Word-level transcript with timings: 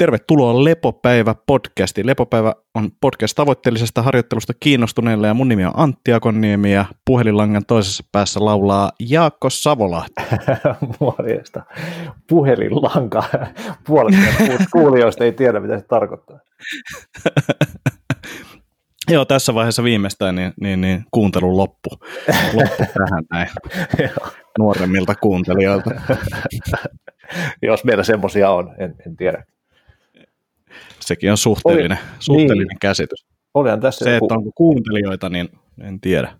Tervetuloa 0.00 0.64
Lepopäivä 0.64 1.34
podcastiin. 1.46 2.06
Lepopäivä 2.06 2.54
on 2.74 2.90
podcast 3.00 3.34
tavoitteellisesta 3.34 4.02
harjoittelusta 4.02 4.52
kiinnostuneille 4.60 5.26
ja 5.26 5.34
mun 5.34 5.48
nimi 5.48 5.64
on 5.64 5.72
Antti 5.74 6.12
Akonniemi 6.12 6.72
ja 6.72 6.84
puhelinlangan 7.04 7.66
toisessa 7.66 8.04
päässä 8.12 8.44
laulaa 8.44 8.92
Jaakko 9.08 9.50
Savolahti. 9.50 10.22
Morjesta. 11.00 11.62
Puhelinlanka. 12.28 13.22
Puolet 13.86 14.14
kuulijoista 14.72 15.24
ei 15.24 15.32
tiedä, 15.32 15.60
mitä 15.60 15.78
se 15.78 15.84
tarkoittaa. 15.84 16.38
Joo, 19.10 19.24
tässä 19.24 19.54
vaiheessa 19.54 19.84
viimeistään 19.84 20.34
niin, 20.34 20.52
niin, 20.60 20.80
niin 20.80 21.04
kuuntelun 21.10 21.56
loppu. 21.56 21.90
Loppu 22.54 22.84
tähän 22.94 23.24
näin 23.30 23.48
nuoremmilta 24.58 25.14
kuuntelijoilta. 25.14 25.90
Jos 27.62 27.84
meillä 27.84 28.04
semmoisia 28.04 28.50
on, 28.50 28.74
en, 28.78 28.94
en 29.06 29.16
tiedä. 29.16 29.44
Sekin 31.00 31.30
on 31.30 31.36
suhteellinen, 31.36 31.98
Oli, 31.98 32.06
suhteellinen 32.18 32.66
niin. 32.66 32.78
käsitys. 32.80 33.26
Olihan 33.54 33.80
tässä 33.80 34.04
Se, 34.04 34.14
joku... 34.14 34.26
että 34.26 34.34
onko 34.34 34.50
kuuntelijoita, 34.54 35.28
niin 35.28 35.48
en 35.80 36.00
tiedä. 36.00 36.32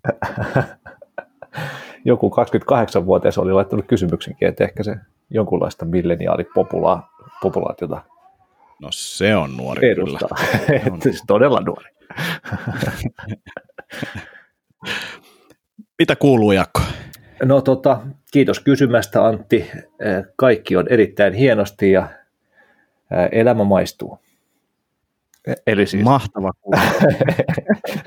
joku 2.04 2.30
28-vuotias 2.30 3.38
oli 3.38 3.52
laittanut 3.52 3.86
kysymyksenkin, 3.86 4.48
että 4.48 4.64
ehkä 4.64 4.82
se 4.82 4.96
jonkunlaista 5.30 5.84
milleniaalipopulaatiota 5.84 8.02
No 8.80 8.88
se 8.92 9.36
on 9.36 9.56
nuori 9.56 9.90
edustaa. 9.90 10.28
kyllä. 10.66 10.80
On. 10.92 11.00
todella 11.26 11.60
nuori. 11.60 11.88
Mitä 15.98 16.16
kuuluu, 16.16 16.52
Jakko? 16.52 16.80
No 17.42 17.60
tota, 17.60 18.00
kiitos 18.32 18.60
kysymästä 18.60 19.26
Antti. 19.26 19.70
Kaikki 20.36 20.76
on 20.76 20.86
erittäin 20.88 21.32
hienosti 21.32 21.92
ja 21.92 22.08
elämä 23.32 23.64
maistuu. 23.64 24.18
Eli 25.66 25.86
siis, 25.86 26.04
Mahtava 26.04 26.50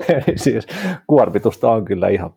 Eli 0.08 0.38
siis 0.38 0.66
kuormitusta 1.06 1.70
on 1.70 1.84
kyllä 1.84 2.08
ihan 2.08 2.34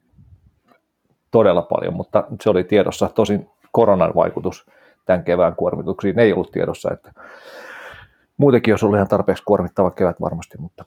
todella 1.32 1.62
paljon, 1.62 1.94
mutta 1.94 2.24
se 2.42 2.50
oli 2.50 2.64
tiedossa. 2.64 3.10
Tosin 3.16 3.50
koronan 3.72 4.12
vaikutus 4.16 4.66
tämän 5.06 5.24
kevään 5.24 5.56
kuormituksiin 5.56 6.20
ei 6.20 6.34
ollut 6.34 6.52
tiedossa, 6.52 6.94
että 6.94 7.12
muutenkin 8.38 8.74
olisi 8.74 8.86
ollut 8.86 8.98
ihan 8.98 9.08
tarpeeksi 9.08 9.44
kuormittava 9.44 9.92
kevät 9.92 10.22
varmasti, 10.22 10.58
mutta, 10.58 10.86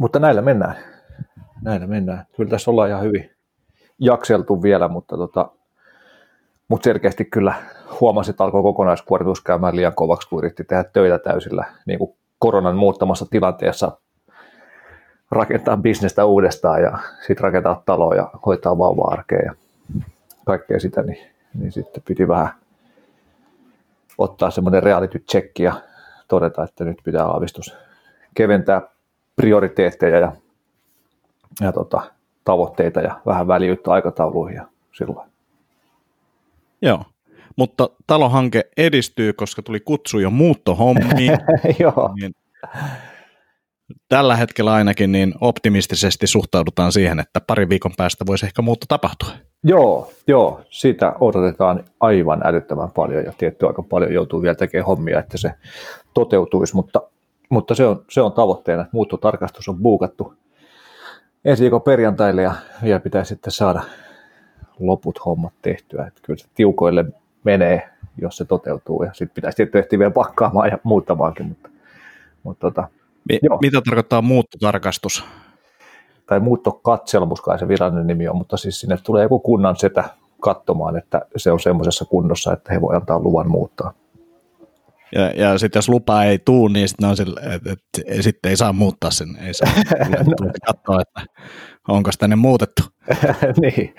mutta 0.00 0.18
näillä 0.18 0.42
mennään. 0.42 0.76
Näillä 1.62 1.86
mennään. 1.86 2.26
Kyllä 2.36 2.50
tässä 2.50 2.70
ollaan 2.70 2.88
ihan 2.88 3.02
hyvin 3.02 3.30
jakseltu 3.98 4.62
vielä, 4.62 4.88
mutta, 4.88 5.16
tota, 5.16 5.50
mutta 6.68 6.84
selkeästi 6.84 7.24
kyllä 7.24 7.54
huomasin, 8.00 8.30
että 8.30 8.44
alkoi 8.44 8.62
kokonaiskuormitus 8.62 9.40
käymään 9.40 9.76
liian 9.76 9.94
kovaksi, 9.94 10.28
kun 10.28 10.38
yritti 10.38 10.64
tehdä 10.64 10.84
töitä 10.84 11.18
täysillä 11.18 11.64
niin 11.86 11.98
kuin 11.98 12.16
koronan 12.38 12.76
muuttamassa 12.76 13.26
tilanteessa 13.30 13.92
rakentaa 15.30 15.76
bisnestä 15.76 16.24
uudestaan 16.24 16.82
ja 16.82 16.98
sitten 17.20 17.44
rakentaa 17.44 17.82
taloa 17.86 18.14
ja 18.14 18.30
hoitaa 18.46 18.78
vauva-arkea 18.78 19.42
ja 19.44 19.54
kaikkea 20.44 20.80
sitä, 20.80 21.02
niin, 21.02 21.30
niin 21.54 21.72
sitten 21.72 22.02
piti 22.06 22.28
vähän 22.28 22.50
ottaa 24.18 24.50
semmoinen 24.50 24.82
reality 24.82 25.18
check 25.18 25.58
ja 25.58 25.74
todeta, 26.28 26.64
että 26.64 26.84
nyt 26.84 26.98
pitää 27.04 27.26
aavistus 27.26 27.76
keventää 28.34 28.82
prioriteetteja 29.36 30.18
ja, 30.18 30.32
ja 31.60 31.72
tota, 31.72 32.02
tavoitteita 32.44 33.00
ja 33.00 33.20
vähän 33.26 33.48
väljyyttä 33.48 33.90
aikatauluihin 33.90 34.56
ja 34.56 34.66
silloin. 34.92 35.30
Joo, 36.82 37.04
mutta 37.56 37.90
talohanke 38.06 38.64
edistyy, 38.76 39.32
koska 39.32 39.62
tuli 39.62 39.80
kutsu 39.80 40.18
jo 40.18 40.30
muuttohommiin. 40.30 41.38
Joo. 41.78 42.14
Niin 42.20 42.32
tällä 44.08 44.36
hetkellä 44.36 44.72
ainakin 44.72 45.12
niin 45.12 45.34
optimistisesti 45.40 46.26
suhtaudutaan 46.26 46.92
siihen, 46.92 47.20
että 47.20 47.40
pari 47.40 47.68
viikon 47.68 47.92
päästä 47.96 48.24
voisi 48.26 48.46
ehkä 48.46 48.62
muutto 48.62 48.86
tapahtua. 48.88 49.28
Joo, 49.64 50.12
joo, 50.26 50.60
sitä 50.70 51.12
odotetaan 51.20 51.84
aivan 52.00 52.40
älyttömän 52.44 52.90
paljon 52.90 53.24
ja 53.24 53.32
tietty 53.38 53.66
aika 53.66 53.82
paljon 53.82 54.12
joutuu 54.12 54.42
vielä 54.42 54.54
tekemään 54.54 54.86
hommia, 54.86 55.18
että 55.18 55.38
se 55.38 55.52
toteutuisi, 56.14 56.76
mutta, 56.76 57.02
mutta 57.48 57.74
se, 57.74 57.86
on, 57.86 58.04
se 58.10 58.20
on 58.20 58.32
tavoitteena, 58.32 58.82
että 58.82 58.92
muuttotarkastus 58.92 59.68
on 59.68 59.78
buukattu 59.78 60.34
ensi 61.44 61.62
viikon 61.62 61.82
perjantaille 61.82 62.42
ja 62.42 62.54
vielä 62.82 63.00
pitää 63.00 63.24
sitten 63.24 63.52
saada 63.52 63.82
loput 64.78 65.24
hommat 65.24 65.52
tehtyä. 65.62 66.06
Että 66.06 66.20
kyllä 66.22 66.38
se 66.38 66.48
tiukoille 66.54 67.04
menee, 67.46 67.88
jos 68.18 68.36
se 68.36 68.44
toteutuu 68.44 69.02
ja 69.02 69.10
sitten 69.14 69.34
pitäisi 69.34 69.66
tietysti 69.66 69.98
vielä 69.98 70.10
pakkaamaan 70.10 70.68
ja 70.68 70.78
muuttamaankin. 70.82 71.46
Mutta, 71.46 71.68
mutta 72.42 72.60
tota, 72.60 72.88
Mi- 73.28 73.38
joo. 73.42 73.58
Mitä 73.62 73.80
tarkoittaa 73.80 74.22
muuttotarkastus? 74.22 75.24
Tai 76.26 76.40
muuttokatselmus 76.40 77.40
kai 77.40 77.58
se 77.58 77.68
virallinen 77.68 78.06
nimi 78.06 78.28
on, 78.28 78.36
mutta 78.36 78.56
siis 78.56 78.80
sinne 78.80 78.96
tulee 79.02 79.22
joku 79.22 79.38
kunnan 79.38 79.76
setä 79.76 80.04
katsomaan, 80.40 80.96
että 80.96 81.22
se 81.36 81.52
on 81.52 81.60
semmoisessa 81.60 82.04
kunnossa, 82.04 82.52
että 82.52 82.72
he 82.72 82.80
voi 82.80 82.96
antaa 82.96 83.20
luvan 83.20 83.50
muuttaa. 83.50 83.92
Ja, 85.16 85.30
ja 85.30 85.58
sitten 85.58 85.78
jos 85.78 85.88
lupa 85.88 86.24
ei 86.24 86.38
tuu, 86.38 86.68
niin 86.68 86.88
sitten 86.88 87.08
on 87.08 87.16
sille, 87.16 87.40
että, 87.40 87.72
että, 87.72 88.22
sitten 88.22 88.50
ei 88.50 88.56
saa 88.56 88.72
muuttaa 88.72 89.10
sen. 89.10 89.28
Ei 89.46 89.54
saa 89.54 89.68
no. 90.40 90.50
katsoa, 90.66 91.00
että 91.00 91.32
onko 91.88 92.10
tänne 92.18 92.36
muutettu. 92.36 92.82
niin, 93.62 93.94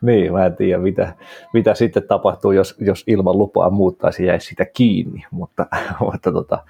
niin, 0.00 0.32
mä 0.32 0.46
en 0.46 0.56
tiedä, 0.56 0.78
mitä, 0.78 1.14
mitä 1.52 1.74
sitten 1.74 2.02
tapahtuu, 2.08 2.52
jos, 2.52 2.76
jos 2.80 3.04
ilman 3.06 3.38
lupaa 3.38 3.70
muuttaisi 3.70 4.26
jäisi 4.26 4.46
sitä 4.46 4.64
kiinni, 4.64 5.24
mutta, 5.30 5.66
mutta 6.12 6.32
tota, 6.32 6.64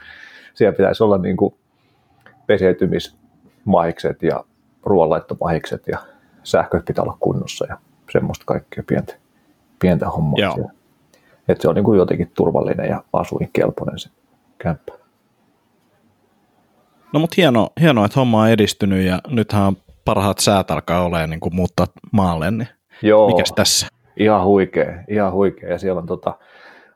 siellä 0.54 0.76
pitäisi 0.76 1.02
olla 1.02 1.18
niin 1.18 1.36
kuin 1.36 1.54
peseytymismahikset 2.46 4.22
ja 4.22 4.44
ruoanlaittomahikset 4.82 5.82
ja 5.86 5.98
sähköt 6.42 6.84
pitää 6.84 7.02
olla 7.02 7.16
kunnossa 7.20 7.66
ja 7.68 7.78
semmoista 8.12 8.44
kaikkea 8.46 8.84
pientä, 8.86 9.14
pientä 9.80 10.08
hommaa 10.08 10.40
Joo. 10.40 10.54
siellä. 10.54 10.77
Että 11.48 11.62
se 11.62 11.68
on 11.68 11.74
niin 11.74 11.84
kuin 11.84 11.98
jotenkin 11.98 12.30
turvallinen 12.36 12.88
ja 12.88 13.02
asuinkelpoinen 13.12 13.98
se 13.98 14.10
kämppä. 14.58 14.92
No 17.12 17.20
mutta 17.20 17.34
hieno, 17.36 17.68
hienoa, 17.80 18.04
että 18.04 18.20
homma 18.20 18.42
on 18.42 18.48
edistynyt 18.48 19.06
ja 19.06 19.20
nythän 19.28 19.76
parhaat 20.04 20.38
säät 20.38 20.70
alkaa 20.70 21.04
olemaan 21.04 21.30
niin 21.30 21.40
kuin 21.40 21.54
muuttaa 21.54 21.86
maalle, 22.12 22.50
niin 22.50 22.68
Joo, 23.02 23.28
mikäs 23.28 23.52
tässä? 23.52 23.86
Ihan 24.16 24.44
huikea, 24.44 25.04
ihan 25.08 25.32
huikea. 25.32 25.70
Ja 25.70 25.78
siellä 25.78 26.00
on 26.00 26.06
tota, 26.06 26.38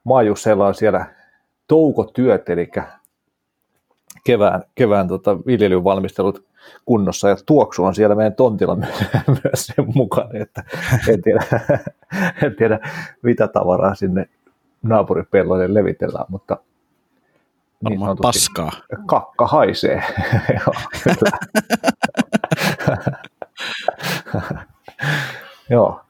Maajusseilla 0.04 0.66
on 0.66 0.74
siellä 0.74 1.06
toukotyöt, 1.68 2.48
eli 2.48 2.70
kevään, 4.24 4.62
kevään 4.74 5.08
tota, 5.08 5.38
viljelyn 5.46 5.84
valmistelut 5.84 6.44
kunnossa 6.84 7.28
ja 7.28 7.36
tuoksu 7.46 7.84
on 7.84 7.94
siellä 7.94 8.14
meidän 8.14 8.34
tontilla 8.34 8.76
myös 9.44 9.66
sen 9.66 9.86
mukaan, 9.94 10.36
että 10.36 10.64
en 11.08 11.22
tiedä, 11.22 11.44
en 12.46 12.56
tiedä 12.58 12.78
mitä 13.22 13.48
tavaraa 13.48 13.94
sinne 13.94 14.28
naapuripelloille 14.82 15.74
levitellään, 15.74 16.26
mutta 16.28 16.56
niin 17.88 18.00
paskaa. 18.22 18.72
Kakka 19.06 19.46
haisee. 19.46 20.02
joo. 25.70 26.00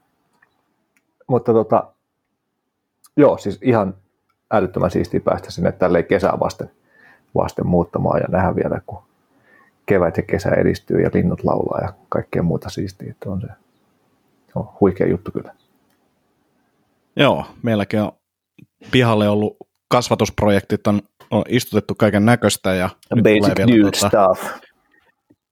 Mutta 1.26 1.52
tota, 1.52 1.92
joo, 3.16 3.38
siis 3.38 3.58
ihan 3.62 3.94
älyttömän 4.52 4.90
siistiä 4.90 5.20
päästä 5.20 5.50
sinne 5.50 5.72
tälleen 5.72 6.04
kesää 6.04 6.40
vasten, 6.40 6.70
vasten 7.34 7.66
muuttamaan 7.66 8.20
ja 8.20 8.26
nähdä 8.28 8.56
vielä, 8.56 8.80
kun 8.86 9.02
kevät 9.86 10.16
ja 10.16 10.22
kesä 10.22 10.50
edistyy 10.50 11.00
ja 11.00 11.10
linnut 11.14 11.44
laulaa 11.44 11.80
ja 11.80 11.92
kaikkea 12.08 12.42
muuta 12.42 12.70
siistiä. 12.70 13.10
Että 13.10 13.30
on 13.30 13.40
se 13.40 13.48
on 14.54 14.68
huikea 14.80 15.06
juttu 15.06 15.30
kyllä. 15.30 15.54
Joo, 17.16 17.46
meilläkin 17.62 18.00
on 18.00 18.12
pihalle 18.90 19.28
ollut 19.28 19.56
kasvatusprojektit, 19.88 20.86
on, 20.86 21.02
on 21.30 21.44
istutettu 21.48 21.94
kaiken 21.94 22.24
näköistä. 22.24 22.74
Ja 22.74 22.88
Basic 23.22 23.58
dude 23.58 23.90
tuota, 23.90 24.08
stuff. 24.08 24.52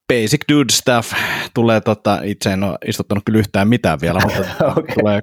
Basic 0.09 0.41
dude 0.53 0.73
stuff. 0.73 1.13
Tulee, 1.55 1.81
tota, 1.81 2.21
itse 2.23 2.53
en 2.53 2.63
ole 2.63 2.79
istuttanut 2.87 3.25
kyllä 3.25 3.39
yhtään 3.39 3.69
mitään 3.69 4.01
vielä, 4.01 4.21
mutta 4.25 4.67
okay. 4.67 4.95
tulee 5.01 5.21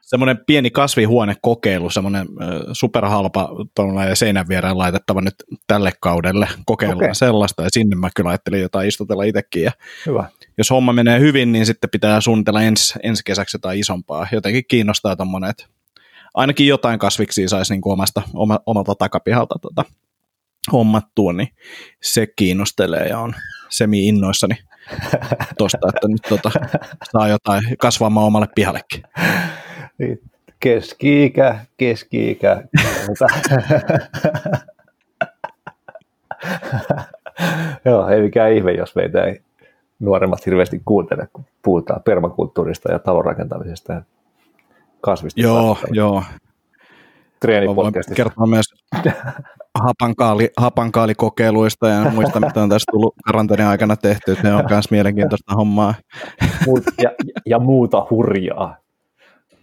semmoinen 0.00 0.38
pieni 0.46 0.70
kasvihuonekokeilu, 0.70 1.90
semmoinen 1.90 2.26
superhalpa 2.72 3.48
tuolla 3.74 4.14
seinän 4.14 4.48
viereen 4.48 4.78
laitettava 4.78 5.20
nyt 5.20 5.34
tälle 5.66 5.92
kaudelle 6.00 6.48
kokeiluun 6.66 7.04
okay. 7.04 7.14
sellaista, 7.14 7.62
ja 7.62 7.68
sinne 7.72 7.96
mä 7.96 8.08
kyllä 8.16 8.30
ajattelin 8.30 8.60
jotain 8.60 8.88
istutella 8.88 9.24
itsekin. 9.24 9.62
Ja 9.62 9.72
Hyvä. 10.06 10.28
Jos 10.58 10.70
homma 10.70 10.92
menee 10.92 11.20
hyvin, 11.20 11.52
niin 11.52 11.66
sitten 11.66 11.90
pitää 11.90 12.20
suunnitella 12.20 12.62
ensi, 12.62 12.98
ensi 13.02 13.22
kesäksi 13.26 13.54
jotain 13.54 13.80
isompaa. 13.80 14.26
Jotenkin 14.32 14.64
kiinnostaa 14.68 15.16
tuommoinen, 15.16 15.50
että 15.50 15.64
ainakin 16.34 16.66
jotain 16.66 16.98
kasviksia 16.98 17.48
saisi 17.48 17.74
niin 17.74 17.82
omasta, 17.84 18.22
oma, 18.34 18.58
omalta 18.66 18.94
takapihalta 18.94 19.54
tota, 19.62 19.84
hommattua, 20.72 21.32
niin 21.32 21.48
se 22.02 22.26
kiinnostelee 22.26 23.08
ja 23.08 23.18
on 23.18 23.34
semi-innoissani 23.68 24.54
tuosta, 25.58 25.88
että 25.88 26.08
nyt 26.08 26.22
tota, 26.28 26.50
saa 27.12 27.28
jotain 27.28 27.62
kasvamaan 27.78 28.26
omalle 28.26 28.48
pihallekin. 28.54 29.02
Keski-ikä, 30.60 31.58
keski-ikä. 31.76 32.62
Joo, 37.84 38.08
ei 38.08 38.22
mikään 38.22 38.52
ihme, 38.52 38.72
jos 38.72 38.94
meitä 38.94 39.24
ei 39.24 39.40
nuoremmat 40.00 40.46
hirveästi 40.46 40.82
kuuntele, 40.84 41.28
kun 41.32 41.44
puhutaan 41.62 42.02
permakulttuurista 42.02 42.92
ja 42.92 42.98
talonrakentamisesta 42.98 44.02
kasvista. 45.02 45.40
Joo, 45.40 45.78
joo. 45.90 46.22
Voin 47.76 47.94
kertoa 48.14 48.46
myös 48.46 48.66
hapankaali, 49.84 50.50
hapankaalikokeiluista 50.56 51.88
ja 51.88 52.10
muista, 52.10 52.40
mitä 52.40 52.62
on 52.62 52.68
tässä 52.68 52.92
tullut 52.92 53.14
karanteenin 53.24 53.66
aikana 53.66 53.96
tehty. 53.96 54.36
Ne 54.42 54.54
on 54.54 54.64
myös 54.70 54.90
mielenkiintoista 54.90 55.54
hommaa. 55.54 55.94
ja, 57.02 57.10
ja 57.46 57.58
muuta 57.58 58.06
hurjaa. 58.10 58.76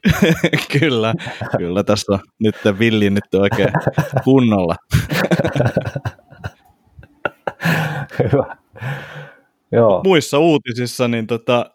kyllä, 0.79 1.13
kyllä 1.57 1.83
tässä 1.83 2.13
on 2.13 2.19
nyt 2.39 2.55
villi 2.79 3.09
nyt 3.09 3.33
oikein 3.33 3.69
kunnolla. 4.23 4.75
Hyvä. 8.19 8.57
Joo. 9.71 10.01
Muissa 10.03 10.39
uutisissa 10.39 11.07
niin 11.07 11.27
tota, 11.27 11.71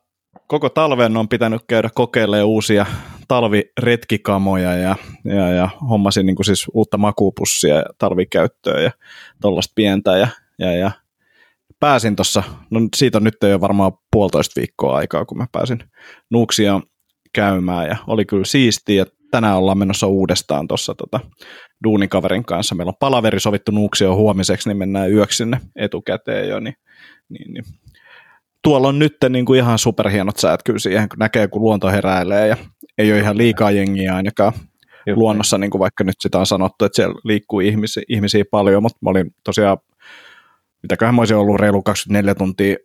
koko 0.47 0.69
talven 0.69 1.17
on 1.17 1.29
pitänyt 1.29 1.63
käydä 1.69 1.91
kokeilemaan 1.95 2.47
uusia 2.47 2.87
talviretkikamoja 3.29 4.75
ja, 4.75 4.97
ja, 5.25 5.51
ja 5.51 5.69
hommasin 5.89 6.27
niin 6.27 6.37
kuin 6.37 6.47
siis 6.47 6.67
uutta 6.75 6.99
makupussia 6.99 7.75
ja 7.75 7.85
talvikäyttöä 7.99 8.81
ja 8.81 8.91
tuollaista 9.41 9.73
pientä 9.75 10.17
ja, 10.17 10.29
ja, 10.59 10.73
ja 10.73 10.91
pääsin 11.81 12.17
tuossa, 12.17 12.43
no 12.71 12.81
siitä 12.97 13.19
on 13.19 13.25
nyt 13.25 13.37
jo 13.51 13.61
varmaan 13.61 13.93
puolitoista 14.13 14.61
viikkoa 14.61 14.97
aikaa, 14.97 15.25
kun 15.25 15.39
mä 15.39 15.47
pääsin 15.53 15.79
Nuuksia 16.31 16.81
käymään 17.33 17.89
ja 17.89 17.97
oli 18.07 18.25
kyllä 18.25 18.45
siistiä 18.45 19.07
tänään 19.31 19.57
ollaan 19.57 19.79
menossa 19.79 20.07
uudestaan 20.07 20.69
tuossa 20.69 20.95
tota, 20.95 21.21
duunikaverin 21.85 22.45
kanssa. 22.45 22.75
Meillä 22.75 22.91
on 22.91 22.97
palaveri 23.01 23.41
sovittu 23.41 23.73
Nuuksio 23.73 24.17
huomiseksi, 24.17 24.69
niin 24.69 24.77
mennään 24.77 25.13
yöksi 25.13 25.37
sinne 25.37 25.61
etukäteen 25.77 26.49
jo, 26.49 26.61
niin, 26.61 26.75
niin, 27.29 27.55
niin 27.55 27.65
tuolla 28.63 28.89
on 28.89 28.99
nyt 28.99 29.17
niin 29.29 29.45
kuin 29.45 29.61
ihan 29.61 29.79
superhienot 29.79 30.37
säät 30.37 30.63
kyllä 30.63 30.79
siihen, 30.79 31.09
kun 31.09 31.19
näkee, 31.19 31.49
kun 31.49 31.63
luonto 31.63 31.89
heräilee 31.89 32.49
ja 32.49 32.57
ei 32.99 33.13
ole 33.13 33.21
ihan 33.21 33.39
liikaa 33.39 33.71
jengiä 33.71 34.17
ainakaan 34.17 34.53
Juh, 35.07 35.19
luonnossa, 35.19 35.59
niin 35.59 35.71
kuin 35.71 35.79
vaikka 35.79 36.05
nyt 36.05 36.15
sitä 36.21 36.39
on 36.39 36.47
sanottu, 36.47 36.85
että 36.85 36.97
siellä 36.97 37.15
liikkuu 37.25 37.61
ihmisiä, 37.61 38.03
ihmisiä 38.09 38.45
paljon, 38.51 38.83
mutta 38.83 38.99
mä 39.03 39.11
olin 39.11 39.35
tosiaan, 39.45 39.79
mitäköhän 40.83 41.15
mä 41.15 41.21
olisin 41.21 41.37
ollut 41.37 41.61
reilu 41.61 41.83
24 41.83 42.35
tuntia 42.35 42.77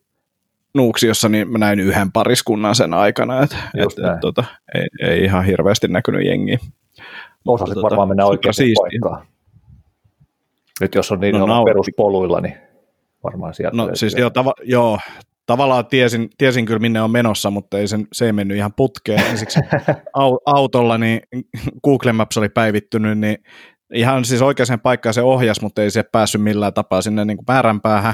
Nuuksiossa, 0.73 1.29
niin 1.29 1.51
mä 1.51 1.57
näin 1.57 1.79
yhden 1.79 2.11
pariskunnan 2.11 2.75
sen 2.75 2.94
aikana, 2.94 3.44
että 3.44 3.57
et, 3.75 3.83
et, 3.83 4.19
tota, 4.21 4.44
ei, 4.75 5.09
ei, 5.09 5.23
ihan 5.23 5.45
hirveästi 5.45 5.88
näkynyt 5.88 6.25
jengiä. 6.25 6.57
Osasit 7.47 7.73
tota, 7.73 7.83
varmaan 7.85 8.07
mennä 8.07 8.25
oikeaan 8.25 8.53
paikkaan. 8.81 9.27
Nyt 10.81 10.95
jos 10.95 11.12
on 11.12 11.19
niin 11.19 11.35
no, 11.35 11.63
peruspoluilla, 11.65 12.41
niin 12.41 12.57
varmaan 13.23 13.53
sieltä. 13.53 13.77
No 13.77 13.89
siis 13.94 14.13
joo, 14.13 14.29
tava, 14.29 14.53
joo, 14.63 15.00
tavallaan 15.50 15.86
tiesin, 15.86 16.30
tiesin 16.38 16.66
kyllä 16.66 16.80
minne 16.80 17.01
on 17.01 17.12
menossa, 17.12 17.51
mutta 17.51 17.78
ei 17.78 17.88
sen, 17.88 18.07
se 18.13 18.25
ei 18.25 18.34
mennyt 18.34 18.57
ihan 18.57 18.74
putkeen. 18.74 19.25
Ensiksi 19.25 19.60
autolla, 20.46 20.98
niin 20.98 21.22
Google 21.84 22.13
Maps 22.13 22.38
oli 22.38 22.50
päivittynyt, 22.50 23.19
niin 23.19 23.38
ihan 23.94 24.25
siis 24.25 24.42
oikeaan 24.42 24.80
paikkaan 24.80 25.13
se 25.13 25.22
ohjas, 25.22 25.62
mutta 25.62 25.81
ei 25.81 25.92
se 25.92 26.04
päässyt 26.04 26.42
millään 26.42 26.74
tapaa 26.74 27.01
sinne 27.01 27.25
niin 27.25 27.38
määränpäähän. 27.48 28.13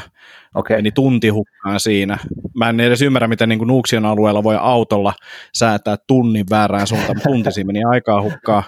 Okay. 0.55 0.77
Meni 0.77 0.91
tunti 0.91 1.29
hukkaan 1.29 1.79
siinä. 1.79 2.17
Mä 2.53 2.69
en 2.69 2.79
edes 2.79 3.01
ymmärrä, 3.01 3.27
miten 3.27 3.49
niin 3.49 3.67
Nuuksion 3.67 4.05
alueella 4.05 4.43
voi 4.43 4.57
autolla 4.59 5.13
säätää 5.53 5.97
tunnin 6.07 6.45
väärään 6.49 6.87
suuntaan. 6.87 7.21
Tunti 7.23 7.51
siinä 7.51 7.67
meni 7.67 7.83
aikaa 7.83 8.21
hukkaan. 8.21 8.63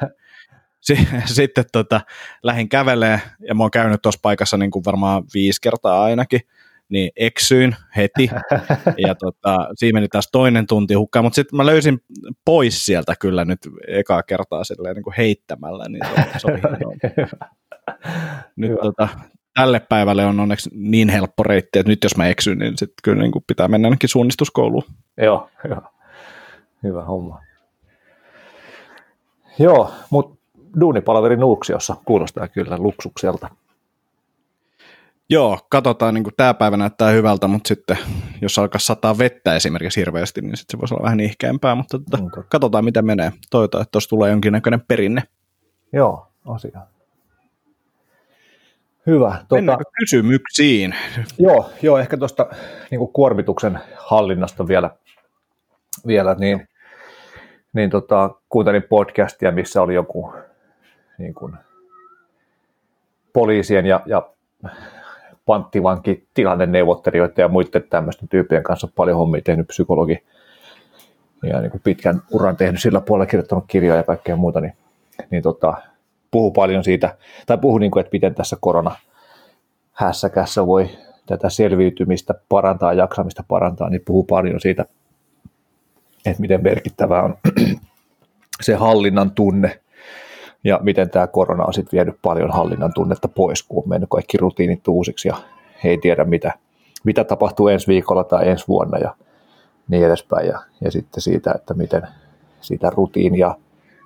Sitten 1.26 1.66
tota, 1.72 2.02
lähdin 2.44 2.70
kävelee 2.70 3.22
ja 3.48 3.56
mä 3.56 3.64
oon 3.64 3.72
käynyt 3.72 4.02
tuossa 4.02 4.20
paikassa 4.22 4.58
niin 4.58 4.72
kuin 4.72 4.86
varmaan 4.86 5.24
viisi 5.34 5.62
kertaa 5.62 6.04
ainakin 6.04 6.42
niin 6.90 7.12
eksyin 7.16 7.76
heti, 7.96 8.30
ja 9.08 9.16
tota, 9.16 9.58
siinä 9.76 9.98
meni 9.98 10.08
taas 10.08 10.30
toinen 10.32 10.68
tunti 10.68 10.94
hukkaan, 10.94 11.26
mutta 11.26 11.36
sitten 11.36 11.58
mä 11.58 11.66
löysin 11.66 12.00
pois 12.46 12.86
sieltä 12.86 13.14
kyllä 13.20 13.46
nyt 13.46 13.60
ekaa 13.88 14.24
kertaa 14.24 14.64
silleen 14.64 14.96
niin 14.96 15.04
kuin 15.04 15.16
heittämällä, 15.18 15.86
niin 15.90 16.02
se, 16.16 16.40
se 16.40 16.48
oli 16.48 16.62
Nyt 18.56 18.72
tota, 18.82 19.08
tälle 19.54 19.80
päivälle 19.80 20.26
on 20.26 20.40
onneksi 20.40 20.70
niin 20.74 21.10
helppo 21.10 21.44
reitti, 21.44 21.80
että 21.80 21.90
nyt 21.90 22.04
jos 22.04 22.18
mä 22.18 22.28
eksyn, 22.28 22.58
niin 22.58 22.78
sitten 22.78 23.02
kyllä 23.04 23.22
niin 23.22 23.32
kuin 23.32 23.44
pitää 23.48 23.68
mennä 23.68 23.88
ainakin 23.88 24.10
suunnistuskouluun. 24.10 24.84
Joo, 25.18 25.50
joo. 25.70 25.82
Hyvä 26.84 27.04
homma. 27.04 27.42
Joo, 29.60 29.92
mutta 30.10 30.38
duunipalaveri 30.80 31.38
Nuuksiossa 31.38 31.96
kuulostaa 32.06 32.48
kyllä 32.48 32.78
luksukselta. 32.78 33.50
Joo, 35.30 35.60
katsotaan, 35.70 36.14
niin 36.14 36.24
tämä 36.38 36.54
päivä 36.54 36.78
näyttää 36.78 37.10
hyvältä, 37.10 37.48
mutta 37.48 37.68
sitten 37.68 37.98
jos 38.42 38.60
alkaa 38.60 38.80
sataa 38.80 39.18
vettä 39.18 39.56
esimerkiksi 39.56 40.00
hirveästi, 40.00 40.42
niin 40.42 40.58
sitten 40.58 40.78
se 40.78 40.82
voisi 40.82 40.94
olla 40.94 41.04
vähän 41.04 41.20
ihkeämpää, 41.20 41.76
mutta 41.76 42.00
tota, 42.00 42.24
okay. 42.24 42.44
katsotaan 42.50 42.86
miten 42.86 43.06
menee. 43.06 43.32
Toivotaan, 43.50 43.82
että 43.82 43.92
tuossa 43.92 44.10
tulee 44.10 44.32
jonkinnäköinen 44.32 44.82
perinne. 44.88 45.24
Joo, 45.94 46.28
asia. 46.46 46.80
Hyvä. 49.08 49.46
Tuota, 49.50 49.78
kysymyksiin? 50.00 50.96
Joo, 51.40 51.70
joo 51.82 51.98
ehkä 51.98 52.18
tuosta 52.18 52.48
niin 52.92 53.08
kuormituksen 53.14 53.80
hallinnasta 53.98 54.68
vielä, 54.68 54.90
vielä 56.08 56.36
niin, 56.40 56.68
niin 57.74 57.90
tota, 57.90 58.30
kuuntelin 58.50 58.84
podcastia, 58.84 59.52
missä 59.52 59.82
oli 59.82 59.94
joku 59.94 60.34
niin 61.18 61.34
kuin, 61.34 61.58
poliisien 63.34 63.86
ja, 63.86 64.02
ja 64.06 64.30
panttivanki 65.48 66.28
tilanneneuvottelijoiden 66.34 67.44
ja 67.44 67.48
muiden 67.48 67.84
tämmöisten 67.90 68.28
tyyppien 68.28 68.64
kanssa 68.64 68.88
paljon 68.96 69.18
hommia 69.18 69.42
tehnyt 69.42 69.68
psykologi. 69.68 70.24
Ja 71.44 71.62
niin 71.62 71.72
kuin 71.72 71.82
pitkän 71.84 72.22
uran 72.32 72.58
tehnyt 72.58 72.82
sillä 72.82 73.02
puolella, 73.02 73.30
kirjoittanut 73.30 73.66
kirjoja 73.68 73.98
ja 73.98 74.04
kaikkea 74.04 74.36
muuta, 74.36 74.62
niin, 74.62 74.74
niin 75.32 75.44
tota, 75.44 75.74
puhu 76.32 76.52
paljon 76.52 76.84
siitä, 76.84 77.18
tai 77.46 77.58
puhu 77.58 77.78
niin 77.78 77.92
kuin, 77.92 78.02
että 78.02 78.10
miten 78.14 78.36
tässä 78.36 78.58
korona 78.60 78.96
hässäkässä 79.92 80.68
voi 80.68 80.90
tätä 81.26 81.50
selviytymistä 81.50 82.34
parantaa, 82.50 82.94
jaksamista 82.94 83.44
parantaa, 83.48 83.90
niin 83.90 84.02
puhuu 84.06 84.24
paljon 84.24 84.62
siitä, 84.62 84.86
että 86.26 86.42
miten 86.42 86.64
merkittävää 86.64 87.24
on 87.24 87.38
se 88.62 88.76
hallinnan 88.76 89.32
tunne 89.32 89.80
ja 90.64 90.80
miten 90.84 91.10
tämä 91.10 91.28
korona 91.28 91.66
on 91.66 91.74
sitten 91.74 91.98
vienyt 91.98 92.16
paljon 92.22 92.52
hallinnan 92.52 92.94
tunnetta 92.94 93.28
pois, 93.28 93.64
kun 93.64 93.84
on 93.84 93.90
mennyt 93.90 94.10
kaikki 94.10 94.38
rutiinit 94.38 94.88
uusiksi 94.88 95.28
ja 95.28 95.36
he 95.84 95.90
ei 95.90 95.98
tiedä, 95.98 96.24
mitä, 96.24 96.54
mitä 97.04 97.24
tapahtuu 97.24 97.68
ensi 97.68 97.88
viikolla 97.88 98.24
tai 98.24 98.50
ensi 98.50 98.68
vuonna 98.68 98.98
ja 98.98 99.16
niin 99.88 100.06
edespäin. 100.06 100.48
Ja, 100.48 100.62
ja 100.82 100.92
sitten 100.92 101.22
siitä, 101.22 101.52
että 101.56 101.74
miten 101.74 102.02
sitä 102.62 102.90
rutiinia 102.90 103.56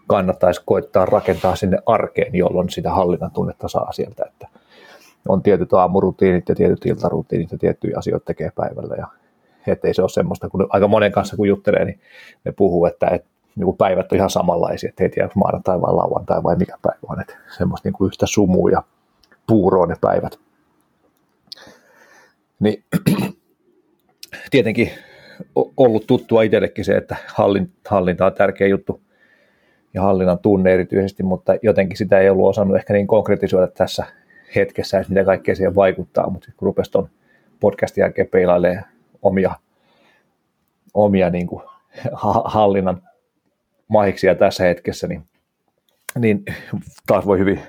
kannattaisi 0.08 0.62
koittaa 0.66 1.06
rakentaa 1.06 1.56
sinne 1.56 1.78
arkeen, 1.86 2.36
jolloin 2.36 2.70
sitä 2.70 2.92
hallinnan 2.92 3.32
tunnetta 3.32 3.68
saa 3.68 3.92
sieltä, 3.92 4.24
että 4.28 4.48
on 5.28 5.44
tietyt 5.44 5.74
aamurutiinit 5.74 6.50
ja 6.50 6.56
tietyt 6.56 6.86
iltarutiinit 6.86 7.52
ja 7.52 7.58
tiettyjä 7.58 7.98
asioita 7.98 8.26
tekee 8.26 8.52
päivällä 8.56 8.96
ja 8.96 9.08
ettei 9.68 9.94
se 9.94 10.02
ole 10.02 10.10
semmoista, 10.10 10.50
kun 10.50 10.68
aika 10.70 10.88
monen 10.88 11.12
kanssa 11.12 11.36
kun 11.36 11.48
juttelee, 11.48 11.86
niin 11.86 12.00
ne 12.46 12.52
puhuu, 12.52 12.86
että, 12.86 13.08
että 13.08 13.30
niin 13.56 13.78
päivät 13.78 14.12
on 14.12 14.16
ihan 14.16 14.30
samanlaisia, 14.30 14.90
että 14.90 15.04
ei 15.04 15.10
tiedä 15.10 15.30
maanantai 15.36 15.82
vai 15.82 15.94
lauantai 15.94 16.44
vai 16.44 16.56
mikä 16.56 16.78
päivä 16.82 17.00
on, 17.10 17.22
että 17.22 17.38
semmoista 17.58 17.88
niin 17.88 17.94
kuin 17.94 18.08
yhtä 18.08 18.26
sumua 18.26 18.70
ja 18.70 18.84
puuroa 19.48 19.86
ne 19.86 19.96
päivät. 20.02 20.40
Niin 22.60 22.84
tietenkin 24.52 24.92
ollut 25.56 26.08
tuttua 26.08 26.42
itsellekin 26.42 26.86
se, 26.86 26.98
että 26.98 27.16
hallinta 27.88 28.26
on 28.26 28.34
tärkeä 28.34 28.68
juttu 28.68 29.02
ja 29.94 30.02
hallinnan 30.02 30.40
tunne 30.40 30.74
erityisesti, 30.74 31.24
mutta 31.24 31.56
jotenkin 31.62 31.98
sitä 31.98 32.20
ei 32.20 32.30
ollut 32.30 32.50
osannut 32.50 32.78
ehkä 32.78 32.94
niin 32.94 33.08
konkretisoida 33.08 33.68
tässä 33.68 34.06
hetkessä, 34.56 35.00
että 35.00 35.14
mitä 35.14 35.26
kaikkea 35.26 35.56
siihen 35.56 35.76
vaikuttaa, 35.76 36.30
mutta 36.30 36.48
kun 36.58 36.66
rupesi 36.66 36.92
tuon 36.92 37.10
podcastin 37.60 38.02
jälkeen 38.02 38.28
peilailemaan 38.28 38.86
omia, 39.22 39.52
omia 40.94 41.30
niin 41.30 41.48
kuin 41.48 41.64
hallinnan 42.46 43.02
mahiksia 43.92 44.36
tässä 44.36 44.64
hetkessä, 44.64 45.08
niin, 45.08 45.24
niin 46.20 46.44
taas 47.08 47.26
voi 47.26 47.40
hyvin 47.40 47.62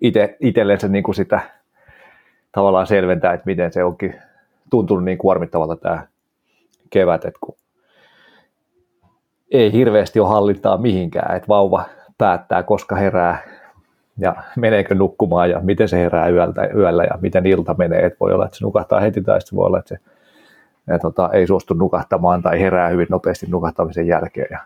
ite, 0.00 0.36
itsellensä 0.40 0.88
niin 0.88 1.04
kuin 1.04 1.14
sitä 1.14 1.40
tavallaan 2.52 2.86
selventää, 2.86 3.32
että 3.32 3.46
miten 3.46 3.72
se 3.72 3.84
onkin 3.84 4.14
tuntunut 4.70 5.04
niin 5.04 5.18
kuormittavalta 5.18 5.76
tämä 5.76 6.06
kevät, 6.90 7.24
että 7.24 7.38
kun 7.40 7.56
ei 9.50 9.72
hirveästi 9.72 10.20
ole 10.20 10.28
hallintaa 10.28 10.76
mihinkään, 10.76 11.36
että 11.36 11.48
vauva 11.48 11.84
päättää, 12.18 12.62
koska 12.62 12.96
herää 12.96 13.38
ja 14.18 14.36
meneekö 14.56 14.94
nukkumaan 14.94 15.50
ja 15.50 15.60
miten 15.60 15.88
se 15.88 15.98
herää 15.98 16.28
yöltä, 16.28 16.66
yöllä 16.74 17.04
ja 17.04 17.18
miten 17.20 17.46
ilta 17.46 17.74
menee. 17.78 18.06
Että 18.06 18.16
voi 18.20 18.32
olla, 18.32 18.44
että 18.44 18.56
se 18.56 18.64
nukahtaa 18.64 19.00
heti 19.00 19.22
tai 19.22 19.40
sitten 19.40 19.56
voi 19.56 19.66
olla, 19.66 19.78
että 19.78 19.88
se 19.88 20.00
ja 20.86 20.98
tota, 20.98 21.30
ei 21.32 21.46
suostu 21.46 21.74
nukahtamaan 21.74 22.42
tai 22.42 22.60
herää 22.60 22.88
hyvin 22.88 23.06
nopeasti 23.10 23.46
nukahtamisen 23.50 24.06
jälkeen. 24.06 24.48
Ja 24.50 24.58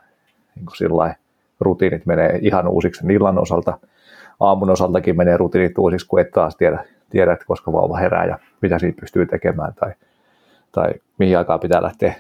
niin 0.54 0.66
kuin 0.66 0.76
sillä 0.76 1.14
rutiinit 1.61 2.07
menee 2.07 2.38
ihan 2.42 2.69
uusiksi 2.69 3.07
illan 3.12 3.38
osalta. 3.38 3.78
Aamun 4.40 4.71
osaltakin 4.71 5.16
menee 5.16 5.37
rutiinit 5.37 5.78
uusiksi, 5.78 6.07
kun 6.07 6.21
et 6.21 6.30
taas 6.30 6.57
tiedä, 6.57 6.85
tiedät, 7.11 7.45
koska 7.45 7.73
vauva 7.73 7.97
herää 7.97 8.25
ja 8.25 8.38
mitä 8.62 8.78
siitä 8.78 9.00
pystyy 9.00 9.26
tekemään 9.26 9.75
tai, 9.75 9.92
tai 10.73 10.90
mihin 11.19 11.38
aikaan 11.38 11.61
pitää 11.61 11.83
lähteä 11.83 12.14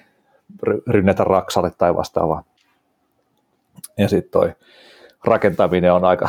rynnätä 0.86 1.24
raksalle 1.24 1.70
tai 1.78 1.96
vastaavaa. 1.96 2.42
Ja 3.98 4.08
sitten 4.08 4.30
toi 4.30 4.52
rakentaminen 5.24 5.92
on 5.92 6.04
aika, 6.04 6.28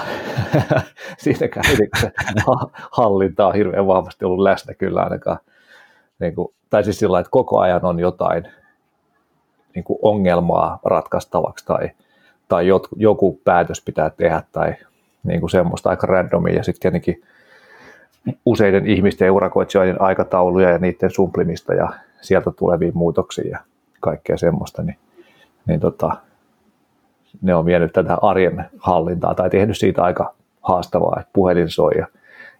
siinäkään 1.24 1.65
se 2.00 2.12
hallinta 2.91 3.48
on 3.48 3.55
hirveän 3.55 3.88
vahvasti 3.88 4.25
ollut 4.25 4.43
läsnä 4.43 4.74
kyllä 4.74 5.01
ainakaan. 5.01 5.38
Niin 6.20 6.36
kuin, 6.36 6.53
tai 6.70 6.84
siis 6.84 7.00
sillä 7.00 7.20
että 7.20 7.31
koko 7.31 7.60
ajan 7.60 7.86
on 7.86 8.00
jotain 8.00 8.43
niin 9.75 9.83
kuin 9.83 9.99
ongelmaa 10.01 10.79
ratkaistavaksi 10.85 11.65
tai, 11.65 11.89
tai 12.47 12.67
jot, 12.67 12.87
joku 12.95 13.39
päätös 13.43 13.81
pitää 13.81 14.09
tehdä 14.09 14.43
tai 14.51 14.75
niin 15.23 15.39
kuin 15.39 15.49
semmoista 15.49 15.89
aika 15.89 16.07
randomia. 16.07 16.55
Ja 16.55 16.63
sitten 16.63 16.81
tietenkin 16.81 17.23
useiden 18.45 18.87
ihmisten 18.87 19.25
ja 19.25 19.33
urakoitsijoiden 19.33 20.01
aikatauluja 20.01 20.69
ja 20.69 20.77
niiden 20.77 21.11
sumplimista 21.11 21.73
ja 21.73 21.89
sieltä 22.21 22.51
tulevia 22.51 22.91
muutoksia 22.93 23.49
ja 23.49 23.59
kaikkea 23.99 24.37
semmoista, 24.37 24.83
niin, 24.83 24.97
niin 25.65 25.79
tota, 25.79 26.17
ne 27.41 27.55
on 27.55 27.65
vienyt 27.65 27.93
tätä 27.93 28.17
arjen 28.21 28.65
hallintaa 28.77 29.35
tai 29.35 29.49
tehnyt 29.49 29.77
siitä 29.77 30.03
aika 30.03 30.33
haastavaa, 30.61 31.17
että 31.19 31.29
puhelin 31.33 31.69
soi 31.69 31.91
ja 31.97 32.07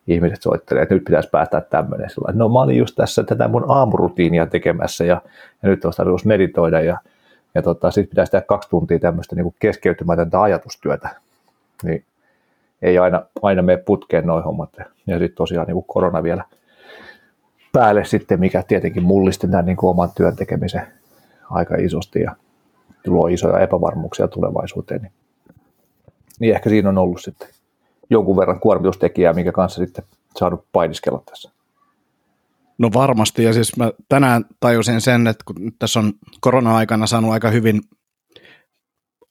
ihmiset 0.08 0.42
soittelee, 0.42 0.84
että 0.84 0.96
nyt 0.96 1.04
pitäisi 1.04 1.30
päästä 1.30 1.62
tämmöinen. 1.62 2.10
Sillä, 2.10 2.32
no 2.34 2.50
mä 2.50 2.60
olin 2.60 2.78
just 2.78 2.96
tässä 2.96 3.24
tätä 3.24 3.48
mun 3.48 3.66
aamurutiinia 3.68 4.46
tekemässä 4.46 5.06
ja, 5.06 5.22
ja 5.64 5.70
nyt 5.70 5.86
olisi 5.86 5.98
tarkoitus 5.98 6.26
meditoida 6.26 6.82
ja, 6.82 6.98
ja 7.56 7.62
tota, 7.62 7.92
sitten 7.92 8.10
pitäisi 8.10 8.32
tehdä 8.32 8.46
kaksi 8.46 8.70
tuntia 8.70 9.00
tämmöistä 9.00 9.36
niin 9.36 9.56
keskeytymätöntä 9.60 10.42
ajatustyötä. 10.42 11.10
Niin 11.84 12.06
ei 12.82 12.98
aina, 12.98 13.26
aina 13.42 13.62
mene 13.62 13.78
putkeen 13.78 14.26
noin 14.26 14.44
hommat. 14.44 14.70
Ja 15.08 15.20
sitten 15.20 15.38
tosiaan 15.38 15.68
niin 15.68 15.84
korona 15.88 16.24
vielä 16.24 16.44
päälle 17.74 18.06
sitten, 18.06 18.40
mikä 18.40 18.64
tietenkin 18.68 19.04
mullisti 19.04 19.48
tämän 19.48 19.66
niin 19.66 19.78
oman 19.82 20.10
työn 20.16 20.36
tekemisen 20.36 20.88
aika 21.50 21.76
isosti 21.76 22.22
ja 22.22 22.36
luo 23.08 23.28
isoja 23.28 23.60
epävarmuuksia 23.60 24.28
tulevaisuuteen. 24.28 25.02
Niin, 25.02 25.12
niin 26.40 26.56
ehkä 26.56 26.70
siinä 26.70 26.90
on 26.90 26.98
ollut 26.98 27.22
sitten 27.22 27.48
jonkun 28.12 28.38
verran 28.38 28.60
kuormitustekijää, 28.60 29.34
minkä 29.34 29.52
kanssa 29.52 29.86
sitten 29.86 30.06
saanut 30.36 30.66
painiskella 30.72 31.24
tässä. 31.30 31.52
No 32.78 32.90
varmasti, 32.94 33.44
ja 33.44 33.54
siis 33.54 33.78
mä 33.78 33.92
tänään 34.10 34.46
tajusin 34.60 35.02
sen, 35.02 35.28
että 35.28 35.44
kun 35.46 35.56
tässä 35.80 36.00
on 36.00 36.14
korona-aikana 36.42 37.08
saanut 37.08 37.32
aika 37.32 37.50
hyvin 37.50 37.82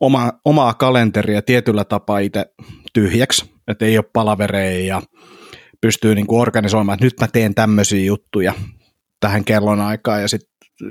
oma, 0.01 0.33
omaa 0.45 0.75
kalenteria 0.75 1.43
tietyllä 1.43 1.85
tapaa 1.85 2.19
itse 2.19 2.47
tyhjäksi, 2.93 3.55
että 3.69 3.85
ei 3.85 3.99
ole 3.99 4.05
palavereja 4.13 4.87
ja 4.87 5.03
pystyy 5.81 6.15
niin 6.15 6.27
kuin 6.27 6.41
organisoimaan, 6.41 6.95
että 6.95 7.07
nyt 7.07 7.21
mä 7.21 7.29
teen 7.29 7.55
tämmöisiä 7.55 8.05
juttuja 8.05 8.53
tähän 9.21 9.45
kellon 9.45 9.81
aikaan 9.81 10.23
ja 10.23 10.29
sitten 10.29 10.51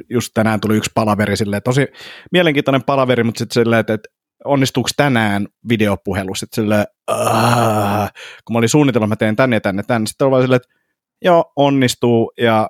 just 0.10 0.32
tänään 0.34 0.60
tuli 0.60 0.78
yksi 0.78 0.92
palaveri 0.96 1.38
silleen, 1.38 1.64
tosi 1.64 1.88
mielenkiintoinen 2.32 2.84
palaveri, 2.84 3.24
mutta 3.24 3.40
sitten 3.40 3.64
silleen, 3.64 3.80
että, 3.80 3.94
että 3.94 4.10
onnistuuko 4.46 4.90
tänään 4.98 5.48
videopuhelu, 5.70 6.36
sitten 6.36 6.64
silleen, 6.64 6.86
kun 8.46 8.54
mä 8.54 8.58
olin 8.58 8.70
suunnitelma, 8.70 9.04
että 9.04 9.12
mä 9.12 9.16
teen 9.16 9.36
tänne 9.36 9.56
ja 9.56 9.62
tänne, 9.62 9.84
tänne, 9.84 10.08
sitten 10.08 10.26
oli 10.26 10.32
vaan 10.32 10.44
silleen, 10.44 10.62
että 10.62 10.76
joo, 11.22 11.54
onnistuu 11.56 12.32
ja 12.38 12.70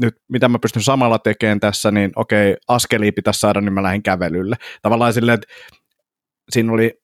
nyt 0.00 0.14
mitä 0.28 0.48
mä 0.48 0.58
pystyn 0.58 0.82
samalla 0.82 1.18
tekemään 1.18 1.60
tässä, 1.60 1.90
niin 1.90 2.12
okei, 2.16 2.56
askelia 2.68 3.12
pitäisi 3.12 3.40
saada, 3.40 3.60
niin 3.60 3.72
mä 3.72 3.82
lähdin 3.82 4.02
kävelylle. 4.02 4.56
Tavallaan 4.82 5.12
silleen, 5.12 5.34
että 5.34 5.54
siinä 6.50 6.72
oli 6.72 7.00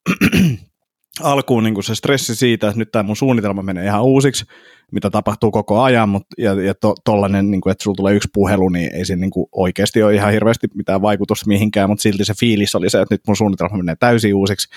alkuun 1.20 1.64
niin 1.64 1.74
kuin 1.74 1.84
se 1.84 1.94
stressi 1.94 2.36
siitä, 2.36 2.68
että 2.68 2.78
nyt 2.78 2.92
tämä 2.92 3.02
mun 3.02 3.16
suunnitelma 3.16 3.62
menee 3.62 3.84
ihan 3.84 4.02
uusiksi, 4.02 4.44
mitä 4.92 5.10
tapahtuu 5.10 5.50
koko 5.50 5.82
ajan, 5.82 6.08
mutta, 6.08 6.34
ja, 6.38 6.62
ja 6.62 6.74
to, 6.74 6.94
tollainen, 7.04 7.50
niin 7.50 7.60
kuin, 7.60 7.70
että 7.70 7.84
sulla 7.84 7.96
tulee 7.96 8.14
yksi 8.14 8.28
puhelu, 8.34 8.68
niin 8.68 8.94
ei 8.94 9.04
siinä 9.04 9.20
niin 9.20 9.30
kuin 9.30 9.46
oikeasti 9.52 10.02
ole 10.02 10.14
ihan 10.14 10.32
hirveästi 10.32 10.66
mitään 10.74 11.02
vaikutusta 11.02 11.48
mihinkään, 11.48 11.90
mutta 11.90 12.02
silti 12.02 12.24
se 12.24 12.34
fiilis 12.40 12.74
oli 12.74 12.90
se, 12.90 13.00
että 13.00 13.14
nyt 13.14 13.20
mun 13.26 13.36
suunnitelma 13.36 13.76
menee 13.76 13.96
täysin 14.00 14.34
uusiksi, 14.34 14.68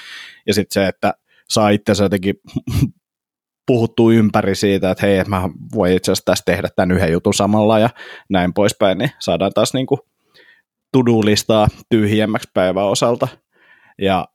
ja 0.47 0.53
sitten 0.53 0.73
se, 0.73 0.87
että 0.87 1.13
saa 1.49 1.69
itse 1.69 2.03
jotenkin 2.03 2.35
puhuttu 3.67 4.11
ympäri 4.11 4.55
siitä, 4.55 4.91
että 4.91 5.05
hei, 5.05 5.23
mä 5.23 5.49
voin 5.75 5.93
itse 5.93 6.11
asiassa 6.11 6.25
tässä 6.25 6.43
tehdä 6.45 6.69
tämän 6.75 6.91
yhden 6.91 7.11
jutun 7.11 7.33
samalla 7.33 7.79
ja 7.79 7.89
näin 8.29 8.53
poispäin, 8.53 8.97
niin 8.97 9.11
saadaan 9.19 9.51
taas 9.55 9.73
niin 9.73 9.85
kuin 9.85 9.99
to-do-listaa 10.91 11.67
tyhjemmäksi 11.89 12.49
päivän 12.53 12.85
osalta. 12.85 13.27
Ja 14.01 14.27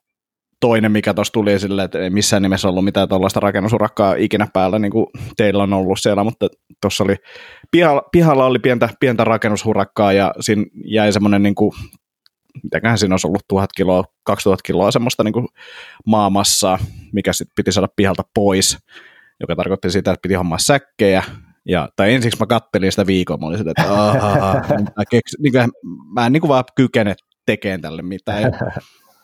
toinen, 0.61 0.93
mikä 0.93 1.15
tuossa 1.15 1.33
tuli 1.33 1.53
esille, 1.53 1.85
että 1.85 1.99
ei 1.99 2.11
missään 2.11 2.43
nimessä 2.43 2.69
ollut 2.69 2.85
mitään 2.85 3.09
tuollaista 3.09 3.41
rakennusurakkaa 3.41 4.15
ikinä 4.15 4.47
päällä, 4.53 4.79
niin 4.79 4.93
kuin 4.93 5.07
teillä 5.37 5.63
on 5.63 5.73
ollut 5.73 6.01
siellä, 6.01 6.25
mutta 6.25 6.49
tuossa 6.83 7.05
oli, 7.05 7.17
pihalla, 7.71 8.03
pihalla 8.13 8.47
oli 8.47 8.59
pientä, 8.59 8.89
pientä 9.01 9.25
rakennusurakkaa 9.25 10.13
ja 10.13 10.35
siinä 10.41 10.65
jäi 10.85 11.13
semmoinen 11.13 11.43
niin 11.43 11.55
kuin, 11.55 11.73
mitäköhän 12.63 12.99
siinä 12.99 13.13
olisi 13.13 13.27
ollut 13.27 13.45
tuhat 13.49 13.71
kiloa, 13.77 14.05
2000 14.25 14.63
kiloa 14.67 14.91
semmoista 14.91 15.25
niin 15.25 15.49
maamassaa, 16.07 16.79
mikä 17.13 17.33
sitten 17.33 17.53
piti 17.57 17.73
saada 17.73 17.89
pihalta 17.97 18.23
pois, 18.35 18.79
joka 19.41 19.57
tarkoitti 19.57 19.91
sitä, 19.91 20.11
että 20.11 20.23
piti 20.23 20.35
hommaa 20.35 20.59
säkkejä, 20.59 21.23
ja, 21.69 21.89
tai 21.97 22.15
ensiksi 22.15 22.41
mä 22.41 22.47
kattelin 22.47 22.93
sitä 22.93 23.07
viikon, 23.07 23.41
mä 23.41 23.47
olin 23.47 23.69
että 23.69 23.83
mä, 24.97 25.05
keks, 25.11 25.33
niin 25.39 25.53
kuin, 25.53 25.69
mä 26.15 26.27
en 26.27 26.33
niin 26.33 26.41
kuin 26.41 26.49
vaan 26.49 26.65
kykene 26.77 27.15
tekemään 27.47 27.81
tälle 27.81 28.03
mitään. 28.03 28.53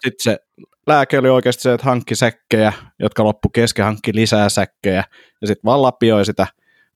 Sitten 0.01 0.23
se 0.23 0.39
lääke 0.87 1.19
oli 1.19 1.29
oikeasti 1.29 1.63
se, 1.63 1.73
että 1.73 1.87
hankki 1.87 2.15
säkkejä, 2.15 2.73
jotka 2.99 3.25
loppu 3.25 3.49
kesken, 3.49 3.85
hankki 3.85 4.15
lisää 4.15 4.49
säkkejä, 4.49 5.05
ja 5.41 5.47
sitten 5.47 5.65
vaan 5.65 5.83
lapioi 5.83 6.25
sitä 6.25 6.47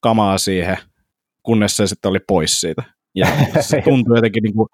kamaa 0.01 0.39
siihen, 0.39 0.77
kunnes 1.43 1.77
se 1.77 1.87
sitten 1.87 2.09
oli 2.09 2.21
pois 2.29 2.61
siitä. 2.61 2.83
Ja 3.15 3.27
se 3.61 3.83
tuntui 3.85 4.19
jotenkin 4.19 4.43
niin 4.43 4.55
kuin 4.55 4.69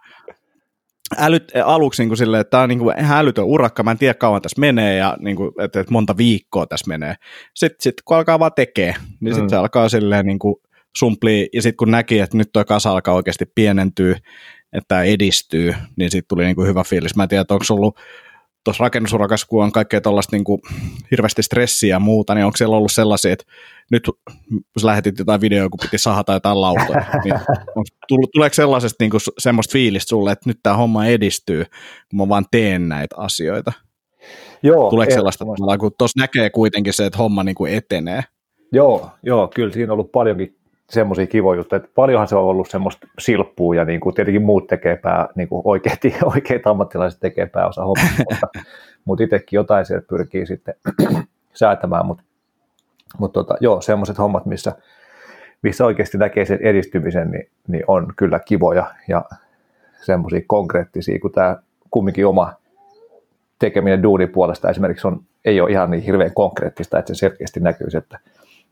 älyt, 1.19 1.53
aluksi 1.65 2.03
niin 2.03 2.09
kuin 2.09 2.19
silleen, 2.19 2.41
että 2.41 2.51
tämä 2.51 2.63
on 2.63 2.69
niin 2.69 2.79
kuin 2.79 3.01
ihan 3.01 3.19
älytön 3.19 3.45
urakka, 3.45 3.83
mä 3.83 3.91
en 3.91 3.99
tiedä 3.99 4.15
kauan 4.15 4.43
tässä 4.43 4.61
menee 4.61 4.97
ja 4.97 5.17
niin 5.21 5.37
kuin, 5.37 5.53
että, 5.61 5.81
että 5.81 5.93
monta 5.93 6.17
viikkoa 6.17 6.67
tässä 6.67 6.89
menee. 6.89 7.15
Sitten 7.55 7.77
sit, 7.81 7.95
kun 8.05 8.17
alkaa 8.17 8.39
vaan 8.39 8.53
tekee, 8.57 8.95
niin 9.21 9.35
sitten 9.35 9.47
mm. 9.47 9.49
se 9.49 9.57
alkaa 9.57 9.89
silleen 9.89 10.27
niin 10.27 10.39
kuin 10.39 10.55
sumplii, 10.97 11.49
ja 11.53 11.63
sitten 11.63 11.77
kun 11.77 11.91
näki, 11.91 12.19
että 12.19 12.37
nyt 12.37 12.51
tuo 12.53 12.65
kasa 12.65 12.91
alkaa 12.91 13.15
oikeasti 13.15 13.45
pienentyä, 13.55 14.17
että 14.73 14.89
tämä 14.89 15.03
edistyy, 15.03 15.75
niin 15.97 16.11
sitten 16.11 16.29
tuli 16.29 16.45
niin 16.45 16.57
kuin 16.57 16.69
hyvä 16.69 16.85
fiilis. 16.85 17.17
Mä 17.17 17.23
en 17.23 17.29
tiedä, 17.29 17.45
onko 17.51 17.65
ollut 17.71 17.99
tuossa 18.65 18.85
rakennusurakas, 18.85 19.45
kun 19.45 19.65
on 19.65 19.73
kaikkea 19.73 20.01
tuollaista 20.01 20.37
niin 20.37 20.45
kuin 20.45 20.61
hirveästi 21.11 21.43
stressiä 21.43 21.95
ja 21.95 22.01
muuta, 22.01 22.35
niin 22.35 22.45
onko 22.45 22.57
siellä 22.57 22.77
ollut 22.77 22.93
sellaisia, 22.93 23.33
että 23.33 23.45
nyt 23.91 24.11
jos 24.77 24.85
lähetit 24.85 25.19
jotain 25.19 25.41
videoa, 25.41 25.69
kun 25.69 25.79
piti 25.83 25.99
sahata 25.99 26.33
jotain 26.33 26.61
lautoja, 26.61 27.05
niin 27.25 27.35
onko, 27.77 28.29
tuleeko 28.33 28.55
sellaisesta 28.55 28.97
niin 29.05 29.11
kuin 29.11 29.21
semmoista 29.39 29.73
fiilistä 29.73 30.09
sulle, 30.09 30.33
että 30.33 30.49
nyt 30.49 30.59
tämä 30.63 30.77
homma 30.77 31.07
edistyy, 31.07 31.65
kun 32.11 32.19
mä 32.19 32.29
vaan 32.29 32.45
teen 32.51 32.89
näitä 32.89 33.17
asioita? 33.19 33.73
Joo, 34.63 34.91
Tuleeko 34.91 35.15
sellaista, 35.15 35.45
kun 35.81 35.93
tuossa 35.99 36.21
näkee 36.21 36.51
kuitenkin 36.51 36.93
se, 36.93 37.07
että 37.07 37.19
homma 37.19 37.45
niin 37.45 37.55
kuin 37.55 37.75
etenee? 37.75 38.23
Joo, 38.73 39.11
joo, 39.23 39.49
kyllä 39.49 39.73
siinä 39.73 39.93
on 39.93 39.99
ollut 39.99 40.13
paljonkin 40.13 40.57
semmoisia 40.91 41.27
kivoja 41.27 41.57
juttuja, 41.57 41.77
että 41.77 41.89
paljonhan 41.95 42.29
se 42.29 42.37
on 42.37 42.45
ollut 42.45 42.71
semmoista 42.71 43.07
silppua 43.19 43.75
ja 43.75 43.85
niin 43.85 44.01
kuin 44.01 44.15
tietenkin 44.15 44.43
muut 44.43 44.67
tekee 44.67 44.97
pää, 44.97 45.29
niin 45.35 45.49
kuin 45.49 45.63
oikeat, 45.65 45.99
oikeat 46.35 46.67
ammattilaiset 46.67 47.21
tekee 47.21 47.47
pääosa 47.47 47.85
hommia, 47.85 48.25
mutta, 48.31 48.49
mutta 49.05 49.25
itsekin 49.25 49.57
jotain 49.57 49.87
sieltä 49.87 50.07
pyrkii 50.07 50.47
sitten 50.47 50.75
säätämään, 51.55 52.07
mutta, 52.07 52.23
mutta 53.19 53.35
tota, 53.35 53.57
joo, 53.61 53.81
semmoiset 53.81 54.19
hommat, 54.19 54.47
missä, 54.47 54.73
missä 55.63 55.85
oikeasti 55.85 56.19
näkee 56.19 56.45
sen 56.45 56.59
edistymisen, 56.63 57.31
niin, 57.31 57.49
niin 57.69 57.85
on 57.89 58.13
kyllä 58.17 58.39
kivoja 58.39 58.87
ja 59.09 59.25
semmoisia 60.01 60.41
konkreettisia, 60.47 61.19
kun 61.19 61.33
tämä 61.33 61.57
kumminkin 61.91 62.27
oma 62.27 62.53
tekeminen 63.59 64.03
duunin 64.03 64.29
puolesta 64.29 64.71
esimerkiksi 64.71 65.07
on, 65.07 65.21
ei 65.45 65.61
ole 65.61 65.71
ihan 65.71 65.91
niin 65.91 66.03
hirveän 66.03 66.35
konkreettista, 66.35 66.99
että 66.99 67.15
se 67.15 67.19
selkeästi 67.19 67.61
näkyy, 67.61 67.87
että 67.99 68.19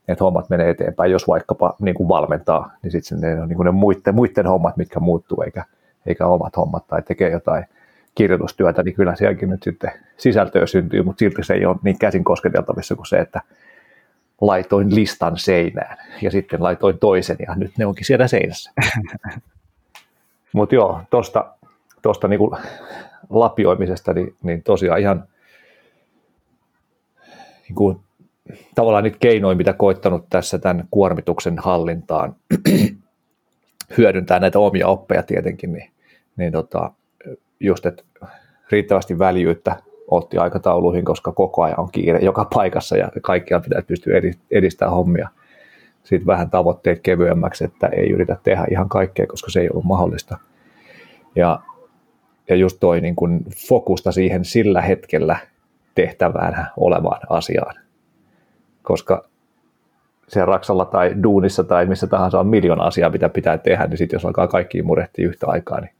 että 0.07 0.23
hommat 0.23 0.49
menee 0.49 0.69
eteenpäin. 0.69 1.11
Jos 1.11 1.27
vaikkapa 1.27 1.75
niin 1.79 1.95
kuin 1.95 2.09
valmentaa, 2.09 2.71
niin 2.83 2.91
sitten 2.91 3.21
ne 3.21 3.41
on 3.41 3.47
niin 3.47 3.57
kuin 3.57 3.65
ne 3.65 3.71
muiden, 3.71 4.15
muiden 4.15 4.47
hommat, 4.47 4.77
mitkä 4.77 4.99
muuttuu, 4.99 5.41
eikä, 5.41 5.65
eikä 6.05 6.27
omat 6.27 6.57
hommat, 6.57 6.87
tai 6.87 7.01
tekee 7.01 7.29
jotain 7.31 7.65
kirjoitustyötä, 8.15 8.83
niin 8.83 8.95
kyllä 8.95 9.15
sielläkin 9.15 9.49
nyt 9.49 9.63
sitten 9.63 9.91
sisältöä 10.17 10.65
syntyy, 10.65 11.03
mutta 11.03 11.19
silti 11.19 11.43
se 11.43 11.53
ei 11.53 11.65
ole 11.65 11.75
niin 11.83 11.99
käsin 11.99 12.23
kosketeltavissa 12.23 12.95
kuin 12.95 13.05
se, 13.05 13.17
että 13.17 13.41
laitoin 14.41 14.95
listan 14.95 15.37
seinään 15.37 15.97
ja 16.21 16.31
sitten 16.31 16.63
laitoin 16.63 16.99
toisen 16.99 17.37
ja 17.47 17.55
nyt 17.55 17.77
ne 17.77 17.85
onkin 17.85 18.05
siellä 18.05 18.27
seinässä. 18.27 18.71
Mutta 20.53 20.75
joo, 20.75 21.01
tuosta 21.09 21.55
tosta 22.01 22.27
niinku 22.27 22.57
lapioimisesta, 23.29 24.13
niin, 24.13 24.35
niin 24.43 24.63
tosiaan 24.63 24.99
ihan 24.99 25.23
niin 27.69 27.99
tavallaan 28.75 29.03
niitä 29.03 29.17
keinoja, 29.19 29.55
mitä 29.55 29.73
koittanut 29.73 30.25
tässä 30.29 30.59
tämän 30.59 30.87
kuormituksen 30.91 31.59
hallintaan, 31.59 32.35
hyödyntää 33.97 34.39
näitä 34.39 34.59
omia 34.59 34.87
oppeja 34.87 35.23
tietenkin, 35.23 35.73
niin, 35.73 35.91
niin 36.37 36.51
tota, 36.51 36.91
just, 37.59 37.85
että 37.85 38.03
riittävästi 38.71 39.19
väljyyttä 39.19 39.75
otti 40.07 40.37
aikatauluihin, 40.37 41.05
koska 41.05 41.31
koko 41.31 41.63
ajan 41.63 41.79
on 41.79 41.89
kiire 41.91 42.19
joka 42.19 42.45
paikassa 42.53 42.97
ja 42.97 43.09
kaikkiaan 43.21 43.63
pitää 43.63 43.81
pystyä 43.81 44.21
edistämään 44.51 44.95
hommia. 44.95 45.29
sit 46.03 46.25
vähän 46.25 46.49
tavoitteet 46.49 46.99
kevyemmäksi, 46.99 47.65
että 47.65 47.87
ei 47.87 48.11
yritä 48.11 48.37
tehdä 48.43 48.65
ihan 48.71 48.89
kaikkea, 48.89 49.27
koska 49.27 49.51
se 49.51 49.59
ei 49.59 49.69
ollut 49.69 49.85
mahdollista. 49.85 50.37
Ja, 51.35 51.59
ja 52.49 52.55
just 52.55 52.77
toi 52.79 53.01
niin 53.01 53.15
kun 53.15 53.43
fokusta 53.67 54.11
siihen 54.11 54.45
sillä 54.45 54.81
hetkellä 54.81 55.37
tehtävään 55.95 56.67
olevaan 56.77 57.21
asiaan. 57.29 57.84
Koska 58.85 59.25
se 60.27 60.45
Raksalla 60.45 60.85
tai 60.85 61.15
duunissa 61.23 61.63
tai 61.63 61.85
missä 61.85 62.07
tahansa 62.07 62.39
on 62.39 62.47
miljoona 62.47 62.83
asiaa, 62.83 63.09
mitä 63.09 63.29
pitää 63.29 63.57
tehdä, 63.57 63.87
niin 63.87 63.97
sitten 63.97 64.17
jos 64.17 64.25
alkaa 64.25 64.47
kaikki 64.47 64.81
murehtia 64.81 65.27
yhtä 65.27 65.47
aikaa, 65.47 65.81
niin, 65.81 65.91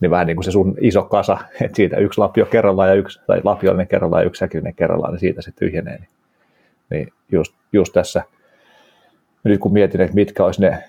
niin 0.00 0.10
vähän 0.10 0.26
niin 0.26 0.36
kuin 0.36 0.44
se 0.44 0.50
sun 0.50 0.74
iso 0.80 1.02
kasa, 1.02 1.38
että 1.62 1.76
siitä 1.76 1.96
yksi 1.96 2.20
lapio 2.20 2.46
kerrallaan 2.46 2.88
ja 2.88 2.94
yksi, 2.94 3.20
tai 3.26 3.40
lapiollinen 3.44 3.88
kerrallaan 3.88 4.22
ja 4.22 4.26
yksi 4.26 4.38
säkillinen 4.38 4.74
kerrallaan, 4.74 5.12
niin 5.12 5.20
siitä 5.20 5.42
se 5.42 5.52
tyhjenee. 5.52 5.98
Niin, 5.98 6.08
niin 6.90 7.12
just, 7.32 7.54
just 7.72 7.92
tässä, 7.92 8.22
nyt 9.44 9.60
kun 9.60 9.72
mietin, 9.72 10.00
että 10.00 10.14
mitkä 10.14 10.44
olisi 10.44 10.60
ne 10.60 10.84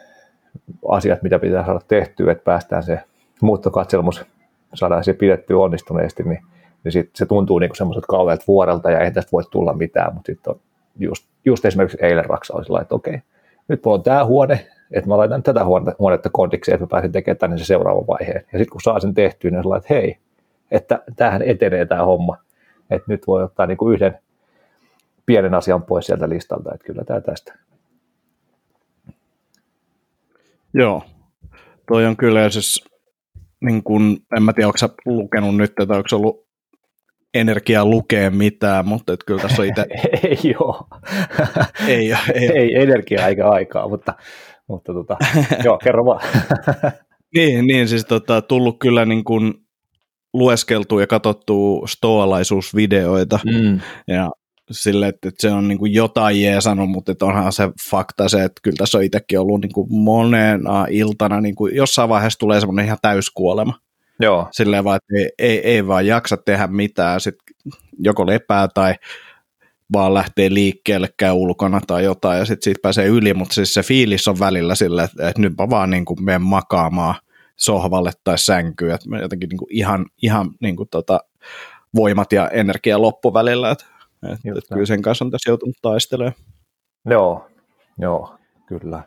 asiat, 0.90 1.22
mitä 1.22 1.40
pitää 1.40 1.66
saada 1.66 1.82
tehtyä, 1.88 2.32
että 2.32 2.44
päästään 2.44 2.84
se 2.84 3.00
muuttokatselmus, 3.42 4.26
saadaan 4.74 5.04
se 5.04 5.14
pidettyä 5.14 5.58
onnistuneesti, 5.58 6.24
niin, 6.24 6.40
niin 6.84 6.92
sit 6.92 7.10
se 7.16 7.26
tuntuu 7.26 7.60
niin 7.60 7.72
semmoiselta 7.74 8.08
kauhealta 8.08 8.44
vuorelta 8.48 8.92
ja 8.92 9.00
ei 9.00 9.12
tästä 9.12 9.32
voi 9.32 9.44
tulla 9.52 9.74
mitään, 9.74 10.14
mutta 10.14 10.32
sitten 10.32 10.54
on 10.54 10.60
just, 11.00 11.28
just 11.46 11.66
esimerkiksi 11.66 11.98
eilen 12.02 12.26
Raksa 12.26 12.54
oli 12.54 12.66
sillä, 12.66 12.82
että 12.82 12.96
okei, 12.96 13.22
nyt 13.68 13.86
mulla 13.86 13.98
on 13.98 14.04
tämä 14.04 14.26
huone, 14.26 14.68
että 14.92 15.10
mä 15.10 15.18
laitan 15.18 15.44
tätä 15.44 15.62
huonetta 16.00 16.30
kondiksi, 16.30 16.74
että 16.74 16.84
mä 16.84 16.90
pääsen 16.90 17.12
tekemään 17.12 17.38
tänne 17.38 17.58
se 17.58 17.66
seuraava 17.66 18.08
vaiheen. 18.08 18.46
Ja 18.54 18.60
sitten 18.60 18.70
kun 18.70 18.82
saa 18.82 19.00
sen 19.00 19.14
tehtyä, 19.14 19.52
niin 19.52 19.68
on 19.68 19.78
että 19.78 19.94
hei, 19.94 20.18
että 20.72 21.04
tämähän 21.16 21.42
etenee 21.42 21.86
tämä 21.86 22.06
homma. 22.06 22.38
Että 22.90 23.12
nyt 23.12 23.28
voi 23.28 23.44
ottaa 23.44 23.66
niin 23.66 23.78
kuin 23.78 23.94
yhden 23.94 24.20
pienen 25.26 25.54
asian 25.54 25.84
pois 25.84 26.06
sieltä 26.06 26.30
listalta, 26.30 26.74
että 26.74 26.86
kyllä 26.86 27.04
tämä 27.04 27.22
tästä. 27.22 27.56
Joo, 30.74 31.04
toi 31.88 32.06
on 32.06 32.18
kyllä 32.18 32.50
siis, 32.50 32.86
niin 33.62 33.84
kun, 33.84 34.18
en 34.38 34.44
mä 34.44 34.54
tiedä, 34.54 34.68
onko 34.68 34.96
lukenut 35.06 35.58
nyt, 35.58 35.74
että 35.80 35.94
onko 35.94 36.16
ollut 36.16 36.49
energiaa 37.34 37.86
lukea 37.86 38.32
mitään, 38.32 38.88
mutta 38.88 39.14
et 39.14 39.24
kyllä 39.26 39.42
tässä 39.42 39.62
on 39.62 39.68
itse... 39.68 39.86
ei 40.28 40.56
ole. 40.60 40.86
ei, 41.88 42.12
ei, 42.34 42.52
ei 42.56 42.76
energiaa 42.76 43.28
eikä 43.28 43.50
aikaa, 43.50 43.88
mutta, 43.90 44.14
mutta 44.68 44.94
tota, 44.94 45.18
joo, 45.66 45.78
kerro 45.78 46.06
vaan. 46.06 46.22
niin, 47.36 47.68
niin, 47.68 47.88
siis 47.88 48.06
tota, 48.06 48.42
tullut 48.42 48.80
kyllä 48.80 49.06
niin 49.06 49.24
kuin 49.24 49.54
lueskeltu 50.34 51.00
ja 51.00 51.08
katsottu 51.08 51.84
stoalaisuusvideoita 51.88 53.40
mm. 53.46 53.80
ja 54.08 54.30
sille, 54.72 55.08
että, 55.08 55.28
että 55.28 55.42
se 55.42 55.52
on 55.52 55.68
niin 55.68 55.78
kuin 55.78 55.94
jotain 55.94 56.42
jeesannut, 56.42 56.90
mutta 56.90 57.12
että 57.12 57.26
onhan 57.26 57.54
se 57.54 57.70
fakta 57.92 58.30
se, 58.30 58.44
että 58.44 58.60
kyllä 58.64 58.76
tässä 58.78 58.98
on 58.98 59.04
itsekin 59.04 59.40
ollut 59.40 59.62
niin 59.62 59.74
kuin 59.74 59.88
monena 59.94 60.86
iltana, 60.90 61.42
niin 61.42 61.56
kuin 61.56 61.76
jossain 61.76 62.10
vaiheessa 62.10 62.40
tulee 62.40 62.60
semmoinen 62.60 62.86
ihan 62.86 62.98
täyskuolema. 63.02 63.74
Joo. 64.20 64.48
Silleen 64.52 64.84
vaan, 64.84 64.98
että 64.98 65.14
ei, 65.18 65.50
ei, 65.50 65.68
ei 65.68 65.88
vaan 65.88 66.08
jaksa 66.08 66.38
tehdä 66.38 66.68
mitään, 66.68 67.22
sit 67.22 67.36
joko 68.00 68.28
lepää 68.28 68.68
tai 68.68 68.96
vaan 69.94 70.14
lähtee 70.14 70.54
liikkeelle, 70.54 71.10
käy 71.18 71.32
ulkona 71.32 71.82
tai 71.88 72.04
jotain 72.04 72.40
ja 72.40 72.46
sitten 72.46 72.64
siitä 72.64 72.80
pääsee 72.82 73.06
yli, 73.06 73.34
mutta 73.34 73.54
siis 73.54 73.74
se 73.74 73.84
fiilis 73.84 74.28
on 74.28 74.40
välillä 74.40 74.76
sille, 74.76 75.04
että, 75.04 75.30
että 75.30 75.42
nyt 75.42 75.54
mä 75.58 75.70
vaan 75.70 75.90
niin 75.90 76.06
kuin 76.06 76.24
menen 76.24 76.42
makaamaan 76.42 77.16
sohvalle 77.56 78.12
tai 78.24 78.38
sänkyyn, 78.38 78.96
että 78.96 79.10
mä 79.10 79.20
jotenkin 79.20 79.50
niin 79.50 79.58
kuin 79.58 79.74
ihan, 79.76 80.06
ihan 80.22 80.52
niin 80.62 80.76
kuin 80.76 80.90
tota, 80.90 81.20
voimat 81.96 82.32
ja 82.32 82.50
energia 82.50 83.02
loppu 83.02 83.34
välillä, 83.34 83.72
että, 83.72 83.86
että, 84.24 84.50
että 84.58 84.74
kyllä 84.74 84.86
sen 84.86 85.02
kanssa 85.02 85.26
on 85.26 85.32
tässä 85.32 85.50
joutunut 85.50 85.76
taistelemaan. 85.82 86.36
Joo, 87.06 87.48
joo, 87.98 88.36
kyllä. 88.68 89.04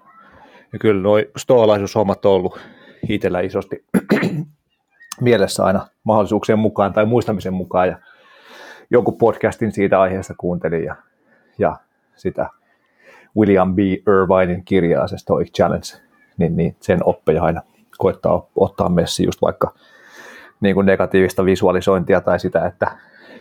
Ja 0.72 0.78
kyllä 0.78 1.02
nuo 1.02 1.16
stoalaisuushommat 1.36 2.24
on 2.24 2.32
ollut 2.32 2.60
itsellä 3.08 3.40
isosti 3.40 3.84
mielessä 5.20 5.64
aina 5.64 5.86
mahdollisuuksien 6.04 6.58
mukaan 6.58 6.92
tai 6.92 7.06
muistamisen 7.06 7.54
mukaan 7.54 7.88
ja 7.88 7.96
jonkun 8.90 9.18
podcastin 9.18 9.72
siitä 9.72 10.00
aiheesta 10.00 10.34
kuuntelin 10.38 10.84
ja, 10.84 10.96
ja 11.58 11.76
sitä 12.16 12.48
William 13.36 13.74
B. 13.74 13.78
Irvinein 13.78 14.64
kirjaa, 14.64 15.08
se 15.08 15.18
Stoic 15.18 15.52
Challenge, 15.56 15.86
niin, 16.36 16.56
niin 16.56 16.76
sen 16.80 16.98
oppeja 17.04 17.42
aina 17.42 17.62
koettaa 17.98 18.46
ottaa 18.56 18.88
messi 18.88 19.24
just 19.24 19.42
vaikka 19.42 19.74
niin 20.60 20.74
kuin 20.74 20.86
negatiivista 20.86 21.44
visualisointia 21.44 22.20
tai 22.20 22.40
sitä, 22.40 22.66
että, 22.66 22.90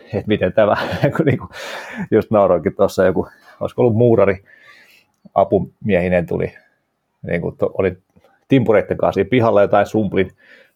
että 0.05 0.27
miten 0.27 0.53
tämä, 0.53 0.77
niin 1.25 1.37
kuin 1.37 1.49
just 2.11 2.31
nauroinkin 2.31 2.75
tuossa 2.75 3.05
joku, 3.05 3.27
olisiko 3.59 3.81
ollut 3.81 3.95
muurari, 3.95 4.43
apumiehinen 5.33 6.25
tuli, 6.25 6.53
niin 7.27 7.41
kuin 7.41 7.57
to, 7.57 7.71
oli 7.77 7.97
timpureiden 8.47 8.97
kanssa 8.97 9.21
pihalla 9.29 9.61
jotain 9.61 9.85
sumplin, 9.85 10.31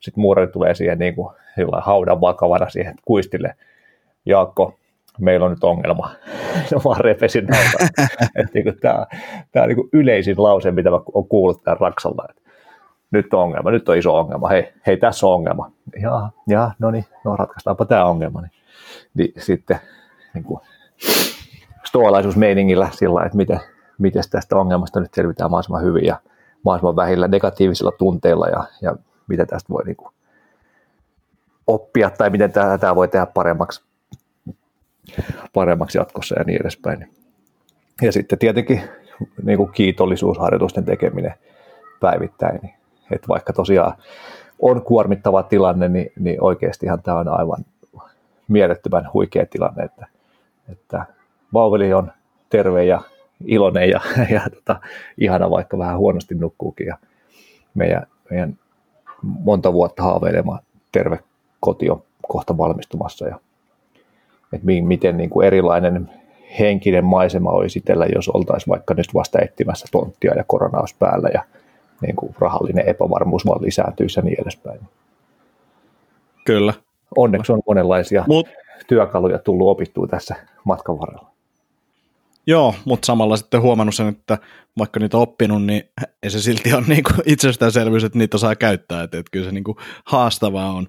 sitten 0.06 0.22
muurari 0.22 0.48
tulee 0.48 0.76
siihen 0.76 1.00
niin 1.00 1.16
kuin 1.16 1.34
haudan 1.82 2.22
vakavana 2.22 2.70
siihen 2.70 2.96
kuistille, 3.06 3.56
Jaakko, 4.26 4.74
meillä 5.20 5.46
on 5.46 5.52
nyt 5.52 5.64
ongelma. 5.64 6.12
Se 6.70 6.76
vaan 6.86 7.02
repesin 7.02 7.48
niin 8.54 8.80
tämä, 8.82 9.06
tämä 9.52 9.64
on 9.64 9.70
niin 9.70 9.76
kuin 9.76 9.90
yleisin 9.94 10.36
lause, 10.38 10.72
mitä 10.72 10.90
mä 10.90 10.96
olen 10.96 11.28
kuullut 11.28 11.64
tämän 11.64 11.80
Raksalla. 11.80 12.26
Että 12.30 12.42
nyt 13.12 13.34
on 13.34 13.40
ongelma, 13.40 13.72
nyt 13.72 13.90
on 13.90 13.98
iso 13.98 14.18
ongelma, 14.18 14.50
hei, 14.50 14.74
hei 14.88 14.98
tässä 14.98 15.28
on 15.28 15.34
ongelma. 15.34 15.72
Ja, 16.02 16.30
ja 16.48 16.72
no 16.80 16.92
niin, 16.92 17.06
no 17.24 17.36
ratkaistaanpa 17.36 17.86
tämä 17.86 18.06
ongelma. 18.06 18.42
Niin, 18.42 18.52
niin 19.14 19.34
sitten 19.38 19.80
niin 20.34 20.44
kuin, 20.44 20.62
stoalaisuusmeiningillä 21.84 22.90
sillä 22.92 23.26
että 23.26 23.38
miten, 23.38 23.60
miten 23.98 24.24
tästä 24.32 24.56
ongelmasta 24.56 25.00
nyt 25.00 25.14
selvitään 25.14 25.52
mahdollisimman 25.52 25.84
hyvin 25.84 26.06
ja 26.06 26.20
mahdollisimman 26.64 26.96
vähillä 26.96 27.28
negatiivisilla 27.28 27.92
tunteilla 27.92 28.48
ja, 28.48 28.64
ja 28.82 28.96
mitä 29.28 29.46
tästä 29.46 29.70
voi 29.70 29.84
niin 29.86 29.96
kuin, 29.96 30.14
oppia 31.68 32.10
tai 32.10 32.30
miten 32.30 32.52
tämä, 32.52 32.96
voi 32.96 33.08
tehdä 33.08 33.26
paremmaksi, 33.26 33.84
paremmaksi 35.54 35.98
jatkossa 35.98 36.36
ja 36.40 36.44
niin 36.44 36.62
edespäin. 36.62 37.10
Ja 38.02 38.12
sitten 38.12 38.40
tietenkin 38.40 38.82
niin 39.44 39.58
kuin 39.58 39.72
kiitollisuusharjoitusten 39.72 40.86
tekeminen 40.86 41.34
päivittäin, 42.00 42.60
niin, 42.62 42.74
että 43.12 43.28
vaikka 43.28 43.54
tosiaan 43.54 43.94
on 44.60 44.82
kuormittava 44.82 45.44
tilanne, 45.44 45.90
niin, 45.90 46.12
niin 46.20 46.44
oikeastihan 46.44 47.02
tämä 47.02 47.20
on 47.20 47.28
aivan 47.28 47.66
mielettömän 48.48 49.10
huikea 49.14 49.46
tilanne, 49.46 49.84
että, 49.84 50.08
että 50.72 51.06
vauveli 51.54 51.94
on 51.94 52.12
terve 52.50 52.86
ja 52.86 53.02
iloinen 53.46 53.90
ja, 53.90 54.02
ja 54.36 54.42
tota, 54.54 54.80
ihana, 55.18 55.50
vaikka 55.50 55.78
vähän 55.78 55.98
huonosti 55.98 56.36
nukkuukin. 56.36 56.88
Ja 56.88 56.98
meidän, 57.74 58.08
meidän 58.30 58.58
monta 59.26 59.74
vuotta 59.74 60.04
haaveilema 60.04 60.60
terve 60.92 61.20
koti 61.60 61.90
on 61.90 62.04
kohta 62.28 62.58
valmistumassa. 62.58 63.28
Ja, 63.28 63.40
että 64.54 64.68
miten 64.82 65.18
niin 65.18 65.30
kuin 65.30 65.48
erilainen 65.48 66.10
henkinen 66.60 67.06
maisema 67.06 67.52
olisi 67.52 67.80
itsellä, 67.80 68.06
jos 68.16 68.30
oltaisiin 68.30 68.72
vaikka 68.72 68.94
nyt 68.94 69.14
vasta 69.14 69.40
etsimässä 69.42 69.86
tonttia 69.92 70.34
ja 70.36 70.44
koronaus 70.48 70.94
päällä 70.94 71.30
ja 71.34 71.44
niin 72.02 72.16
kuin 72.16 72.36
rahallinen 72.40 72.88
epävarmuus 72.88 73.46
vaan 73.46 73.62
lisääntyisi 73.62 74.20
ja 74.20 74.24
niin 74.24 74.42
edespäin. 74.42 74.80
Kyllä. 76.46 76.74
Onneksi 77.18 77.52
on 77.52 77.62
monenlaisia 77.68 78.24
Mut, 78.28 78.48
työkaluja 78.88 79.40
tullut 79.40 79.68
opittua 79.68 80.08
tässä 80.08 80.36
matkan 80.64 81.00
varrella. 81.00 81.35
Joo, 82.48 82.76
mutta 82.86 83.06
samalla 83.06 83.38
sitten 83.38 83.62
huomannut 83.62 83.96
sen, 83.96 84.08
että 84.08 84.38
vaikka 84.78 85.00
niitä 85.00 85.18
on 85.18 85.24
oppinut, 85.24 85.64
niin 85.64 85.84
ei 86.24 86.30
se 86.30 86.40
silti 86.40 86.74
ole 86.74 86.84
niin 86.88 87.04
kuin 87.04 87.22
itsestäänselvyys, 87.26 88.04
että 88.04 88.18
niitä 88.18 88.38
saa 88.38 88.56
käyttää, 88.56 89.04
että, 89.04 89.18
että 89.18 89.30
kyllä 89.32 89.46
se 89.46 89.52
niin 89.52 89.64
kuin 89.64 89.78
haastavaa 90.06 90.72
on. 90.72 90.88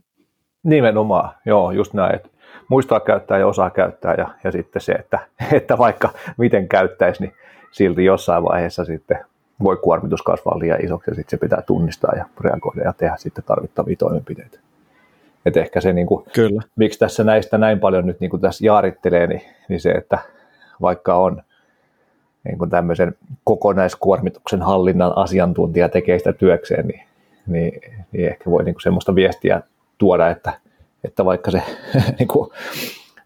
Nimenomaan, 0.63 1.35
joo, 1.47 1.71
just 1.71 1.93
näin, 1.95 2.15
että 2.15 2.29
muistaa 2.69 3.01
käyttää 3.01 3.39
ja 3.39 3.47
osaa 3.47 3.71
käyttää 3.71 4.15
ja, 4.19 4.29
ja 4.45 4.53
sitten 4.53 4.83
se, 4.83 4.93
että, 4.93 5.19
että 5.53 5.79
vaikka 5.79 6.11
miten 6.37 6.69
käyttäisi, 6.69 7.23
niin 7.23 7.35
silti 7.71 8.05
jossain 8.05 8.45
vaiheessa 8.45 8.85
sitten 8.85 9.19
voi 9.63 9.77
kuormitus 9.77 10.23
kasvaa 10.23 10.59
liian 10.59 10.85
isoksi 10.85 11.11
ja 11.11 11.15
sitten 11.15 11.39
se 11.39 11.45
pitää 11.45 11.63
tunnistaa 11.63 12.13
ja 12.17 12.25
reagoida 12.41 12.83
ja 12.83 12.93
tehdä 12.93 13.17
sitten 13.19 13.45
tarvittavia 13.45 13.97
toimenpiteitä. 13.97 14.59
Et 15.47 15.57
ehkä 15.57 15.81
se, 15.81 15.93
niin 15.93 16.07
kuin, 16.07 16.25
Kyllä. 16.33 16.63
miksi 16.77 16.99
tässä 16.99 17.25
näistä 17.25 17.59
näin 17.59 17.81
paljon 17.81 18.07
nyt 18.07 18.21
niin 18.21 18.31
kuin 18.31 18.41
tässä 18.41 18.67
jaarittelee, 18.67 19.27
niin, 19.27 19.43
niin 19.69 19.81
se, 19.81 19.91
että 19.91 20.19
vaikka 20.81 21.15
on 21.15 21.43
niin 22.47 22.59
kuin 22.59 22.71
tämmöisen 22.71 23.15
kokonaiskuormituksen 23.45 24.63
hallinnan 24.63 25.13
asiantuntija 25.17 25.89
tekee 25.89 26.19
sitä 26.19 26.33
työkseen, 26.33 26.87
niin, 26.89 27.03
niin, 27.47 27.81
niin 28.13 28.29
ehkä 28.29 28.51
voi 28.51 28.65
niin 28.65 28.75
kuin 28.75 28.83
semmoista 28.83 29.15
viestiä 29.15 29.63
tuoda, 29.99 30.31
että, 30.31 30.53
että 31.05 31.25
vaikka 31.25 31.51
se 31.51 31.63
niin 32.19 32.29
kuin 32.29 32.51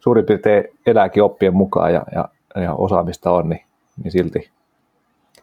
suurin 0.00 0.24
piirtein 0.26 0.64
elääkin 0.87 1.22
oppien 1.22 1.54
mukaan 1.54 1.94
ja, 1.94 2.04
ja, 2.14 2.28
ja 2.62 2.74
osaamista 2.74 3.30
on, 3.30 3.48
niin, 3.48 3.64
niin 4.04 4.12
silti, 4.12 4.50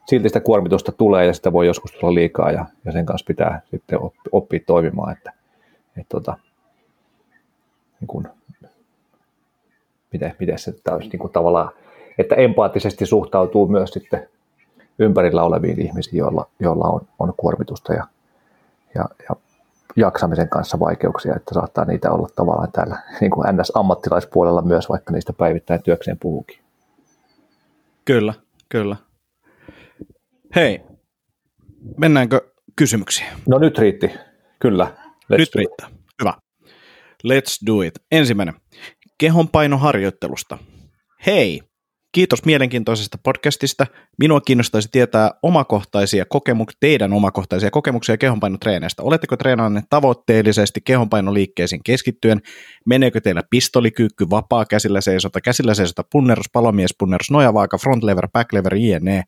silti 0.06 0.30
sitä 0.30 0.40
kuormitusta 0.40 0.92
tulee 0.92 1.26
ja 1.26 1.34
sitä 1.34 1.54
voi 1.54 1.68
joskus 1.68 1.92
tulla 1.92 2.13
liikaa 2.13 2.52
ja, 2.52 2.66
ja 2.86 2.92
sen 2.92 3.06
kanssa 3.06 3.26
pitää 3.28 3.62
sitten 3.72 4.00
oppia, 4.02 4.30
oppia 4.32 4.60
toimimaan, 4.66 5.12
että, 5.12 5.34
että 5.98 6.10
tota, 6.10 6.38
niin 8.00 8.08
kuin, 8.08 8.28
miten, 10.13 10.36
miten 10.40 10.60
se 10.60 10.74
olisi 10.92 11.10
niin 11.10 11.20
kuin 11.20 11.34
tavallaan 11.34 11.72
että 12.17 12.36
empaattisesti 12.36 13.06
suhtautuu 13.06 13.67
myös 13.67 13.89
sitten 13.89 14.30
ympärillä 14.99 15.43
oleviin 15.43 15.82
ihmisiin, 15.82 16.17
joilla, 16.17 16.49
joilla 16.60 16.86
on, 16.88 17.01
on 17.19 17.34
kuormitusta 17.38 17.93
ja, 17.93 18.08
ja, 18.95 19.06
ja 19.30 19.36
jaksamisen 19.95 20.49
kanssa 20.49 20.80
vaikeuksia, 20.80 21.36
että 21.36 21.53
saattaa 21.53 21.86
niitä 21.86 22.12
olla 22.12 22.27
tavallaan 22.36 22.71
täällä 22.71 22.97
niin 23.21 23.32
kuin 23.32 23.47
NS-ammattilaispuolella 23.47 24.62
myös, 24.62 24.89
vaikka 24.89 25.13
niistä 25.13 25.34
päivittäin 25.34 25.84
työkseen 25.84 26.17
puhukin. 26.19 26.60
Kyllä, 28.06 28.34
kyllä. 28.69 28.95
Hei, 30.56 30.82
mennäänkö 31.97 32.41
kysymyksiin? 32.75 33.27
No 33.47 33.58
nyt 33.58 33.77
riitti, 33.77 34.12
kyllä. 34.60 34.88
Let's 35.34 35.38
nyt 35.38 35.56
riittää, 35.56 35.89
hyvä. 36.21 36.34
Let's 37.23 37.67
do 37.67 37.82
it. 37.82 37.93
Ensimmäinen. 38.12 38.53
Kehonpainoharjoittelusta. 39.17 40.58
Hei, 41.25 41.62
Kiitos 42.17 42.45
mielenkiintoisesta 42.45 43.17
podcastista. 43.23 43.88
Minua 44.19 44.41
kiinnostaisi 44.41 44.89
tietää 44.91 45.32
omakohtaisia 45.43 46.25
kokemuksia, 46.25 46.77
teidän 46.80 47.13
omakohtaisia 47.13 47.71
kokemuksia 47.71 48.17
kehonpainotreeneistä. 48.17 49.03
Oletteko 49.03 49.38
treenanneet 49.38 49.86
tavoitteellisesti 49.89 50.82
kehonpainoliikkeisiin 50.82 51.84
keskittyen? 51.84 52.41
Meneekö 52.86 53.21
teillä 53.21 53.43
pistolikyykky, 53.49 54.30
vapaa 54.30 54.65
käsillä 54.65 55.01
seisota, 55.01 55.41
käsillä 55.41 55.73
seisota, 55.73 56.03
punnerus, 56.12 56.49
palomies, 56.53 56.95
punnerus, 56.99 57.32
nojavaaka, 57.32 57.77
front 57.77 58.03
lever, 58.03 58.27
back 58.34 58.53
lever, 58.53 58.75
jne 58.75 59.23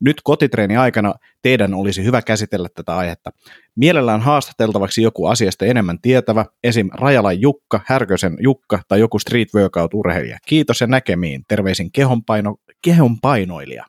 nyt 0.00 0.16
kotitreeni 0.24 0.76
aikana 0.76 1.14
teidän 1.42 1.74
olisi 1.74 2.04
hyvä 2.04 2.22
käsitellä 2.22 2.68
tätä 2.74 2.96
aihetta. 2.96 3.30
Mielellään 3.76 4.20
haastateltavaksi 4.20 5.02
joku 5.02 5.26
asiasta 5.26 5.64
enemmän 5.64 6.00
tietävä, 6.02 6.44
esim. 6.64 6.88
Rajalan 6.92 7.40
Jukka, 7.40 7.80
Härkösen 7.86 8.36
Jukka 8.40 8.80
tai 8.88 9.00
joku 9.00 9.18
street 9.18 9.48
workout-urheilija. 9.54 10.38
Kiitos 10.46 10.80
ja 10.80 10.86
näkemiin. 10.86 11.42
Terveisin 11.48 11.92
kehonpaino, 11.92 12.56
kehonpainoilija. 12.82 13.84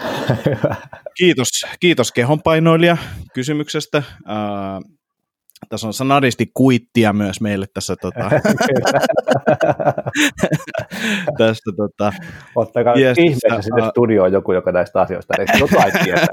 kiitos, 1.18 1.48
kiitos 1.80 2.12
kehonpainoilija 2.12 2.96
kysymyksestä. 3.34 4.02
Tässä 5.68 5.86
on 5.86 5.94
sanadisti 5.94 6.50
kuittia 6.54 7.12
myös 7.12 7.40
meille 7.40 7.66
tässä 7.74 7.96
tota, 8.00 8.30
tästä 11.38 11.70
tota, 11.76 12.12
Ottakaa 12.54 12.94
ihmeessä 12.94 13.62
sinne 13.62 13.90
studioon 13.90 14.32
joku, 14.32 14.52
joka 14.52 14.72
näistä 14.72 15.00
asioista 15.00 15.34
ei 15.38 15.46
jotain 15.60 15.92
tietää. 16.04 16.26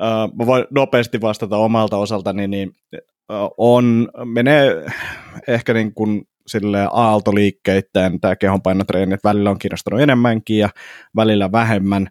Uh, 0.00 0.36
mä 0.38 0.46
voin 0.46 0.64
nopeasti 0.70 1.20
vastata 1.20 1.56
omalta 1.56 1.96
osaltani, 1.96 2.48
niin 2.48 2.72
uh, 2.94 3.54
on, 3.58 4.08
menee 4.24 4.84
ehkä 5.48 5.74
niin 5.74 5.94
kuin 5.94 6.22
sille 6.46 6.88
aaltoliikkeittäin 6.92 8.20
tämä 8.20 8.36
kehonpainotreeni, 8.36 9.14
että 9.14 9.28
välillä 9.28 9.50
on 9.50 9.58
kiinnostanut 9.58 10.00
enemmänkin 10.00 10.58
ja 10.58 10.68
välillä 11.16 11.52
vähemmän. 11.52 12.08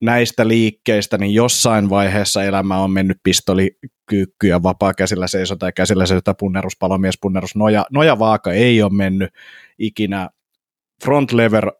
Näistä 0.00 0.48
liikkeistä, 0.48 1.18
niin 1.18 1.34
jossain 1.34 1.90
vaiheessa 1.90 2.44
elämä 2.44 2.78
on 2.78 2.90
mennyt 2.90 3.18
pistolikyykkyä, 3.22 4.62
vapaa 4.62 4.94
käsillä 4.94 5.26
seisota 5.26 5.66
ja 5.66 5.72
käsillä 5.72 6.06
seisota, 6.06 6.34
punnerus, 6.34 6.76
palomies, 6.78 7.18
punnerus, 7.20 7.56
noja, 7.56 7.86
nojavaaka 7.92 8.52
ei 8.52 8.82
ole 8.82 8.92
mennyt 8.92 9.30
ikinä. 9.78 10.28
Front 11.04 11.32
lever 11.32 11.72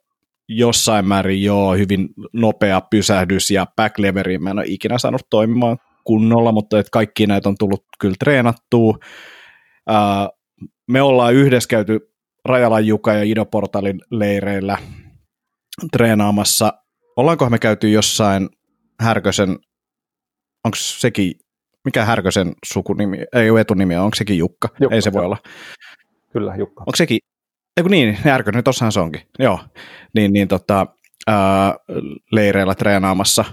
jossain 0.47 1.07
määrin 1.07 1.43
joo, 1.43 1.73
hyvin 1.73 2.09
nopea 2.33 2.81
pysähdys 2.81 3.51
ja 3.51 3.65
back 3.75 3.99
leveri 3.99 4.37
mä 4.37 4.49
en 4.49 4.59
ole 4.59 4.65
ikinä 4.67 4.97
saanut 4.97 5.27
toimimaan 5.29 5.77
kunnolla, 6.03 6.51
mutta 6.51 6.79
että 6.79 6.89
kaikki 6.91 7.27
näitä 7.27 7.49
on 7.49 7.55
tullut 7.59 7.85
kyllä 7.99 8.15
treenattua. 8.19 8.97
Uh, 9.89 10.39
me 10.87 11.01
ollaan 11.01 11.33
yhdessä 11.33 11.67
käyty 11.67 12.13
Rajalan 12.45 12.87
Juka 12.87 13.13
ja 13.13 13.23
Ido 13.23 13.45
Portalin 13.45 14.01
leireillä 14.11 14.77
treenaamassa 15.91 16.73
Ollaankohan 17.19 17.51
me 17.51 17.59
käyty 17.59 17.89
jossain 17.89 18.49
Härkösen, 18.99 19.49
onko 20.65 20.75
sekin, 20.75 21.33
mikä 21.85 22.05
Härkösen 22.05 22.53
sukunimi, 22.65 23.17
ei 23.33 23.49
ole 23.49 23.61
etunimi, 23.61 23.97
onko 23.97 24.15
sekin 24.15 24.37
Jukka? 24.37 24.69
Jukka 24.79 24.95
ei 24.95 25.01
se 25.01 25.13
voi 25.13 25.25
olla. 25.25 25.37
Kyllä, 26.33 26.55
Jukka. 26.55 26.81
Onko 26.81 26.95
sekin, 26.95 27.19
ei 27.77 27.83
kun 27.83 27.91
niin, 27.91 28.15
Härkönen, 28.15 28.63
tossahan 28.63 28.91
se 28.91 28.99
onkin, 28.99 29.21
joo. 29.39 29.59
Niin, 30.15 30.33
niin 30.33 30.47
tota, 30.47 30.87
ää, 31.27 31.75
leireillä 32.31 32.75
treenaamassa. 32.75 33.45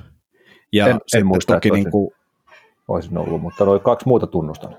Ja 0.72 0.86
en, 0.86 0.98
en 1.16 1.26
muista, 1.26 1.54
toki 1.54 1.70
niin 1.70 1.90
kuin, 1.90 2.10
olisin 2.88 3.18
ollut, 3.18 3.40
mutta 3.40 3.64
noin 3.64 3.80
kaksi 3.80 4.08
muuta 4.08 4.26
tunnustan. 4.26 4.76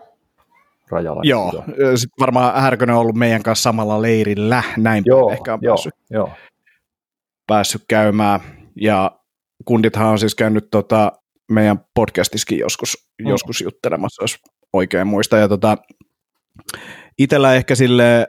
Rajalla. 0.91 1.21
Joo, 1.25 1.51
sitten 1.75 2.19
varmaan 2.19 2.61
Härkönen 2.61 2.95
on 2.95 3.01
ollut 3.01 3.15
meidän 3.15 3.43
kanssa 3.43 3.63
samalla 3.63 4.01
leirillä, 4.01 4.63
näin 4.77 5.03
joo, 5.05 5.31
ehkä 5.31 5.53
on 5.53 5.59
joo, 5.61 5.75
päässyt, 5.75 5.93
joo. 6.09 6.29
päässyt 7.47 7.81
käymään. 7.87 8.56
Ja 8.81 9.11
kundithan 9.65 10.07
on 10.07 10.19
siis 10.19 10.35
käynyt 10.35 10.67
tota, 10.71 11.11
meidän 11.51 11.79
podcastiskin 11.93 12.59
joskus, 12.59 13.09
mm. 13.21 13.29
joskus 13.29 13.61
juttelemassa, 13.61 14.23
jos 14.23 14.37
oikein 14.73 15.07
muista. 15.07 15.37
Ja 15.37 15.47
tota, 15.47 15.77
itellä 17.17 17.55
ehkä 17.55 17.75
sille 17.75 18.27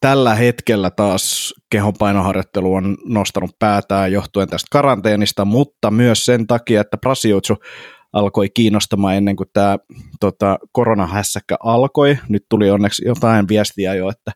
tällä 0.00 0.34
hetkellä 0.34 0.90
taas 0.90 1.54
kehonpainoharjoittelu 1.70 2.74
on 2.74 2.96
nostanut 3.04 3.50
päätään 3.58 4.12
johtuen 4.12 4.48
tästä 4.48 4.66
karanteenista, 4.70 5.44
mutta 5.44 5.90
myös 5.90 6.26
sen 6.26 6.46
takia, 6.46 6.80
että 6.80 6.96
Brasiutsu 6.96 7.56
alkoi 8.12 8.48
kiinnostamaan 8.54 9.14
ennen 9.14 9.36
kuin 9.36 9.48
tämä 9.52 9.78
tota, 10.20 10.58
koronahässäkkä 10.72 11.56
alkoi. 11.60 12.18
Nyt 12.28 12.44
tuli 12.48 12.70
onneksi 12.70 13.04
jotain 13.06 13.48
viestiä 13.48 13.94
jo, 13.94 14.08
että 14.08 14.32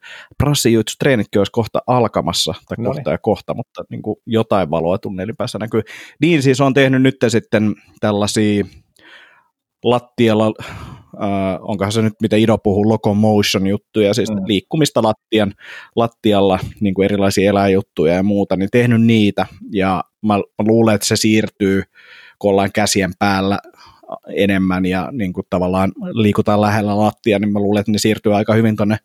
treenitkin 0.99 1.41
olisi 1.41 1.53
kohta 1.53 1.79
alkamassa, 1.87 2.55
tai 2.69 2.77
no 2.79 2.91
kohta 2.91 3.11
ja 3.11 3.19
kohta, 3.19 3.55
mutta 3.55 3.85
niin 3.91 4.03
kuin 4.03 4.17
jotain 4.27 4.71
valoa 4.71 4.99
tunnelin 4.99 5.37
päässä 5.37 5.59
näkyy. 5.59 5.83
Niin 6.21 6.43
siis 6.43 6.61
on 6.61 6.75
tehnyt 6.75 7.03
nyt 7.03 7.17
sitten 7.29 7.75
tällaisia 8.01 8.65
lattialla, 9.85 10.53
äh, 11.23 11.59
onkohan 11.61 11.93
se 11.93 12.03
nyt 12.03 12.15
mitä 12.23 12.37
Ido 12.37 12.59
puhuu, 12.59 12.89
locomotion 12.89 13.67
juttuja, 13.67 14.15
siis 14.15 14.31
mm. 14.31 14.37
liikkumista 14.47 15.03
lattian, 15.03 15.55
lattialla, 15.97 16.59
niin 16.81 16.95
kuin 16.95 17.05
erilaisia 17.05 17.51
eläjuttuja 17.51 18.15
ja 18.15 18.23
muuta, 18.23 18.57
niin 18.57 18.69
tehnyt 18.73 19.03
niitä, 19.03 19.47
ja 19.73 20.05
mä, 20.23 20.35
mä 20.37 20.67
luulen, 20.67 20.95
että 20.95 21.07
se 21.07 21.17
siirtyy 21.17 21.83
kun 22.43 22.51
ollaan 22.51 22.73
käsien 22.73 23.13
päällä 23.19 23.59
enemmän 24.37 24.87
ja 24.87 25.09
niin 25.13 25.33
kuin 25.33 25.47
tavallaan 25.51 25.93
liikutaan 26.13 26.61
lähellä 26.61 26.99
lattia, 26.99 27.39
niin 27.39 27.53
mä 27.53 27.59
luulen, 27.59 27.81
että 27.81 27.93
ne 27.93 27.99
siirtyy 27.99 28.37
aika 28.37 28.55
hyvin 28.55 28.77
tuonne 28.77 28.97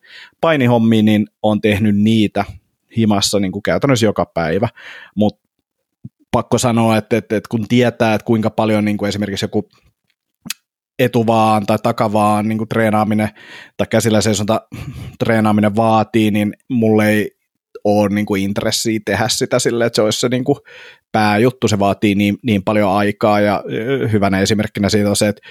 painihommiin, 0.42 1.06
niin 1.06 1.28
on 1.44 1.62
tehnyt 1.62 1.98
niitä 1.98 2.46
himassa 2.98 3.40
niin 3.40 3.52
kuin 3.52 3.64
käytännössä 3.64 4.06
joka 4.06 4.26
päivä, 4.26 4.70
mutta 5.16 5.48
pakko 6.32 6.58
sanoa, 6.58 6.98
että, 6.98 7.18
että, 7.18 7.36
että 7.38 7.50
kun 7.50 7.68
tietää, 7.68 8.14
että 8.14 8.26
kuinka 8.26 8.50
paljon 8.50 8.86
niin 8.86 8.98
kuin 8.98 9.10
esimerkiksi 9.10 9.46
joku 9.46 9.70
etuvaan 11.00 11.66
tai 11.66 11.78
takavaan 11.84 12.48
niin 12.48 12.58
kuin 12.58 12.70
treenaaminen 12.70 13.30
tai 13.78 13.88
käsillä 13.90 14.22
seisonta 14.22 14.62
treenaaminen 15.20 15.76
vaatii, 15.76 16.32
niin 16.32 16.54
mulle 16.70 17.10
ei 17.10 17.38
ole 17.84 18.10
niin 18.10 18.26
kuin 18.26 18.44
intressiä 18.44 19.00
tehdä 19.06 19.28
sitä 19.28 19.60
silleen, 19.60 19.88
että 19.88 19.96
se 19.96 20.02
olisi 20.02 20.20
se 20.20 20.30
niin 20.30 20.44
kuin 20.44 20.58
pääjuttu, 21.12 21.68
se 21.68 21.80
vaatii 21.80 22.16
niin, 22.16 22.38
niin 22.44 22.64
paljon 22.64 22.92
aikaa 22.92 23.40
ja 23.40 23.64
hyvänä 24.12 24.40
esimerkkinä 24.40 24.90
siitä 24.90 25.10
on 25.10 25.16
se, 25.16 25.28
että 25.28 25.42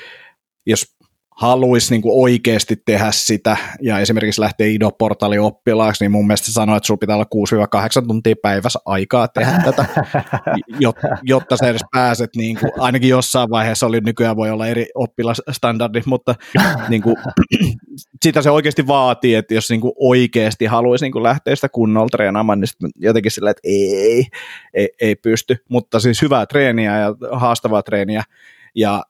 jos 0.67 0.96
haluaisi 1.37 1.95
niin 1.95 2.03
oikeasti 2.07 2.83
tehdä 2.85 3.09
sitä 3.11 3.57
ja 3.83 3.99
esimerkiksi 3.99 4.41
lähteä 4.41 4.67
Ido-portaalin 4.67 5.41
oppilaaksi, 5.41 6.05
niin 6.05 6.11
mun 6.11 6.27
mielestä 6.27 6.53
sanoo, 6.53 6.77
että 6.77 6.87
sulla 6.87 6.99
pitää 6.99 7.17
olla 7.17 8.03
6-8 8.03 8.07
tuntia 8.07 8.35
päivässä 8.43 8.79
aikaa 8.85 9.29
tehdä 9.29 9.63
tätä, 9.65 9.87
jotta, 10.81 11.09
jotta 11.23 11.57
sä 11.57 11.69
edes 11.69 11.85
pääset, 11.93 12.31
niin 12.37 12.59
kuin, 12.61 12.73
ainakin 12.79 13.11
jossain 13.11 13.51
vaiheessa 13.51 13.87
oli, 13.87 14.01
nykyään 14.01 14.37
voi 14.37 14.51
olla 14.51 14.67
eri 14.67 14.87
oppilasstandardit, 14.95 16.07
mutta 16.07 16.35
niin 16.89 17.03
kuin, 17.03 17.17
sitä 18.23 18.43
se 18.43 18.51
oikeasti 18.51 18.87
vaatii, 18.87 19.35
että 19.35 19.55
jos 19.55 19.71
niin 19.71 19.81
kuin 19.81 19.93
oikeasti 19.97 20.65
haluaisi 20.65 21.05
niin 21.05 21.13
kuin 21.13 21.23
lähteä 21.23 21.55
sitä 21.55 21.69
kunnolla 21.69 22.09
treenaamaan, 22.09 22.61
niin 22.61 22.91
jotenkin 22.97 23.33
sillä, 23.33 23.51
että 23.51 23.61
ei, 23.65 24.27
ei, 24.75 24.89
ei 25.01 25.17
pysty, 25.17 25.57
mutta 25.69 26.01
siis 26.01 26.23
hyvää 26.23 26.47
treeniä 26.47 26.99
ja 26.99 27.15
haastavaa 27.33 27.83
treeniä, 27.83 28.23
ja 28.75 29.03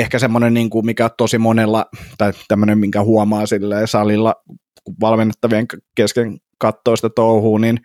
ehkä 0.00 0.18
semmoinen, 0.18 0.54
niin 0.54 0.70
kuin 0.70 0.86
mikä 0.86 1.10
tosi 1.16 1.38
monella, 1.38 1.86
tai 2.18 2.32
tämmöinen, 2.48 2.78
minkä 2.78 3.02
huomaa 3.02 3.46
sille 3.46 3.86
salilla, 3.86 4.34
valmennettavien 5.00 5.66
kesken 5.94 6.38
katsoo 6.58 6.96
sitä 6.96 7.08
niin 7.60 7.78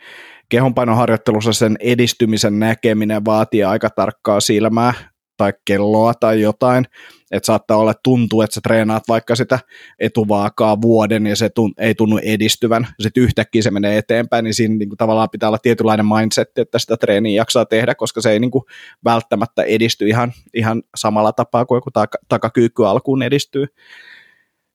kehonpainoharjoittelussa 0.50 1.54
sen 1.54 1.76
edistymisen 1.80 2.60
näkeminen 2.60 3.26
vaatii 3.26 3.64
aika 3.64 3.90
tarkkaa 3.90 4.40
silmää, 4.40 4.94
tai 5.38 5.54
kelloa 5.66 6.14
tai 6.14 6.42
jotain, 6.42 6.86
että 7.32 7.48
saattaa 7.48 7.78
olla, 7.78 7.92
että 7.92 8.02
tuntuu, 8.04 8.42
että 8.42 8.54
sä 8.54 8.62
treenaat 8.62 9.04
vaikka 9.08 9.36
sitä 9.36 9.60
etuvaakaa 10.00 10.82
vuoden 10.82 11.28
ja 11.28 11.36
se 11.36 11.50
tun, 11.50 11.74
ei 11.78 11.96
tunnu 11.96 12.20
edistyvän, 12.24 12.88
sitten 13.00 13.24
yhtäkkiä 13.24 13.62
se 13.62 13.72
menee 13.72 13.98
eteenpäin, 13.98 14.44
niin 14.44 14.54
siinä 14.54 14.76
niin 14.76 14.90
kuin, 14.90 14.98
tavallaan 14.98 15.30
pitää 15.30 15.50
olla 15.50 15.58
tietynlainen 15.58 16.06
mindset, 16.06 16.58
että 16.58 16.80
sitä 16.80 16.98
treeniä 16.98 17.42
jaksaa 17.42 17.66
tehdä, 17.66 17.96
koska 17.96 18.22
se 18.22 18.32
ei 18.32 18.40
niin 18.40 18.52
kuin, 18.52 18.64
välttämättä 19.04 19.64
edisty 19.64 20.08
ihan, 20.08 20.34
ihan 20.54 20.84
samalla 20.96 21.34
tapaa 21.34 21.66
kuin 21.66 21.78
joku 21.78 21.92
taka, 21.92 22.18
takakyykky 22.30 22.86
alkuun 22.86 23.24
edistyy. 23.24 23.68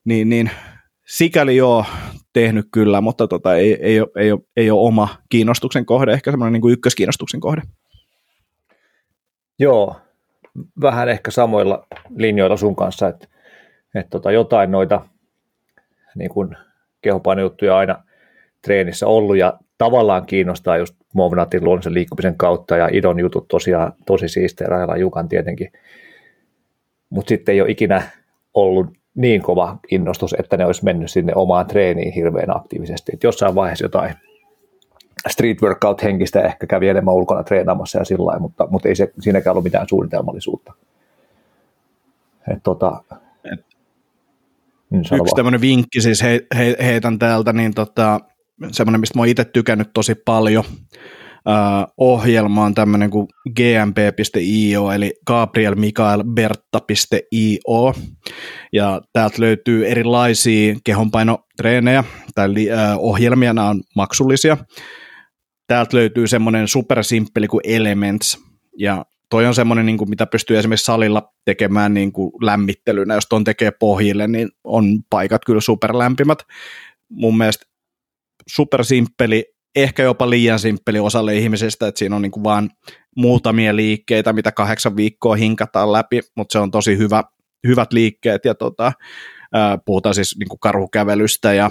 Niin, 0.05 0.29
niin 0.29 0.51
sikäli 1.07 1.57
joo 1.57 1.85
tehnyt 2.33 2.69
kyllä, 2.73 3.01
mutta 3.01 3.29
tota, 3.29 3.57
ei, 3.57 3.79
ei, 3.81 4.01
ole, 4.01 4.09
ei, 4.17 4.33
ole, 4.33 4.41
ei 4.57 4.71
ole 4.71 4.87
oma 4.87 5.09
kiinnostuksen 5.29 5.87
kohde, 5.87 6.13
ehkä 6.13 6.31
semmoinen 6.31 6.61
niin 6.61 6.73
ykköskiinnostuksen 6.73 7.41
kohde. 7.41 7.63
Joo, 9.59 9.97
vähän 10.81 11.09
ehkä 11.09 11.31
samoilla 11.31 11.87
linjoilla 12.17 12.57
sun 12.57 12.77
kanssa, 12.77 13.09
että, 13.09 13.29
että 13.95 14.11
tota, 14.11 14.33
jotain 14.33 14.71
noita 14.71 15.07
niin 16.15 16.31
kuin 16.31 16.57
kehopainojuttuja 17.03 17.77
aina 17.77 18.05
treenissä 18.63 19.07
ollut 19.07 19.37
ja 19.37 19.59
tavallaan 19.79 20.27
kiinnostaa 20.27 20.77
just 20.77 20.95
Movnatin 21.15 21.65
luonnollisen 21.65 21.95
liikkumisen 21.95 22.37
kautta 22.37 22.77
ja 22.77 22.89
Idon 22.93 23.21
jutut 23.21 23.49
tosiaan 23.49 23.93
tosi 24.07 24.29
siistejä, 24.29 24.69
Rajala 24.69 24.97
Jukan 24.97 25.29
tietenkin, 25.29 25.73
mutta 27.11 27.29
sitten 27.29 27.53
ei 27.53 27.61
ole 27.61 27.71
ikinä 27.71 28.03
ollut 28.55 28.87
niin 29.15 29.43
kova 29.43 29.79
innostus, 29.91 30.35
että 30.39 30.57
ne 30.57 30.67
olisi 30.67 30.85
mennyt 30.85 31.11
sinne 31.11 31.33
omaan 31.35 31.67
treeniin 31.67 32.13
hirveän 32.13 32.57
aktiivisesti. 32.57 33.13
Et 33.15 33.23
jossain 33.23 33.55
vaiheessa 33.55 33.85
jotain 33.85 34.15
street 35.29 35.63
workout 35.63 36.03
henkistä 36.03 36.43
ehkä 36.43 36.67
kävi 36.67 36.89
enemmän 36.89 37.15
ulkona 37.15 37.43
treenaamassa 37.43 37.99
ja 37.99 38.05
sillä 38.05 38.39
mutta, 38.39 38.67
mutta 38.71 38.89
ei 38.89 38.95
se, 38.97 39.13
siinäkään 39.21 39.53
ollut 39.53 39.65
mitään 39.65 39.89
suunnitelmallisuutta. 39.89 40.73
Et 42.53 42.63
tota, 42.63 43.03
Et, 43.53 43.67
niin 44.91 45.01
yksi 45.01 45.35
tämmöinen 45.37 45.61
vinkki 45.61 46.01
siis 46.01 46.23
he, 46.23 46.41
he, 46.57 46.77
heitän 46.85 47.19
täältä, 47.19 47.53
niin 47.53 47.75
tota, 47.75 48.21
semmoinen, 48.71 49.01
mistä 49.01 49.19
mä 49.19 49.23
oon 49.23 49.29
itse 49.29 49.45
tykännyt 49.45 49.91
tosi 49.95 50.15
paljon, 50.15 50.65
uh, 51.49 51.93
ohjelma 51.97 52.65
on 52.65 52.75
tämmöinen 52.75 53.11
kuin 53.11 53.27
gmp.io, 53.57 54.91
eli 54.91 55.15
Gabriel 55.27 55.75
Mikael 55.75 56.25
Bertta.io, 56.25 57.95
ja 58.73 59.01
täältä 59.13 59.37
löytyy 59.39 59.89
erilaisia 59.89 60.75
kehonpainotreenejä, 60.85 62.05
tai 62.35 62.49
uh, 62.49 62.55
ohjelmia, 62.99 63.53
nämä 63.53 63.69
on 63.69 63.81
maksullisia, 63.97 64.57
täältä 65.67 65.97
löytyy 65.97 66.27
semmoinen 66.27 66.69
supersimppeli 66.69 67.49
kuin 67.49 67.61
Elements, 67.65 68.41
ja 68.79 69.05
toi 69.31 69.47
on 69.47 69.55
semmoinen, 69.55 69.87
niin 69.87 69.99
kuin, 69.99 70.11
mitä 70.11 70.27
pystyy 70.27 70.59
esimerkiksi 70.59 70.85
salilla 70.85 71.33
tekemään 71.45 71.95
niin 71.95 72.13
kuin 72.13 72.33
lämmittelynä, 72.41 73.15
jos 73.15 73.27
tuon 73.29 73.45
tekee 73.45 73.71
pohjille, 73.71 74.29
niin 74.29 74.49
on 74.65 74.85
paikat 75.11 75.45
kyllä 75.45 75.61
superlämpimät. 75.61 76.39
Mun 77.09 77.39
mielestä 77.39 77.67
supersimppeli, 78.49 79.45
ehkä 79.77 80.03
jopa 80.03 80.31
liian 80.31 80.59
simppeli 80.59 80.99
osalle 80.99 81.37
ihmisistä, 81.37 81.87
että 81.87 81.99
siinä 81.99 82.17
on 82.17 82.23
niin 82.23 82.33
kuin 82.33 82.45
vaan 82.45 82.71
muutamia 83.17 83.77
liikkeitä, 83.77 84.33
mitä 84.33 84.53
kahdeksan 84.53 84.97
viikkoa 84.97 85.35
hinkataan 85.35 85.93
läpi, 85.93 86.21
mutta 86.37 86.53
se 86.53 86.59
on 86.59 86.71
tosi 86.71 86.99
hyvä, 86.99 87.23
hyvät 87.67 87.93
liikkeet. 87.93 88.45
Ja 88.45 88.55
tota, 88.55 88.93
puhutaan 89.85 90.15
siis 90.15 90.37
niin 90.39 90.49
kuin 90.49 90.61
karhukävelystä 90.61 91.53
ja 91.53 91.71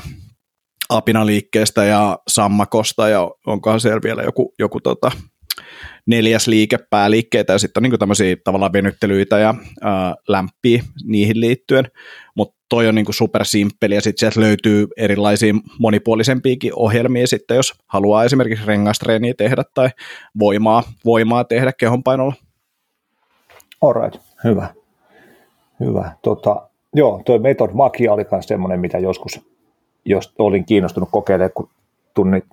apinaliikkeestä 0.92 1.84
ja 1.84 2.20
sammakosta 2.28 3.10
ja 3.10 3.32
onkohan 3.46 3.80
siellä 3.80 4.02
vielä 4.04 4.22
joku, 4.22 4.54
joku 4.60 4.80
tota, 4.80 5.12
neljäs 6.06 6.48
liike 6.48 6.78
pääliikkeitä 6.90 7.54
ja 7.54 7.60
sitten 7.60 7.84
on 7.86 7.90
niin 7.90 8.00
tämmöisiä 8.00 8.36
tavallaan 8.44 8.74
venyttelyitä 8.74 9.40
ja 9.40 9.56
ää, 9.82 10.16
lämpiä 10.28 10.84
niihin 11.04 11.40
liittyen, 11.40 11.88
mutta 12.36 12.56
toi 12.70 12.88
on 12.88 12.96
niin 12.96 13.06
super 13.10 13.46
simppeli 13.46 13.96
ja 13.96 14.02
sitten 14.02 14.20
sieltä 14.20 14.40
löytyy 14.40 14.88
erilaisia 14.98 15.54
monipuolisempiakin 15.80 16.72
ohjelmia 16.76 17.28
sitten, 17.28 17.56
jos 17.56 17.74
haluaa 17.88 18.24
esimerkiksi 18.24 18.66
rengastreeniä 18.66 19.34
tehdä 19.38 19.64
tai 19.74 19.90
voimaa, 20.40 20.84
voimaa 21.06 21.44
tehdä 21.44 21.74
kehonpainolla. 21.74 22.34
Alright, 23.82 24.22
hyvä. 24.44 24.68
Hyvä. 25.80 26.12
Tota, 26.22 26.70
joo, 26.96 27.22
tuo 27.26 27.40
Method 27.40 27.70
Magia 27.74 28.14
oli 28.14 28.26
myös 28.32 28.46
semmoinen, 28.46 28.80
mitä 28.80 29.00
joskus 29.00 29.40
jos 30.06 30.34
olin 30.40 30.66
kiinnostunut 30.66 31.10
kokeilemaan, 31.12 31.52
kun 31.56 31.70
tunnin 32.14 32.44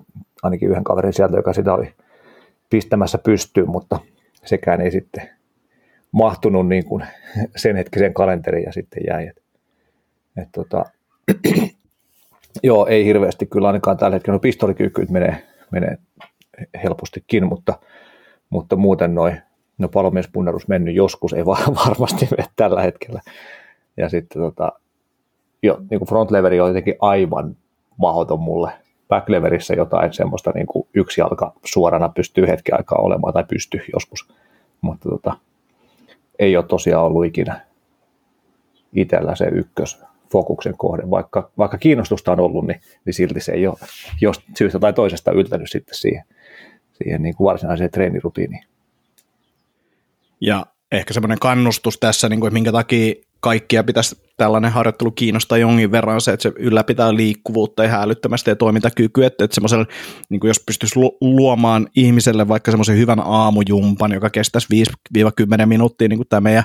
ainakin 0.43 0.69
yhden 0.69 0.83
kaverin 0.83 1.13
sieltä, 1.13 1.37
joka 1.37 1.53
sitä 1.53 1.73
oli 1.73 1.93
pistämässä 2.69 3.17
pystyyn, 3.17 3.69
mutta 3.69 3.99
sekään 4.45 4.81
ei 4.81 4.91
sitten 4.91 5.29
mahtunut 6.11 6.67
niin 6.67 6.85
kuin 6.85 7.05
sen 7.55 7.75
hetkisen 7.75 8.13
kalenteriin 8.13 8.63
ja 8.65 8.71
sitten 8.71 9.03
jäi. 9.07 9.27
Et, 9.27 9.41
et 10.37 10.49
tota, 10.51 10.85
joo, 12.63 12.87
ei 12.87 13.05
hirveästi 13.05 13.45
kyllä 13.45 13.67
ainakaan 13.67 13.97
tällä 13.97 14.15
hetkellä. 14.15 14.35
No 14.35 14.39
pistolikyykyt 14.39 15.09
menee, 15.09 15.47
menee 15.71 15.97
helpostikin, 16.83 17.47
mutta, 17.47 17.79
mutta 18.49 18.75
muuten 18.75 19.15
noin, 19.15 19.41
no 19.77 19.89
palomiespunnerus 19.89 20.67
mennyt 20.67 20.95
joskus, 20.95 21.33
ei 21.33 21.45
varmasti 21.85 22.27
mene 22.31 22.49
tällä 22.55 22.81
hetkellä. 22.81 23.21
Ja 23.97 24.09
sitten 24.09 24.41
tota, 24.41 24.71
jo, 25.63 25.77
niin 25.89 25.99
kuin 25.99 26.09
front 26.09 26.31
leveri 26.31 26.59
on 26.59 26.67
jotenkin 26.67 26.95
aivan 26.99 27.57
mahdoton 27.97 28.39
mulle. 28.39 28.71
Backleverissä 29.07 29.73
jotain 29.73 30.13
semmoista 30.13 30.51
niin 30.55 30.67
kuin 30.67 30.87
yksi 30.93 31.21
jalka 31.21 31.53
suorana 31.65 32.09
pystyy 32.09 32.47
hetken 32.47 32.75
aikaa 32.77 32.99
olemaan, 33.01 33.33
tai 33.33 33.43
pystyy 33.43 33.81
joskus, 33.93 34.27
mutta 34.81 35.09
tota, 35.09 35.37
ei 36.39 36.57
ole 36.57 36.65
tosiaan 36.65 37.05
ollut 37.05 37.25
ikinä 37.25 37.61
itsellä 38.93 39.35
se 39.35 39.45
ykkös 39.45 40.03
fokuksen 40.31 40.77
kohde, 40.77 41.09
vaikka, 41.09 41.51
vaikka 41.57 41.77
kiinnostusta 41.77 42.31
on 42.31 42.39
ollut, 42.39 42.67
niin, 42.67 42.81
niin 43.05 43.13
silti 43.13 43.41
se 43.41 43.51
ei 43.51 43.67
ole 43.67 43.77
jos 44.21 44.41
syystä 44.57 44.79
tai 44.79 44.93
toisesta 44.93 45.31
yltänyt 45.31 45.71
sitten 45.71 45.95
siihen, 45.95 46.23
siihen 46.91 47.21
niin 47.21 47.35
kuin 47.35 47.45
varsinaiseen 47.45 47.91
treenirutiiniin. 47.91 48.63
Ja 50.41 50.65
ehkä 50.91 51.13
semmoinen 51.13 51.39
kannustus 51.39 51.97
tässä, 51.99 52.29
niin 52.29 52.39
kuin, 52.39 52.53
minkä 52.53 52.71
takia 52.71 53.15
kaikkia 53.39 53.83
pitäisi 53.83 54.29
tällainen 54.37 54.71
harjoittelu 54.71 55.11
kiinnostaa 55.11 55.57
jonkin 55.57 55.91
verran 55.91 56.21
se, 56.21 56.31
että 56.31 56.43
se 56.43 56.51
ylläpitää 56.55 57.15
liikkuvuutta 57.15 57.83
ja 57.83 57.89
hälyttämästä 57.89 58.51
ja 58.51 58.55
toimintakykyä, 58.55 59.27
että, 59.27 59.45
että 59.45 59.61
niin 60.29 60.39
kuin 60.39 60.47
jos 60.47 60.63
pystyisi 60.65 60.99
luomaan 61.21 61.87
ihmiselle 61.95 62.47
vaikka 62.47 62.71
semmoisen 62.71 62.97
hyvän 62.97 63.19
aamujumpan, 63.19 64.11
joka 64.11 64.29
kestäisi 64.29 64.67
5-10 65.61 65.65
minuuttia, 65.65 66.07
niin 66.07 66.19
kuin 66.19 66.27
tämä 66.27 66.41
meidän 66.41 66.63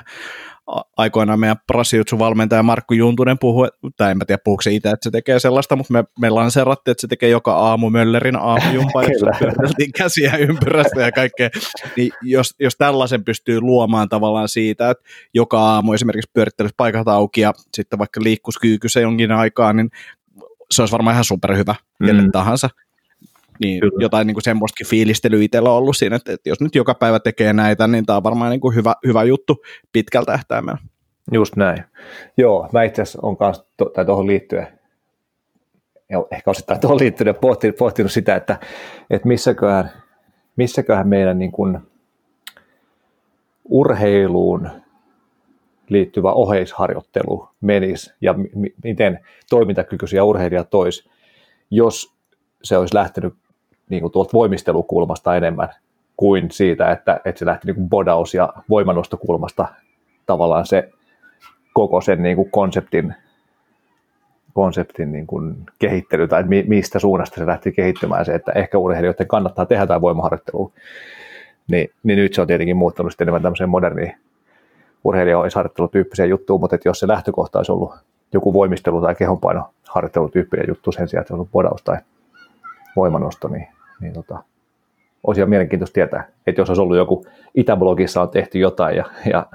aikoinaan 0.97 1.39
meidän 1.39 1.57
Brasiliutsu-valmentaja 1.73 2.63
Markku 2.63 2.93
Juntunen 2.93 3.39
puhui, 3.39 3.67
tai 3.97 4.11
en 4.11 4.17
mä 4.17 4.25
tiedä 4.25 4.41
puhuuko 4.43 4.61
se 4.61 4.71
itse, 4.71 4.89
että 4.89 5.03
se 5.03 5.11
tekee 5.11 5.39
sellaista, 5.39 5.75
mutta 5.75 5.93
me, 5.93 6.03
me 6.19 6.29
lanseerattiin, 6.29 6.91
että 6.91 7.01
se 7.01 7.07
tekee 7.07 7.29
joka 7.29 7.53
aamu 7.53 7.89
Möllerin 7.89 8.35
aamujumpa, 8.35 9.03
jossa 9.03 9.25
pyöriteltiin 9.39 9.91
käsiä 9.91 10.37
ympyrästä 10.37 11.01
ja 11.01 11.11
kaikkea. 11.11 11.49
Niin 11.97 12.11
jos, 12.21 12.55
jos 12.59 12.75
tällaisen 12.75 13.23
pystyy 13.23 13.61
luomaan 13.61 14.09
tavallaan 14.09 14.49
siitä, 14.49 14.89
että 14.89 15.03
joka 15.33 15.59
aamu 15.59 15.93
esimerkiksi 15.93 16.31
pyörittelisi 16.33 16.75
paikat 16.77 17.07
auki 17.07 17.41
ja 17.41 17.53
sitten 17.73 17.99
vaikka 17.99 18.23
liikkuisi 18.23 18.59
kyykyssä 18.59 18.99
jonkin 18.99 19.31
aikaa, 19.31 19.73
niin 19.73 19.89
se 20.71 20.81
olisi 20.81 20.91
varmaan 20.91 21.13
ihan 21.13 21.23
superhyvä 21.23 21.75
mm. 21.99 22.31
tahansa 22.31 22.69
niin 23.59 23.79
Kyllä. 23.79 23.93
jotain 23.99 24.27
niin 24.27 24.35
kuin 24.35 24.43
semmoistakin 24.43 24.87
fiilistelyä 24.87 25.43
itsellä 25.43 25.69
on 25.69 25.77
ollut 25.77 25.97
siinä, 25.97 26.15
että, 26.15 26.33
että 26.33 26.49
jos 26.49 26.61
nyt 26.61 26.75
joka 26.75 26.93
päivä 26.93 27.19
tekee 27.19 27.53
näitä, 27.53 27.87
niin 27.87 28.05
tämä 28.05 28.17
on 28.17 28.23
varmaan 28.23 28.51
niin 28.51 28.61
kuin 28.61 28.75
hyvä, 28.75 28.93
hyvä 29.07 29.23
juttu 29.23 29.61
pitkältä 29.91 30.31
tähtäimellä. 30.31 30.79
Just 31.31 31.55
näin. 31.55 31.83
Joo, 32.37 32.69
mä 32.73 32.83
itse 32.83 33.01
asiassa 33.01 33.19
olen 33.23 33.37
kanssa, 33.37 33.65
to, 33.77 33.85
tai 33.85 34.05
tuohon 34.05 34.27
liittyen, 34.27 34.67
ehkä 36.31 36.51
osittain 36.51 36.81
tuohon 36.81 36.99
liittyen 36.99 37.35
pohtinut, 37.35 37.75
pohtinut 37.75 38.11
sitä, 38.11 38.35
että, 38.35 38.59
että 39.09 39.27
missäköhän, 39.27 39.91
missäköhän 40.55 41.07
meidän 41.07 41.39
niin 41.39 41.51
kuin 41.51 41.79
urheiluun 43.65 44.69
liittyvä 45.89 46.31
oheisharjoittelu 46.31 47.49
menisi 47.61 48.13
ja 48.21 48.33
m- 48.33 48.43
miten 48.83 49.19
toimintakykyisiä 49.49 50.23
urheilijat 50.23 50.69
tois, 50.69 51.09
jos 51.71 52.15
se 52.63 52.77
olisi 52.77 52.95
lähtenyt 52.95 53.33
niin 53.89 54.01
kuin 54.01 54.11
tuolta 54.11 54.33
voimistelukulmasta 54.33 55.35
enemmän 55.35 55.69
kuin 56.17 56.51
siitä, 56.51 56.91
että, 56.91 57.21
että 57.25 57.39
se 57.39 57.45
lähti 57.45 57.67
niin 57.67 57.75
kuin 57.75 57.89
bodaus- 57.89 58.33
ja 58.33 58.53
voimanostokulmasta 58.69 59.67
tavallaan 60.25 60.65
se 60.65 60.89
koko 61.73 62.01
sen 62.01 62.23
niin 62.23 62.35
kuin 62.35 62.51
konseptin, 62.51 63.15
konseptin 64.53 65.11
niin 65.11 65.27
kuin 65.27 65.55
kehittely 65.79 66.27
tai 66.27 66.43
mistä 66.67 66.99
suunnasta 66.99 67.35
se 67.35 67.45
lähti 67.45 67.71
kehittymään 67.71 68.25
se, 68.25 68.35
että 68.35 68.51
ehkä 68.51 68.77
urheilijoiden 68.77 69.27
kannattaa 69.27 69.65
tehdä 69.65 69.83
jotain 69.83 70.01
voimaharjoittelua, 70.01 70.71
niin, 71.67 71.89
niin 72.03 72.17
nyt 72.17 72.33
se 72.33 72.41
on 72.41 72.47
tietenkin 72.47 72.77
muuttunut 72.77 73.11
sitten 73.11 73.25
enemmän 73.25 73.41
tämmöiseen 73.41 73.69
moderniin 73.69 74.15
urheilijaharjoittelutyyppiseen 75.03 76.29
juttuun, 76.29 76.59
mutta 76.59 76.75
että 76.75 76.89
jos 76.89 76.99
se 76.99 77.07
lähtökohta 77.07 77.59
olisi 77.59 77.71
ollut 77.71 77.95
joku 78.33 78.53
voimistelu- 78.53 79.01
tai 79.01 79.15
kehonpainoharjoittelutyyppinen 79.15 80.65
juttu 80.67 80.91
sen 80.91 81.07
sijaan, 81.07 81.21
että 81.21 81.27
se 81.27 81.33
on 81.33 81.37
ollut 81.37 81.51
bodaus 81.51 81.83
tai 81.83 81.97
voimanosto, 82.95 83.47
niin, 83.47 83.67
niin 84.01 84.13
tota, 84.13 84.43
olisi 85.23 85.39
ihan 85.39 85.49
mielenkiintoista 85.49 85.93
tietää, 85.93 86.27
että 86.47 86.61
jos 86.61 86.69
olisi 86.69 86.81
ollut 86.81 86.97
joku 86.97 87.25
Itäblogissa 87.55 88.21
on 88.21 88.29
tehty 88.29 88.59
jotain 88.59 88.97
ja, 88.97 89.05
ja 89.31 89.45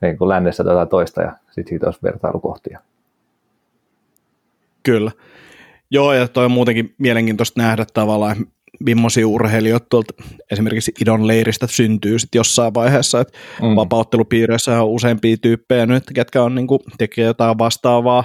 niin 0.00 0.18
kuin 0.18 0.28
lännessä 0.28 0.64
tätä 0.64 0.86
toista 0.86 1.22
ja 1.22 1.32
sitten 1.46 1.68
siitä 1.68 1.86
olisi 1.86 2.00
vertailukohtia. 2.02 2.80
Kyllä. 4.82 5.10
Joo, 5.90 6.12
ja 6.12 6.28
toi 6.28 6.44
on 6.44 6.50
muutenkin 6.50 6.94
mielenkiintoista 6.98 7.62
nähdä 7.62 7.84
tavallaan, 7.94 8.36
millaisia 8.80 9.28
urheilijoita 9.28 9.86
tuolta 9.90 10.14
esimerkiksi 10.50 10.92
idon 11.00 11.26
leiristä 11.26 11.66
syntyy 11.66 12.18
sitten 12.18 12.38
jossain 12.38 12.74
vaiheessa, 12.74 13.20
että 13.20 13.38
mm. 13.62 13.76
vapauttelupiireissä 13.76 14.82
on 14.82 14.88
useampia 14.88 15.36
tyyppejä 15.36 15.86
nyt, 15.86 16.04
ketkä 16.14 16.42
on 16.42 16.54
niin 16.54 16.66
kuin, 16.66 16.80
tekee 16.98 17.24
jotain 17.24 17.58
vastaavaa 17.58 18.24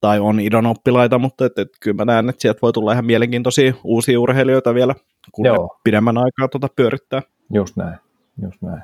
tai 0.00 0.20
on 0.20 0.40
idon 0.40 0.66
oppilaita, 0.66 1.18
mutta 1.18 1.46
et, 1.46 1.58
et, 1.58 1.68
kyllä 1.80 1.96
mä 1.96 2.04
näen, 2.04 2.28
että 2.28 2.42
sieltä 2.42 2.58
voi 2.62 2.72
tulla 2.72 2.92
ihan 2.92 3.04
mielenkiintoisia 3.04 3.72
uusia 3.84 4.20
urheilijoita 4.20 4.74
vielä, 4.74 4.94
kun 5.32 5.46
Joo. 5.46 5.78
pidemmän 5.84 6.18
aikaa 6.18 6.48
tuota 6.48 6.68
pyörittää. 6.76 7.22
Just 7.52 7.76
näin, 7.76 7.98
just 8.42 8.62
näin. 8.62 8.82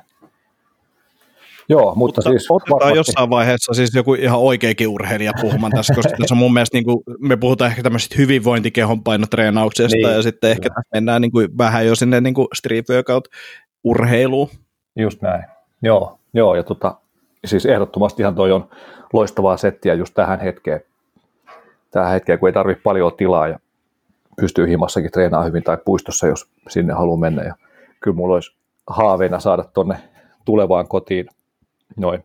Joo, 1.69 1.95
mutta, 1.95 1.95
mutta 1.97 2.21
siis 2.21 2.51
otetaan 2.51 2.79
varmasti. 2.79 2.97
jossain 2.97 3.29
vaiheessa 3.29 3.73
siis 3.73 3.95
joku 3.95 4.13
ihan 4.13 4.39
oikeakin 4.39 4.87
urheilija 4.87 5.31
puhumaan 5.41 5.71
tässä, 5.75 5.93
koska 5.93 6.17
tässä 6.19 6.33
on 6.33 6.37
mun 6.37 6.53
mielestä 6.53 6.77
niin 6.77 6.85
kuin, 6.85 7.03
me 7.19 7.37
puhutaan 7.37 7.71
ehkä 7.71 7.83
tämmöisestä 7.83 8.15
hyvinvointikehon 8.17 9.03
painotreenauksesta 9.03 9.97
niin, 9.97 10.15
ja 10.15 10.21
sitten 10.21 10.51
ehkä 10.51 10.69
tässä 10.69 10.89
mennään 10.93 11.21
niin 11.21 11.31
kuin, 11.31 11.57
vähän 11.57 11.87
jo 11.87 11.95
sinne 11.95 12.21
niin 12.21 12.33
kuin 12.33 12.47
street 12.53 12.89
workout 12.89 13.27
urheiluun. 13.83 14.49
Just 14.95 15.21
näin. 15.21 15.43
Joo, 15.81 16.19
joo 16.33 16.55
ja 16.55 16.63
tota, 16.63 16.95
siis 17.45 17.65
ehdottomasti 17.65 18.23
ihan 18.23 18.35
toi 18.35 18.51
on 18.51 18.69
loistavaa 19.13 19.57
settiä 19.57 19.93
just 19.93 20.13
tähän 20.13 20.39
hetkeen. 20.39 20.81
Tähän 21.91 22.11
hetkeen, 22.11 22.39
kun 22.39 22.49
ei 22.49 22.53
tarvitse 22.53 22.83
paljon 22.83 23.11
tilaa 23.17 23.47
ja 23.47 23.59
pystyy 24.41 24.67
himassakin 24.67 25.11
treenaamaan 25.11 25.47
hyvin 25.47 25.63
tai 25.63 25.77
puistossa, 25.85 26.27
jos 26.27 26.49
sinne 26.69 26.93
haluaa 26.93 27.17
mennä. 27.17 27.43
Ja 27.43 27.55
kyllä 27.99 28.15
mulla 28.15 28.33
olisi 28.33 28.55
haaveena 28.87 29.39
saada 29.39 29.63
tonne 29.63 29.97
tulevaan 30.45 30.87
kotiin 30.87 31.27
noin 31.97 32.23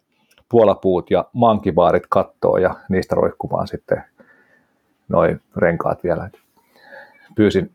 puolapuut 0.48 1.10
ja 1.10 1.24
mankibaarit 1.32 2.06
kattoa 2.08 2.58
ja 2.58 2.74
niistä 2.88 3.14
roikkumaan 3.14 3.68
sitten 3.68 4.02
noin 5.08 5.40
renkaat 5.56 6.04
vielä. 6.04 6.30
Pyysin 7.34 7.70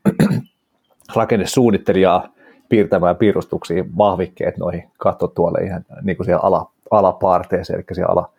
rakennesuunnittelijaa 1.15 2.27
piirtämään 2.69 3.15
piirustuksiin 3.15 3.97
vahvikkeet 3.97 4.57
noihin 4.57 4.91
kattotuolle 4.97 5.59
ihan 5.59 5.85
niin 6.01 6.17
kuin 6.17 6.25
siellä 6.25 6.41
ala, 6.43 6.71
alapaarteeseen, 6.91 7.79
eli 7.79 7.85
siellä 7.95 8.11
ala, 8.11 8.29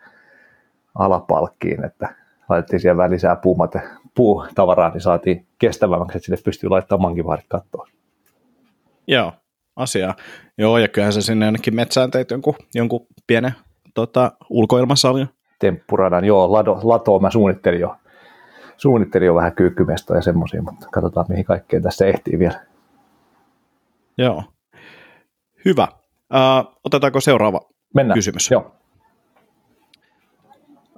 alapalkkiin, 0.95 1.85
että 1.85 2.15
laitettiin 2.49 2.81
siellä 2.81 2.97
vähän 2.97 3.11
lisää 3.11 3.37
puumate, 3.37 3.83
puutavaraa, 4.15 4.91
niin 4.91 5.01
saatiin 5.01 5.47
kestävämmäksi, 5.59 6.19
että 6.19 6.27
sinne 6.27 6.43
pystyy 6.45 6.71
laittamaan 6.71 7.03
mankivaarit 7.03 7.47
kattoon. 7.49 7.89
Joo, 9.07 9.33
asiaa. 9.77 10.15
Joo, 10.59 10.79
ja 10.79 10.89
kyllähän 10.89 11.13
se 11.13 11.21
sinne 11.21 11.47
ainakin 11.47 11.75
metsään 11.75 12.11
teit 12.11 12.31
jonkun, 12.31 12.55
jonkun 12.75 13.07
pienen 13.27 13.53
tota, 13.95 14.33
ulkoilmasalin. 14.51 15.29
Temppuradan, 15.59 16.25
joo, 16.25 16.53
lado, 16.53 16.81
latoa 16.83 17.19
mä 17.19 17.31
suunnittelin 17.31 17.81
jo, 17.81 17.97
suunnittelin 18.77 19.27
jo 19.27 19.35
vähän 19.35 19.55
kyykkymestoja 19.55 20.19
ja 20.19 20.23
semmoisia, 20.23 20.63
mutta 20.63 20.87
katsotaan 20.93 21.27
mihin 21.29 21.45
kaikkeen 21.45 21.83
tässä 21.83 22.07
ehtii 22.07 22.39
vielä. 22.39 22.61
Joo. 24.19 24.43
Hyvä. 25.65 25.89
Uh, 26.35 26.79
otetaanko 26.85 27.21
seuraava 27.21 27.61
Mennään. 27.95 28.19
kysymys? 28.19 28.51
Joo. 28.51 28.73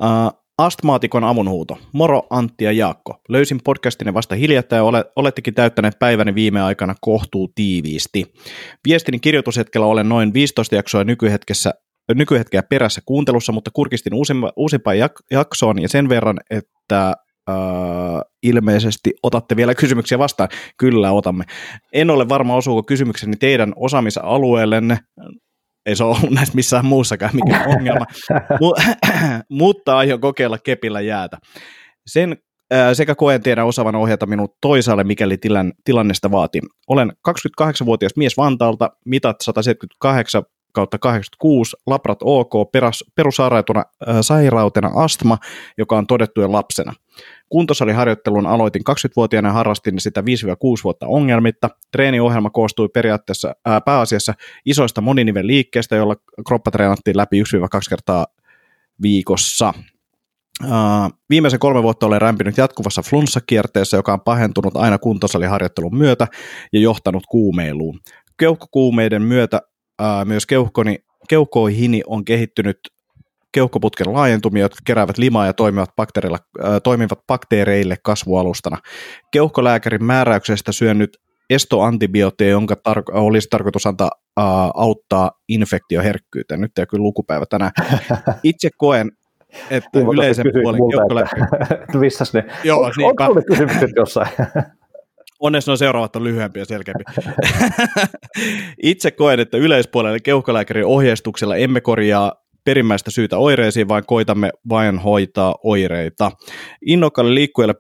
Uh, 0.01 0.39
Astmaatikon 0.61 1.25
avunhuuto. 1.25 1.79
Moro, 1.92 2.23
Antti 2.31 2.64
ja 2.64 2.73
Jaakko. 2.73 3.20
Löysin 3.29 3.61
podcastine 3.64 4.14
vasta 4.14 4.35
hiljattain 4.35 4.79
ja 4.79 4.85
ole, 4.85 5.05
olettekin 5.16 5.55
täyttäneet 5.55 5.99
päiväni 5.99 6.35
viime 6.35 6.62
aikana 6.62 6.94
kohtuu 7.01 7.49
tiiviisti. 7.55 8.33
Viestini 8.88 9.18
kirjoitushetkellä 9.18 9.87
olen 9.87 10.09
noin 10.09 10.35
15 10.35 10.75
jaksoa 10.75 11.05
nykyhetkessä 11.05 11.75
nykyhetkeä 12.14 12.62
perässä 12.62 13.01
kuuntelussa, 13.07 13.53
mutta 13.53 13.70
kurkistin 13.75 14.12
uusimpaan 14.57 14.96
jak- 14.96 15.25
jaksoon 15.31 15.83
ja 15.83 15.88
sen 15.88 16.09
verran, 16.09 16.40
että 16.51 17.12
äh, 17.51 17.55
ilmeisesti 18.42 19.11
otatte 19.23 19.57
vielä 19.57 19.75
kysymyksiä 19.75 20.18
vastaan. 20.18 20.49
Kyllä, 20.77 21.12
otamme. 21.12 21.44
En 21.92 22.11
ole 22.11 22.29
varma, 22.29 22.57
osuuko 22.57 22.83
kysymykseni 22.83 23.37
teidän 23.37 23.73
osaamisalueellenne 23.77 24.99
ei 25.87 25.97
se 25.97 26.05
ole 26.05 26.16
ollut 26.16 26.31
näissä 26.31 26.55
missään 26.55 26.85
muussakaan 26.85 27.31
mikään 27.35 27.69
ongelma, 27.69 28.07
mutta 29.51 29.99
aion 29.99 30.21
kokeilla 30.21 30.59
kepillä 30.59 31.01
jäätä. 31.01 31.38
Sen 32.07 32.37
sekä 32.93 33.14
koen 33.14 33.43
tiedän 33.43 33.66
osaavan 33.66 33.95
ohjata 33.95 34.27
minut 34.27 34.55
toisaalle, 34.61 35.05
mikäli 35.05 35.37
tilan, 35.37 35.73
tilannesta 35.85 36.31
vaatii. 36.31 36.61
Olen 36.88 37.12
28-vuotias 37.29 38.12
mies 38.16 38.37
Vantaalta, 38.37 38.90
mitat 39.07 39.37
178 39.40 40.43
kautta 40.73 40.99
86, 40.99 41.77
labrat 41.87 42.19
OK, 42.23 42.73
peras, 42.73 43.05
perussairautena 43.15 43.85
sairautena 44.21 44.91
astma, 44.95 45.39
joka 45.79 45.99
on 45.99 46.07
todettu 46.07 46.41
jo 46.41 46.53
lapsena. 46.53 46.93
Kuntosaliharjoittelun 47.49 48.47
aloitin 48.47 48.83
20-vuotiaana 48.91 49.49
ja 49.49 49.53
harrastin 49.53 50.01
sitä 50.01 50.21
5-6 50.21 50.25
vuotta 50.85 51.07
ongelmitta. 51.07 51.71
Treeniohjelma 51.93 52.51
koostui 52.51 52.89
periaatteessa 52.89 53.55
ää, 53.65 53.81
pääasiassa 53.81 54.35
isoista 54.67 55.01
moniniven 55.01 55.47
liikkeestä, 55.47 55.97
jolla 55.97 56.17
kroppa 56.47 56.71
treenattiin 56.71 57.17
läpi 57.17 57.43
1-2 57.43 57.45
kertaa 57.89 58.27
viikossa. 59.03 59.75
Uh, 60.65 60.71
viimeisen 61.31 61.61
kolme 61.61 61.83
vuotta 61.83 62.07
olen 62.07 62.21
rämpinyt 62.21 62.57
jatkuvassa 62.57 63.03
flunssakierteessä, 63.03 63.97
joka 63.97 64.13
on 64.13 64.21
pahentunut 64.21 64.77
aina 64.77 64.99
kuntosaliharjoittelun 64.99 65.97
myötä 65.97 66.27
ja 66.73 66.81
johtanut 66.81 67.23
kuumeiluun. 67.31 68.01
Keuhkokuumeiden 68.37 69.23
myötä 69.23 69.63
uh, 70.01 70.25
myös 70.25 70.47
keuhkoni, 70.47 70.99
keuhkoihini 71.29 72.03
on 72.07 72.25
kehittynyt 72.25 72.79
keuhkoputken 73.53 74.13
laajentumia, 74.13 74.63
jotka 74.63 74.79
keräävät 74.85 75.19
limaa 75.19 75.47
ja 75.47 75.53
toimivat, 75.53 75.97
bakteereille, 75.97 76.39
äh, 76.65 76.81
toimivat 76.85 77.19
bakteereille 77.27 77.97
kasvualustana. 78.03 78.77
Keuhkolääkärin 79.31 80.05
määräyksestä 80.05 80.73
syönyt 80.73 81.17
estoantibiootteja, 81.51 82.51
jonka 82.51 82.75
tar- 82.89 83.13
olisi 83.19 83.49
tarkoitus 83.51 83.87
antaa 83.87 84.11
äh, 84.39 84.45
auttaa 84.75 85.31
infektioherkkyyteen. 85.49 86.61
Nyt 86.61 86.79
ei 86.79 86.87
kyllä 86.87 87.03
lukupäivä 87.03 87.45
tänään. 87.47 87.73
Itse 88.43 88.69
koen, 88.77 89.11
että 89.71 89.91
Kuinka 89.93 90.13
yleisen 90.13 90.47
puolen 90.63 90.81
keuhkolääkäri... 90.91 91.43
Missä 91.99 92.25
ne? 92.35 92.45
Joo, 92.65 92.79
Onko 92.79 92.93
niinpä. 92.97 93.29
ne 93.29 93.43
kysymykset 93.49 93.91
jossain? 93.97 94.29
Onneksi 95.40 95.70
nuo 95.70 95.76
seuraavat 95.76 96.16
on 96.16 96.24
lyhyempiä 96.24 96.62
ja 96.62 96.66
selkeämpiä. 96.66 97.33
Itse 98.83 99.11
koen, 99.11 99.40
että 99.40 99.57
yleispuolelle 99.57 100.20
keuhkolääkärin 100.20 100.87
ohjeistuksella 100.87 101.57
emme 101.57 101.81
korjaa 101.81 102.33
perimmäistä 102.64 103.11
syytä 103.11 103.38
oireisiin, 103.38 103.88
vaan 103.88 104.03
koitamme 104.07 104.50
vain 104.68 104.98
hoitaa 104.98 105.55
oireita. 105.64 106.33
Innokkaalle 106.87 107.35
liikkujalle 107.35 107.74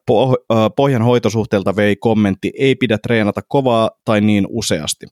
pohjan 0.76 1.02
hoitosuhteelta 1.02 1.76
vei 1.76 1.96
kommentti, 1.96 2.52
ei 2.58 2.74
pidä 2.74 2.98
treenata 2.98 3.40
kovaa 3.48 3.90
tai 4.04 4.20
niin 4.20 4.46
useasti. 4.48 5.06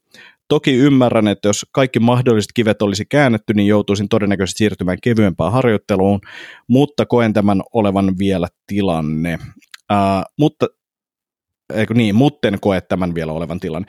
Toki 0.49 0.75
ymmärrän, 0.75 1.29
että 1.29 1.49
jos 1.49 1.67
kaikki 1.73 2.01
mahdolliset 2.01 2.51
kivet 2.55 2.83
olisi 2.83 3.05
käännetty, 3.07 3.55
niin 3.55 3.67
joutuisin 3.67 4.09
todennäköisesti 4.09 4.59
siirtymään 4.59 4.99
kevyempään 5.03 5.53
harjoitteluun, 5.53 6.21
mutta 6.69 7.07
koen 7.07 7.33
tämän 7.33 7.63
olevan 7.73 8.19
vielä 8.19 8.49
tilanne. 8.67 9.39
Uh, 9.93 10.25
mutta 10.39 10.67
eikö 11.75 11.95
niin, 11.95 12.15
mutten 12.15 12.59
koe 12.61 12.81
tämän 12.81 13.15
vielä 13.15 13.33
olevan 13.33 13.61
tilanne. 13.61 13.89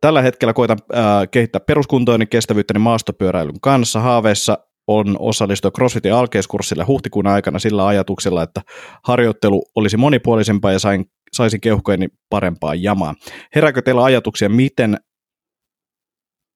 Tällä 0.00 0.22
hetkellä 0.22 0.52
koitan 0.52 0.78
äh, 0.94 1.02
kehittää 1.30 1.60
peruskuntoinen 1.60 2.28
kestävyyttäni 2.28 2.78
maastopyöräilyn 2.78 3.60
kanssa. 3.60 4.00
Haaveissa 4.00 4.58
on 4.86 5.16
osallistua 5.18 5.70
CrossFitin 5.70 6.14
alkeiskurssille 6.14 6.84
huhtikuun 6.84 7.26
aikana 7.26 7.58
sillä 7.58 7.86
ajatuksella, 7.86 8.42
että 8.42 8.62
harjoittelu 9.04 9.62
olisi 9.74 9.96
monipuolisempaa 9.96 10.72
ja 10.72 10.78
sain, 10.78 11.04
saisin 11.32 11.60
keuhkojeni 11.60 12.08
parempaa 12.30 12.74
jamaa. 12.74 13.14
Herääkö 13.54 13.82
teillä 13.82 14.04
ajatuksia, 14.04 14.48
miten 14.48 14.96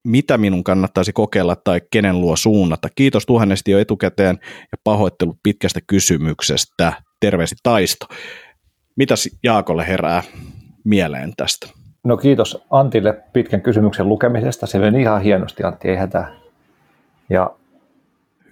mitä 0.07 0.37
minun 0.37 0.63
kannattaisi 0.63 1.13
kokeilla 1.13 1.55
tai 1.55 1.81
kenen 1.91 2.21
luo 2.21 2.35
suunnata. 2.35 2.89
Kiitos 2.95 3.25
tuhannesti 3.25 3.71
jo 3.71 3.79
etukäteen 3.79 4.39
ja 4.71 4.77
pahoittelut 4.83 5.37
pitkästä 5.43 5.79
kysymyksestä. 5.87 6.93
Terveisi 7.19 7.55
Taisto. 7.63 8.05
Mitäs 8.95 9.29
Jaakolle 9.43 9.87
herää 9.87 10.23
mieleen 10.83 11.33
tästä? 11.37 11.67
No 12.03 12.17
kiitos 12.17 12.65
Antille 12.69 13.23
pitkän 13.33 13.61
kysymyksen 13.61 14.09
lukemisesta. 14.09 14.67
Se 14.67 14.79
meni 14.79 15.01
ihan 15.01 15.21
hienosti 15.21 15.63
Antti, 15.63 15.89
ei 15.89 15.95
hätää. 15.95 16.35
Ja 17.29 17.51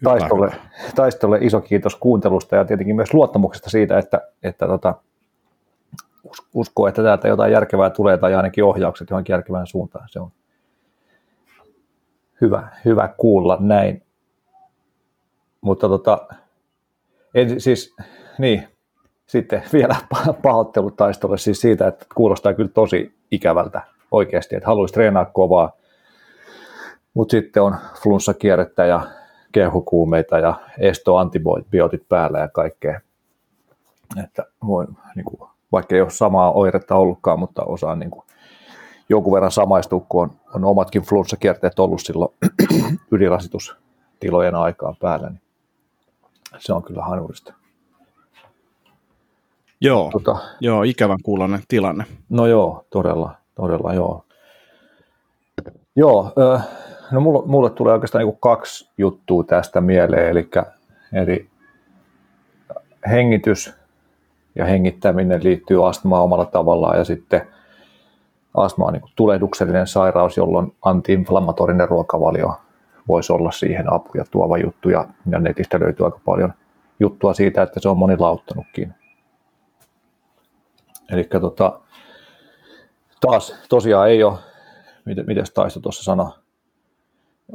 Taistolle, 0.04 0.52
taistolle 0.96 1.38
iso 1.42 1.62
kiitos 1.62 1.96
kuuntelusta 1.96 2.56
ja 2.56 2.66
tietenkin 2.66 2.96
myös 2.96 3.14
luottamuksesta 3.14 3.70
siitä, 3.70 4.00
että, 4.00 4.22
että 4.44 4.68
tota, 4.68 4.96
uskoo, 6.54 6.88
että 6.88 7.04
täältä 7.04 7.28
jotain 7.28 7.52
järkevää 7.52 7.90
tulee 7.90 8.18
tai 8.18 8.36
ainakin 8.36 8.64
ohjaukset 8.64 9.10
johonkin 9.10 9.34
järkevään 9.34 9.68
suuntaan. 9.68 10.10
Se 10.10 10.20
on 10.20 10.32
hyvä, 12.42 12.68
hyvä 12.86 13.14
kuulla 13.18 13.58
näin. 13.60 14.04
Mutta 15.62 15.88
tota, 15.88 16.28
en, 17.34 17.62
siis, 17.62 17.96
niin, 18.38 18.68
sitten 19.32 19.64
vielä 19.74 19.96
pahoittelut 20.42 20.96
taistolle 20.96 21.38
siis 21.38 21.62
siitä, 21.62 21.88
että 21.88 22.06
kuulostaa 22.16 22.54
kyllä 22.54 22.70
tosi 22.74 23.14
ikävältä 23.32 23.82
oikeasti, 24.12 24.56
että 24.56 24.68
haluaisi 24.68 24.94
treenaa 24.94 25.26
kovaa, 25.26 25.72
mutta 27.14 27.32
sitten 27.32 27.64
on 27.64 27.76
flunssakierrettä 28.04 28.86
ja 28.86 29.02
kehokuumeita 29.52 30.40
ja 30.40 30.54
estoantibiootit 30.80 32.10
päällä 32.10 32.40
ja 32.40 32.48
kaikkea. 32.48 33.02
Että 34.24 34.46
voi, 34.68 34.88
niin 35.16 35.26
kuin, 35.26 35.50
vaikka 35.72 35.96
ei 35.96 36.02
ole 36.02 36.10
samaa 36.10 36.52
oiretta 36.52 36.96
ollutkaan, 36.96 37.40
mutta 37.40 37.64
osaan 37.64 38.00
niin 38.00 38.12
kuin, 38.12 38.26
jonkun 39.10 39.34
verran 39.34 39.52
samaistua, 39.52 40.06
kun 40.10 40.24
on, 40.24 40.32
on 40.56 40.66
omatkin 40.66 41.02
flunssakierteet 41.02 41.80
ollut 41.80 42.02
silloin 42.02 42.34
ylirasitustilojen 43.12 44.56
aikaan 44.56 44.96
päällä, 45.02 45.30
niin 45.30 45.42
se 46.58 46.74
on 46.74 46.84
kyllä 46.84 47.04
hanurista. 47.04 47.61
Joo, 49.82 50.10
tota, 50.12 50.38
joo 50.60 50.84
ikävän 50.84 51.18
kuulonen 51.24 51.62
tilanne. 51.68 52.06
No 52.30 52.48
joo, 52.48 52.86
todella, 52.90 53.36
todella 53.56 53.94
joo. 53.94 54.26
Joo, 55.96 56.34
no 57.12 57.22
mulle, 57.22 57.48
mulle 57.48 57.70
tulee 57.70 57.94
oikeastaan 57.94 58.26
niin 58.26 58.38
kaksi 58.40 58.90
juttua 58.98 59.44
tästä 59.44 59.82
mieleen, 59.82 60.30
eli, 60.30 60.50
eli 61.14 61.50
hengitys 63.10 63.74
ja 64.56 64.66
hengittäminen 64.66 65.44
liittyy 65.44 65.88
astmaan 65.90 66.24
omalla 66.24 66.46
tavallaan 66.46 66.98
ja 66.98 67.04
sitten 67.04 67.48
astma 68.54 68.86
on 68.86 68.94
niin 68.94 69.04
tulehduksellinen 69.16 69.88
sairaus, 69.88 70.38
jolloin 70.38 70.76
antiinflammatorinen 70.82 71.90
ruokavalio 71.90 72.54
voisi 73.08 73.34
olla 73.34 73.52
siihen 73.52 73.94
apuja 73.94 74.26
tuova 74.32 74.58
juttu 74.58 74.90
ja, 74.90 75.08
ja 75.32 75.40
netistä 75.40 75.80
löytyy 75.80 76.06
aika 76.06 76.20
paljon 76.26 76.54
juttua 77.00 77.34
siitä, 77.34 77.62
että 77.62 77.80
se 77.80 77.90
on 77.90 77.98
moni 77.98 78.18
lauttanutkin. 78.18 78.94
Eli 81.12 81.24
tota, 81.24 81.80
taas 83.22 83.56
tosiaan 83.70 84.10
ei 84.10 84.24
ole, 84.24 84.38
miten, 85.06 85.26
miten 85.28 85.46
Taisto 85.54 85.80
tuossa 85.80 86.04
sanoi, 86.04 86.32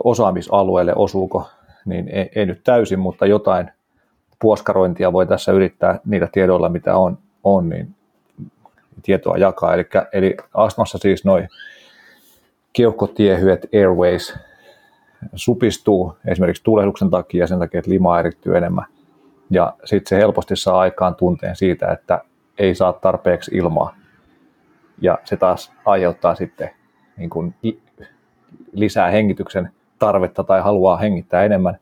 osaamisalueelle 0.05 0.93
osuuko, 0.97 1.49
niin 1.85 2.09
ei, 2.09 2.31
ei 2.35 2.47
nyt 2.47 2.65
täysin, 2.65 2.99
mutta 2.99 3.27
jotain 3.27 3.71
puoskarointia 4.39 5.13
voi 5.13 5.27
tässä 5.27 5.53
yrittää 5.53 6.01
niillä 6.05 6.29
tiedoilla, 6.33 6.69
mitä 6.69 6.97
on, 6.97 7.19
on 7.45 7.69
niin 7.69 7.95
tietoa 9.03 9.37
jakaa. 9.37 9.75
Eli, 9.75 9.87
eli 10.13 10.37
astmassa 10.55 10.99
siis 10.99 11.25
noin 11.25 11.49
keuhkotiehyet, 12.73 13.69
airways, 13.75 14.35
supistuu 15.35 16.17
esimerkiksi 16.27 16.65
tulehduksen 16.65 17.11
takia 17.11 17.47
sen 17.47 17.59
takia, 17.59 17.79
että 17.79 17.91
lima 17.91 18.21
erittyy 18.21 18.57
enemmän. 18.57 18.85
Ja 19.51 19.77
sitten 19.85 20.09
se 20.09 20.17
helposti 20.17 20.57
saa 20.57 20.79
aikaan 20.79 21.15
tunteen 21.15 21.57
siitä, 21.57 21.93
että 21.93 22.21
ei 22.59 22.75
saa 22.75 22.93
tarpeeksi 22.93 23.51
ilmaa. 23.55 23.97
Ja 25.01 25.19
se 25.25 25.37
taas 25.37 25.73
aiheuttaa 25.85 26.35
sitten 26.35 26.71
niin 27.17 27.31
kuin 27.31 27.55
lisää 28.73 29.11
hengityksen 29.11 29.73
tarvetta 29.99 30.45
tai 30.45 30.61
haluaa 30.61 30.97
hengittää 30.97 31.45
enemmän. 31.45 31.79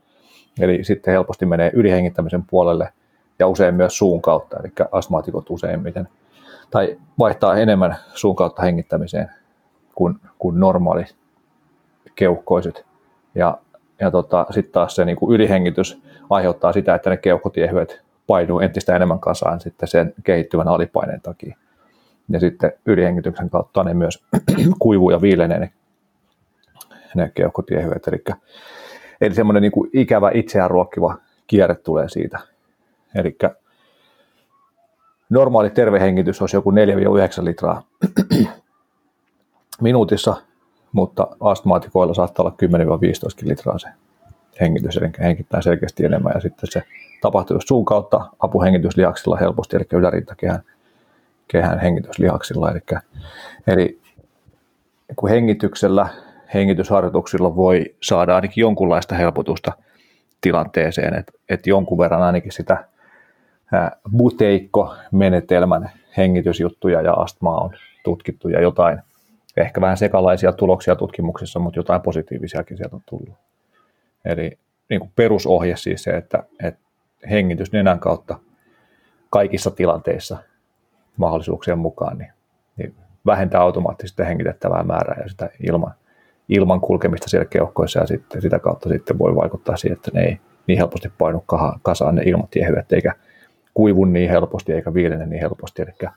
Eli 0.61 0.85
sitten 0.85 1.13
helposti 1.13 1.47
menee 1.47 1.71
ylihengittämisen 1.75 2.45
puolelle 2.51 2.93
ja 3.39 3.47
usein 3.47 3.75
myös 3.75 3.99
suun 3.99 4.23
kautta. 4.23 4.57
Eli 4.61 4.73
astmaatikot 4.93 5.51
useimmiten 5.51 6.09
tai 6.71 6.99
vaihtaa 7.19 7.57
enemmän 7.57 7.97
suun 8.15 8.37
kautta 8.37 8.63
hengittämiseen 8.63 9.31
kuin, 9.95 10.15
kuin 10.39 10.61
normaali 10.61 11.05
keuhkoiset. 12.15 12.87
Ja, 13.35 13.59
ja 14.01 14.11
tota, 14.11 14.47
sitten 14.51 14.73
taas 14.73 14.95
se 14.95 15.05
niin 15.05 15.17
kuin 15.17 15.35
ylihengitys 15.35 16.03
aiheuttaa 16.31 16.73
sitä, 16.73 16.95
että 16.95 17.11
ne 17.11 17.17
keuhkotiehyöt 17.17 18.04
painuu 18.27 18.61
entistä 18.61 18.97
enemmän 18.97 19.21
kasaan 19.21 19.61
sitten 19.61 19.89
sen 19.89 20.15
kehittyvän 20.25 20.69
alipaineen 20.69 21.21
takia. 21.21 21.57
Ja 22.29 22.41
sitten 22.41 22.73
ylihengityksen 22.87 23.51
kautta 23.51 23.85
ne 23.85 23.95
myös 23.95 24.25
kuivuu 24.79 25.11
ja 25.11 25.21
viilenee 25.21 25.59
ne, 25.59 25.73
ne 27.15 27.31
keuhkotiehyöt. 27.35 28.09
Eli, 28.09 28.25
eli 29.21 29.35
semmoinen 29.35 29.63
niin 29.63 29.73
kuin 29.73 29.91
ikävä 29.93 30.31
itseään 30.35 30.71
ruokkiva 30.71 31.17
kierre 31.47 31.75
tulee 31.75 32.09
siitä. 32.09 32.39
Eli 33.15 33.37
normaali 35.31 35.71
tervehengitys 35.71 36.41
olisi 36.41 36.57
joku 36.57 36.71
4-9 36.71 36.75
litraa 37.45 37.83
minuutissa, 39.81 40.37
mutta 40.93 41.29
astmaatikoilla 41.41 42.15
saattaa 42.15 42.45
olla 42.45 42.57
10-15 43.45 43.49
litraa 43.49 43.79
se 43.79 43.89
hengitys, 44.61 44.97
eli 44.97 45.11
hengittää 45.21 45.63
selkeästi 45.63 46.05
enemmän, 46.05 46.33
ja 46.35 46.41
sitten 46.41 46.71
se 46.73 46.83
tapahtuu 47.25 47.59
suun 47.67 47.85
kautta 47.85 48.21
apuhengityslihaksilla 48.39 49.37
helposti, 49.37 49.77
eli 49.77 49.85
ylärintakehän 49.93 50.63
kehän 51.49 51.79
hengityslihaksilla, 51.79 52.71
eli, 52.71 52.81
eli 53.67 54.01
kun 55.17 55.29
hengityksellä, 55.29 56.09
hengitysharjoituksilla 56.55 57.57
voi 57.57 57.95
saada 58.03 58.35
ainakin 58.35 58.63
jonkunlaista 58.63 59.15
helpotusta 59.15 59.73
tilanteeseen, 60.41 61.15
että, 61.15 61.33
että 61.49 61.71
jonkun 61.71 61.99
verran 61.99 62.23
ainakin 62.23 62.53
sitä 62.53 62.85
buteikko-menetelmän 64.17 65.91
hengitysjuttuja 66.17 67.03
ja 67.03 67.13
astmaa 67.13 67.61
on 67.61 67.71
tutkittu 68.05 68.49
ja 68.49 68.63
jotain, 68.63 68.99
ehkä 69.57 69.81
vähän 69.81 69.97
sekalaisia 69.97 70.53
tuloksia 70.53 70.97
tutkimuksissa, 70.97 71.59
mutta 71.59 71.79
jotain 71.79 72.01
positiivisiakin 72.01 72.77
sieltä 72.77 72.97
on 72.97 73.03
tullut. 73.07 73.35
Eli 74.25 74.59
niin 74.91 75.01
kuin 75.01 75.13
perusohje 75.17 75.77
siis 75.77 76.03
se, 76.03 76.11
että, 76.11 76.43
että 76.63 76.85
hengitys 77.31 77.73
nenän 77.73 78.01
kautta 78.01 78.39
kaikissa 79.31 79.71
tilanteissa 79.71 80.39
mahdollisuuksien 81.17 81.79
mukaan 81.79 82.19
niin, 82.19 82.33
niin 82.77 82.95
vähentää 83.27 83.61
automaattisesti 83.61 84.23
hengitettävää 84.23 84.83
määrää 84.83 85.21
ja 85.23 85.29
sitä 85.29 85.51
ilman, 85.61 85.95
ilman 86.49 86.81
kulkemista 86.81 87.31
siellä 87.31 87.45
keuhkoissa 87.45 88.01
ja 88.01 88.07
sitten 88.07 88.43
sitä 88.43 88.59
kautta 88.59 88.89
sitten 88.89 89.19
voi 89.19 89.37
vaikuttaa 89.37 89.77
siihen, 89.77 89.97
että 89.97 90.11
ne 90.15 90.23
ei 90.25 90.41
niin 90.67 90.79
helposti 90.79 91.13
painu 91.19 91.45
kasaan 91.83 92.15
ne 92.15 92.23
ilmatiehyöt 92.23 92.93
eikä 92.93 93.15
kuivu 93.75 94.05
niin 94.05 94.31
helposti 94.31 94.73
eikä 94.73 94.95
viilene 94.95 95.27
niin 95.27 95.41
helposti. 95.41 95.83
Eli 95.83 96.11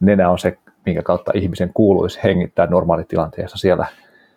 nenä 0.00 0.30
on 0.30 0.38
se, 0.38 0.58
minkä 0.86 1.02
kautta 1.02 1.32
ihmisen 1.34 1.70
kuuluisi 1.74 2.20
hengittää 2.24 2.66
normaalitilanteessa. 2.66 3.58
Siellä, 3.58 3.86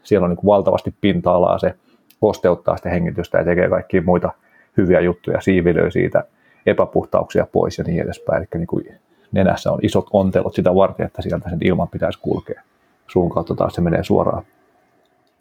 siellä 0.04 0.26
on 0.26 0.30
niin 0.30 0.46
valtavasti 0.46 0.96
pinta-alaa, 1.02 1.58
se 1.60 1.74
kosteuttaa 2.20 2.78
sitä 2.78 2.90
hengitystä 2.90 3.38
ja 3.38 3.44
tekee 3.44 3.70
kaikkia 3.70 4.02
muita 4.02 4.32
hyviä 4.78 5.00
juttuja, 5.00 5.42
siivilöi 5.42 5.92
siitä 5.92 6.24
epäpuhtauksia 6.66 7.48
pois 7.52 7.78
ja 7.78 7.84
niin 7.84 8.04
edespäin. 8.04 8.38
Eli 8.38 8.48
niin 8.54 8.68
kuin 8.68 9.00
nenässä 9.32 9.72
on 9.72 9.80
isot 9.82 10.10
ontelot 10.14 10.56
sitä 10.56 10.76
varten, 10.76 11.06
että 11.06 11.22
sieltä 11.22 11.50
sen 11.50 11.60
ilman 11.62 11.88
pitäisi 11.88 12.20
kulkea. 12.22 12.62
Suun 13.08 13.30
kautta 13.30 13.56
taas 13.56 13.74
se 13.74 13.82
menee 13.82 14.04
suoraan, 14.04 14.44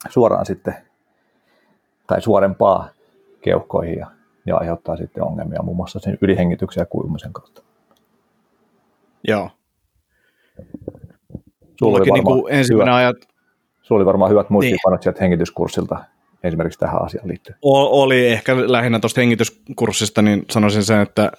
suoraan 0.09 0.45
sitten, 0.45 0.75
tai 2.07 2.21
suorempaa 2.21 2.89
keuhkoihin 3.41 3.99
ja 3.99 4.07
ja 4.45 4.57
aiheuttaa 4.57 4.97
sitten 4.97 5.23
ongelmia 5.23 5.63
muun 5.63 5.77
muassa 5.77 5.99
sen 5.99 6.17
ylihengityksen 6.21 6.81
ja 6.81 6.85
kuivumisen 6.85 7.33
kautta. 7.33 7.63
Joo. 9.27 9.49
Sulla 11.79 11.97
oli, 11.97 12.11
niin 12.11 12.23
kuin 12.23 12.53
ensimmäinen 12.53 12.93
ajat... 12.93 13.15
Sulla 13.81 13.99
oli 13.99 14.05
varmaan 14.05 14.31
hyvät 14.31 14.49
muistiinpanot 14.49 14.99
niin. 14.99 15.03
sieltä 15.03 15.19
hengityskurssilta 15.21 16.03
esimerkiksi 16.43 16.79
tähän 16.79 17.05
asiaan 17.05 17.27
liittyen. 17.27 17.57
O- 17.61 18.03
oli 18.03 18.27
ehkä 18.27 18.71
lähinnä 18.71 18.99
tuosta 18.99 19.21
hengityskurssista, 19.21 20.21
niin 20.21 20.45
sanoisin 20.51 20.83
sen, 20.83 20.99
että 20.99 21.31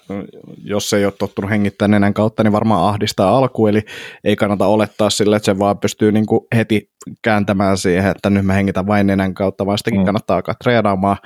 jos 0.65 0.93
ei 0.93 1.05
ole 1.05 1.13
tottunut 1.19 1.51
hengittää 1.51 1.89
nenän 1.89 2.15
kautta, 2.15 2.43
niin 2.43 2.53
varmaan 2.53 2.89
ahdistaa 2.89 3.37
alku, 3.37 3.67
eli 3.67 3.83
ei 4.25 4.37
kannata 4.37 4.67
olettaa 4.67 5.11
sille, 5.11 5.37
että 5.37 5.45
se 5.45 5.59
vaan 5.59 5.79
pystyy 5.79 6.13
niin 6.13 6.27
kuin 6.27 6.41
heti 6.57 6.91
kääntämään 7.23 7.79
siihen, 7.79 8.11
että 8.11 8.31
nyt 8.31 8.47
mä 8.47 8.53
hengitän 8.53 8.87
vain 8.87 9.07
nenän 9.07 9.35
kautta, 9.35 9.67
vaan 9.67 9.79
sitäkin 9.79 10.01
mm. 10.01 10.05
kannattaa 10.05 10.37
alkaa 10.37 10.55
treenaamaan 10.65 11.17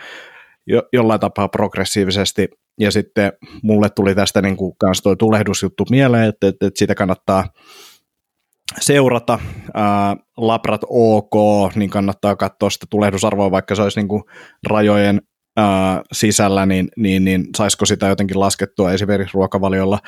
jo, 0.67 0.83
jollain 0.93 1.21
tapaa 1.21 1.49
progressiivisesti. 1.49 2.49
Ja 2.81 2.91
sitten 2.91 3.33
mulle 3.63 3.91
tuli 3.91 4.15
tästä 4.15 4.43
niin 4.43 4.57
kuin 4.57 4.77
kanssa 4.79 5.03
toi 5.03 5.17
tulehdusjuttu 5.17 5.85
mieleen, 5.91 6.29
että, 6.29 6.49
että, 6.49 6.67
että 6.67 6.79
sitä 6.79 6.95
kannattaa 6.95 7.45
seurata. 8.81 9.39
Ää, 9.75 10.17
labrat 10.37 10.81
OK, 10.89 11.35
niin 11.75 11.91
kannattaa 11.91 12.37
katsoa 12.37 12.71
sitä 12.71 12.87
tulehdusarvoa, 12.91 13.51
vaikka 13.51 13.75
se 13.75 13.83
olisi 13.83 14.01
niin 14.01 14.09
kuin 14.09 14.23
rajojen 14.67 15.23
ää, 15.57 16.03
sisällä, 16.13 16.67
niin, 16.67 16.89
niin, 16.97 17.25
niin 17.25 17.45
saisiko 17.57 17.87
sitä 17.87 18.07
jotenkin 18.07 18.41
laskettua 18.41 18.93
esimerkiksi 18.93 19.35
ruokavaliolla. 19.35 19.99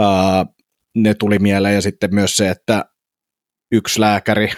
Ää, 0.00 0.46
ne 0.96 1.14
tuli 1.14 1.38
mieleen 1.38 1.74
ja 1.74 1.82
sitten 1.82 2.14
myös 2.14 2.36
se, 2.36 2.50
että 2.50 2.84
yksi 3.72 4.00
lääkäri, 4.00 4.50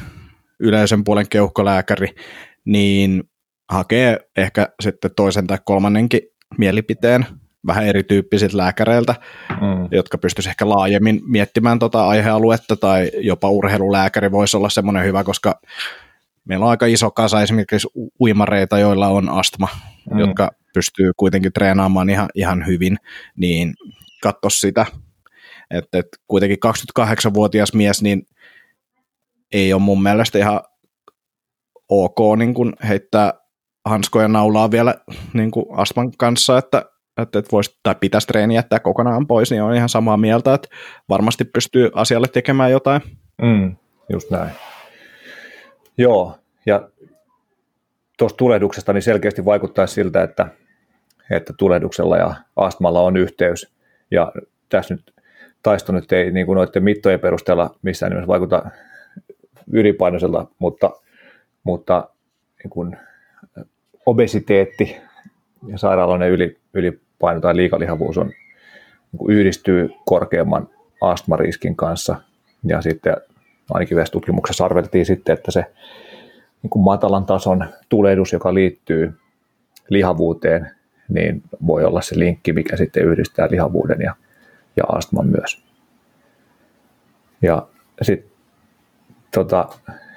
yleisen 0.60 1.04
puolen 1.04 1.28
keuhkolääkäri, 1.28 2.08
niin 2.64 3.22
hakee 3.70 4.18
ehkä 4.36 4.68
sitten 4.82 5.10
toisen 5.16 5.46
tai 5.46 5.58
kolmannenkin 5.64 6.20
mielipiteen 6.58 7.26
vähän 7.66 7.86
erityyppisiltä 7.86 8.56
lääkäreiltä, 8.56 9.14
mm. 9.50 9.88
jotka 9.90 10.18
pystyisivät 10.18 10.52
ehkä 10.52 10.68
laajemmin 10.68 11.20
miettimään 11.26 11.78
tota 11.78 12.08
aihealuetta, 12.08 12.76
tai 12.76 13.10
jopa 13.20 13.50
urheilulääkäri 13.50 14.30
voisi 14.30 14.56
olla 14.56 14.68
semmoinen 14.70 15.04
hyvä, 15.04 15.24
koska 15.24 15.60
meillä 16.44 16.64
on 16.64 16.70
aika 16.70 16.86
iso 16.86 17.10
kasa 17.10 17.42
esimerkiksi 17.42 17.88
uimareita, 18.20 18.78
joilla 18.78 19.08
on 19.08 19.28
astma, 19.28 19.68
mm. 20.10 20.18
jotka 20.18 20.50
pystyy 20.74 21.12
kuitenkin 21.16 21.52
treenaamaan 21.52 22.10
ihan, 22.10 22.28
ihan 22.34 22.66
hyvin, 22.66 22.96
niin 23.36 23.74
katso 24.22 24.50
sitä, 24.50 24.86
että 25.70 25.98
et 25.98 26.06
kuitenkin 26.26 26.58
28-vuotias 26.98 27.74
mies, 27.74 28.02
niin 28.02 28.22
ei 29.52 29.72
ole 29.72 29.82
mun 29.82 30.02
mielestä 30.02 30.38
ihan 30.38 30.60
ok 31.88 32.18
niin 32.36 32.54
kun 32.54 32.72
heittää 32.88 33.32
hanskoja 33.84 34.28
naulaa 34.28 34.70
vielä 34.70 34.94
niin 35.32 35.50
kuin 35.50 35.66
Astman 35.72 36.12
kanssa, 36.18 36.58
että, 36.58 36.84
että, 37.22 37.42
voisi 37.52 37.78
tai 37.82 37.94
pitäisi 38.00 38.26
treeni 38.26 38.54
jättää 38.54 38.80
kokonaan 38.80 39.26
pois, 39.26 39.50
niin 39.50 39.62
on 39.62 39.74
ihan 39.74 39.88
samaa 39.88 40.16
mieltä, 40.16 40.54
että 40.54 40.68
varmasti 41.08 41.44
pystyy 41.44 41.90
asialle 41.94 42.28
tekemään 42.28 42.70
jotain. 42.70 43.02
Mm, 43.42 43.76
just 44.12 44.30
näin. 44.30 44.50
Joo, 45.98 46.38
ja 46.66 46.88
tuosta 48.18 48.36
tulehduksesta 48.36 48.92
niin 48.92 49.02
selkeästi 49.02 49.44
vaikuttaisi 49.44 49.94
siltä, 49.94 50.22
että, 50.22 50.48
että 51.30 51.52
tulehduksella 51.58 52.16
ja 52.16 52.34
astmalla 52.56 53.00
on 53.00 53.16
yhteys, 53.16 53.74
ja 54.10 54.32
tässä 54.68 54.94
nyt 54.94 55.14
taisto 55.62 55.92
nyt 55.92 56.12
ei 56.12 56.30
niin 56.30 56.46
kuin 56.46 56.56
noiden 56.56 56.84
mittojen 56.84 57.20
perusteella 57.20 57.74
missään 57.82 58.10
nimessä 58.10 58.28
vaikuta 58.28 58.70
ylipainoisella, 59.72 60.50
mutta 60.58 60.90
mutta 61.64 62.08
niin 62.64 62.70
kuin 62.70 62.96
obesiteetti 64.06 64.96
ja 65.66 65.78
sairaaloinen 65.78 66.30
yli, 66.30 67.00
ylipaino 67.18 67.40
tai 67.40 67.56
liikalihavuus 67.56 68.18
on, 68.18 68.26
niin 68.26 69.30
yhdistyy 69.30 69.90
korkeamman 70.04 70.68
astmariskin 71.00 71.76
kanssa. 71.76 72.16
Ja 72.64 72.82
sitten 72.82 73.16
ainakin 73.70 73.96
yhdessä 73.96 74.12
tutkimuksessa 74.12 74.64
arveltiin 74.64 75.06
sitten, 75.06 75.32
että 75.32 75.50
se 75.50 75.64
niin 76.62 76.70
kuin 76.70 76.82
matalan 76.82 77.26
tason 77.26 77.64
tulehdus, 77.88 78.32
joka 78.32 78.54
liittyy 78.54 79.12
lihavuuteen, 79.88 80.70
niin 81.08 81.42
voi 81.66 81.84
olla 81.84 82.00
se 82.00 82.18
linkki, 82.18 82.52
mikä 82.52 82.76
sitten 82.76 83.04
yhdistää 83.04 83.48
lihavuuden 83.50 84.00
ja, 84.00 84.14
ja 84.76 84.84
astman 84.88 85.26
myös. 85.26 85.62
Ja 87.42 87.66
sit, 88.02 88.26
tota, 89.34 89.68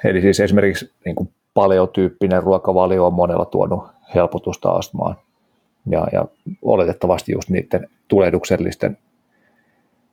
eli 0.03 0.21
siis 0.21 0.39
esimerkiksi 0.39 0.91
niin 1.05 1.15
kuin 1.15 1.29
paleotyyppinen 1.53 2.43
ruokavalio 2.43 3.05
on 3.05 3.13
monella 3.13 3.45
tuonut 3.45 3.83
helpotusta 4.15 4.71
astmaan. 4.71 5.15
Ja, 5.89 6.07
ja 6.11 6.25
oletettavasti 6.61 7.31
just 7.31 7.49
niiden 7.49 7.89
tulehduksellisten 8.07 8.97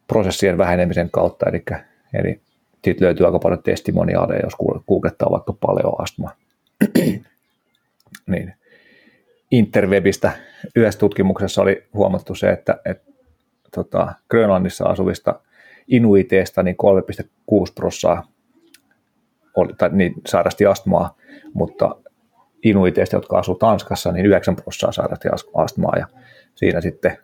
prosessien 0.06 0.58
vähenemisen 0.58 1.10
kautta, 1.10 1.46
eli, 1.48 1.64
eli 2.14 2.40
siitä 2.84 3.04
löytyy 3.04 3.26
aika 3.26 3.38
paljon 3.38 3.62
testimoniaaleja, 3.62 4.40
jos 4.44 4.56
googlettaa 4.88 5.30
vaikka 5.30 5.52
paleoastma. 5.52 6.30
niin. 8.26 8.54
Interwebistä 9.50 10.32
yhdessä 10.76 11.00
tutkimuksessa 11.00 11.62
oli 11.62 11.84
huomattu 11.94 12.34
se, 12.34 12.50
että, 12.50 12.80
että 12.84 13.12
tota, 13.74 14.12
Grönlannissa 14.30 14.84
asuvista 14.84 15.40
inuiteista 15.88 16.62
niin 16.62 16.76
3,6 17.56 17.72
prosenttia 17.74 18.22
oli, 19.56 19.72
tai 19.78 19.90
niin 19.92 20.14
sairasti 20.26 20.66
astmaa, 20.66 21.16
mutta 21.54 21.96
inuiteista, 22.62 23.16
jotka 23.16 23.38
asuu 23.38 23.54
Tanskassa, 23.54 24.12
niin 24.12 24.26
9 24.26 24.56
prosenttia 24.56 24.92
sairasti 24.92 25.28
astmaa 25.54 25.92
ja 25.98 26.06
siinä 26.54 26.80
sitten 26.80 27.18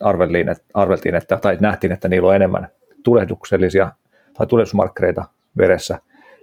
arveltiin, 0.00 0.48
että, 0.48 0.64
arveltiin, 0.74 1.14
että, 1.14 1.36
tai 1.36 1.56
nähtiin, 1.60 1.92
että 1.92 2.08
niillä 2.08 2.28
on 2.28 2.36
enemmän 2.36 2.68
tulehduksellisia 3.02 3.92
tai 4.34 4.46
tulehdusmarkkereita 4.46 5.24
veressä 5.58 5.98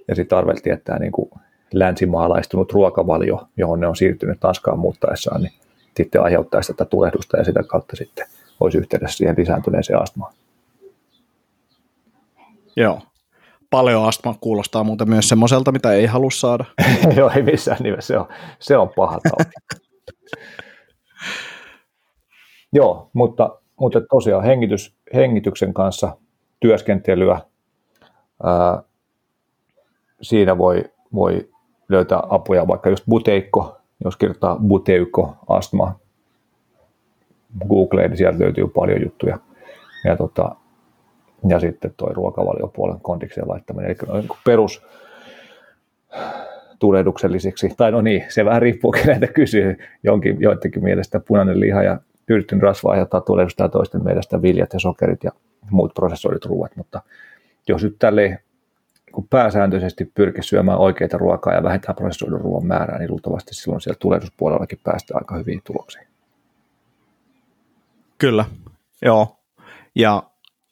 ja 0.07 0.15
sitten 0.15 0.37
arveltiin, 0.37 0.73
että 0.73 0.85
tämä 0.85 0.99
niin 0.99 1.11
kuin 1.11 1.29
länsimaalaistunut 1.73 2.71
ruokavalio, 2.71 3.47
johon 3.57 3.79
ne 3.79 3.87
on 3.87 3.95
siirtynyt 3.95 4.39
Tanskaan 4.39 4.79
muuttaessaan, 4.79 5.41
niin 5.41 5.53
sitten 5.97 6.23
aiheuttaisi 6.23 6.73
tätä 6.73 6.85
tulehdusta 6.85 7.37
ja 7.37 7.43
sitä 7.43 7.63
kautta 7.63 7.95
sitten 7.95 8.27
olisi 8.59 8.77
yhteydessä 8.77 9.17
siihen 9.17 9.35
lisääntyneeseen 9.37 10.01
astmaan. 10.01 10.33
Joo. 12.75 13.01
Paljon 13.69 14.07
astma 14.07 14.35
kuulostaa 14.41 14.83
muuten 14.83 15.09
myös 15.09 15.29
semmoiselta, 15.29 15.71
mitä 15.71 15.93
ei 15.93 16.05
halua 16.05 16.31
saada. 16.31 16.65
Joo, 17.17 17.31
ei 17.35 17.43
missään 17.43 17.77
nimessä. 17.83 18.07
Se 18.07 18.17
on, 18.17 18.27
se 18.59 18.77
on 18.77 18.89
paha 18.95 19.19
tauti. 19.29 19.51
Joo, 22.73 23.09
mutta, 23.13 23.59
mutta 23.79 24.01
tosiaan 24.09 24.43
hengitys, 24.43 24.95
hengityksen 25.13 25.73
kanssa 25.73 26.17
työskentelyä, 26.59 27.41
ää, 28.43 28.83
siinä 30.21 30.57
voi, 30.57 30.83
voi 31.13 31.49
löytää 31.89 32.19
apuja, 32.29 32.67
vaikka 32.67 32.89
just 32.89 33.03
buteikko, 33.09 33.77
jos 34.03 34.17
kirjoittaa 34.17 34.59
buteuko 34.67 35.35
astma 35.47 35.99
Googleen, 37.69 38.09
niin 38.09 38.17
sieltä 38.17 38.39
löytyy 38.39 38.67
paljon 38.67 39.01
juttuja. 39.01 39.39
Ja 40.03 40.17
tota, 40.17 40.55
ja 41.47 41.59
sitten 41.59 41.93
tuo 41.97 42.09
ruokavaliopuolen 42.13 42.99
kondikseen 42.99 43.49
laittaminen, 43.49 43.91
eli 43.91 44.21
niin 44.21 44.29
perus 44.45 44.81
tulehduksellisiksi, 46.79 47.69
tai 47.77 47.91
no 47.91 48.01
niin, 48.01 48.25
se 48.29 48.45
vähän 48.45 48.61
riippuu, 48.61 48.91
kenetä 48.91 49.27
kysyy, 49.27 49.77
jonkin, 50.03 50.37
joidenkin 50.39 50.83
mielestä 50.83 51.19
punainen 51.19 51.59
liha 51.59 51.83
ja 51.83 51.99
tyydytyn 52.25 52.61
rasva 52.61 52.91
aiheuttaa 52.91 53.21
tulehdusta 53.21 53.63
ja 53.63 53.69
toisten 53.69 54.03
mielestä 54.03 54.41
viljat 54.41 54.73
ja 54.73 54.79
sokerit 54.79 55.23
ja 55.23 55.31
muut 55.69 55.93
prosessoidut 55.93 56.45
ruuat, 56.45 56.75
mutta 56.75 57.01
jos 57.67 57.83
nyt 57.83 57.95
tälleen 57.99 58.39
kun 59.15 59.27
pääsääntöisesti 59.27 60.11
pyrkii 60.15 60.43
syömään 60.43 60.77
oikeita 60.77 61.17
ruokaa 61.17 61.53
ja 61.53 61.63
vähentää 61.63 61.93
prosessoidun 61.93 62.41
ruoan 62.41 62.65
määrää, 62.65 62.99
niin 62.99 63.11
luultavasti 63.11 63.53
silloin 63.53 63.81
siellä 63.81 63.97
tulehduspuolellakin 64.01 64.79
päästään 64.83 65.21
aika 65.21 65.35
hyviin 65.35 65.61
tuloksiin. 65.63 66.07
Kyllä, 68.17 68.45
joo. 69.01 69.39
Ja 69.95 70.23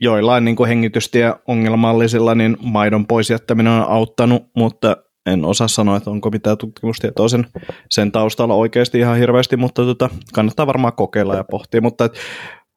joillain 0.04 0.46
niin 0.46 0.68
hengitystieongelmallisilla 0.68 2.36
niin 2.36 2.58
maidon 2.62 3.08
pois 3.08 3.30
jättäminen 3.30 3.74
on 3.74 3.90
auttanut, 3.90 4.44
mutta 4.56 4.98
en 5.26 5.46
osaa 5.46 5.68
sanoa, 5.68 5.98
että 5.98 6.10
onko 6.10 6.30
mitään 6.30 6.58
tutkimustietoa 6.58 7.28
sen, 7.28 7.46
sen 7.90 8.12
taustalla 8.12 8.54
oikeasti 8.54 9.00
ihan 9.00 9.18
hirveästi, 9.18 9.58
mutta 9.58 9.82
tota, 9.82 10.10
kannattaa 10.34 10.68
varmaan 10.68 10.94
kokeilla 10.94 11.36
ja 11.36 11.44
pohtia. 11.44 11.82
Mutta 11.82 12.06
et, 12.06 12.14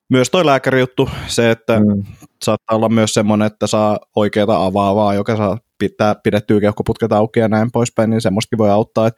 myös 0.09 0.31
toi 0.31 0.47
lääkärijuttu, 0.47 1.11
se, 1.27 1.51
että 1.51 1.81
mm. 1.81 2.05
saattaa 2.45 2.77
olla 2.77 2.89
myös 2.89 3.15
semmoinen, 3.15 3.47
että 3.47 3.67
saa 3.67 3.99
oikeaa 4.17 4.67
avaavaa, 4.67 5.15
joka 5.15 5.37
saa 5.37 5.59
pitää 5.79 6.15
pidettyä 6.15 6.61
keuhkoputket 6.61 7.13
auki 7.13 7.41
ja 7.41 7.49
näin 7.49 7.73
poispäin, 7.73 8.11
niin 8.11 8.21
semmoistakin 8.21 8.59
voi 8.59 8.71
auttaa. 8.71 9.07
Et 9.07 9.15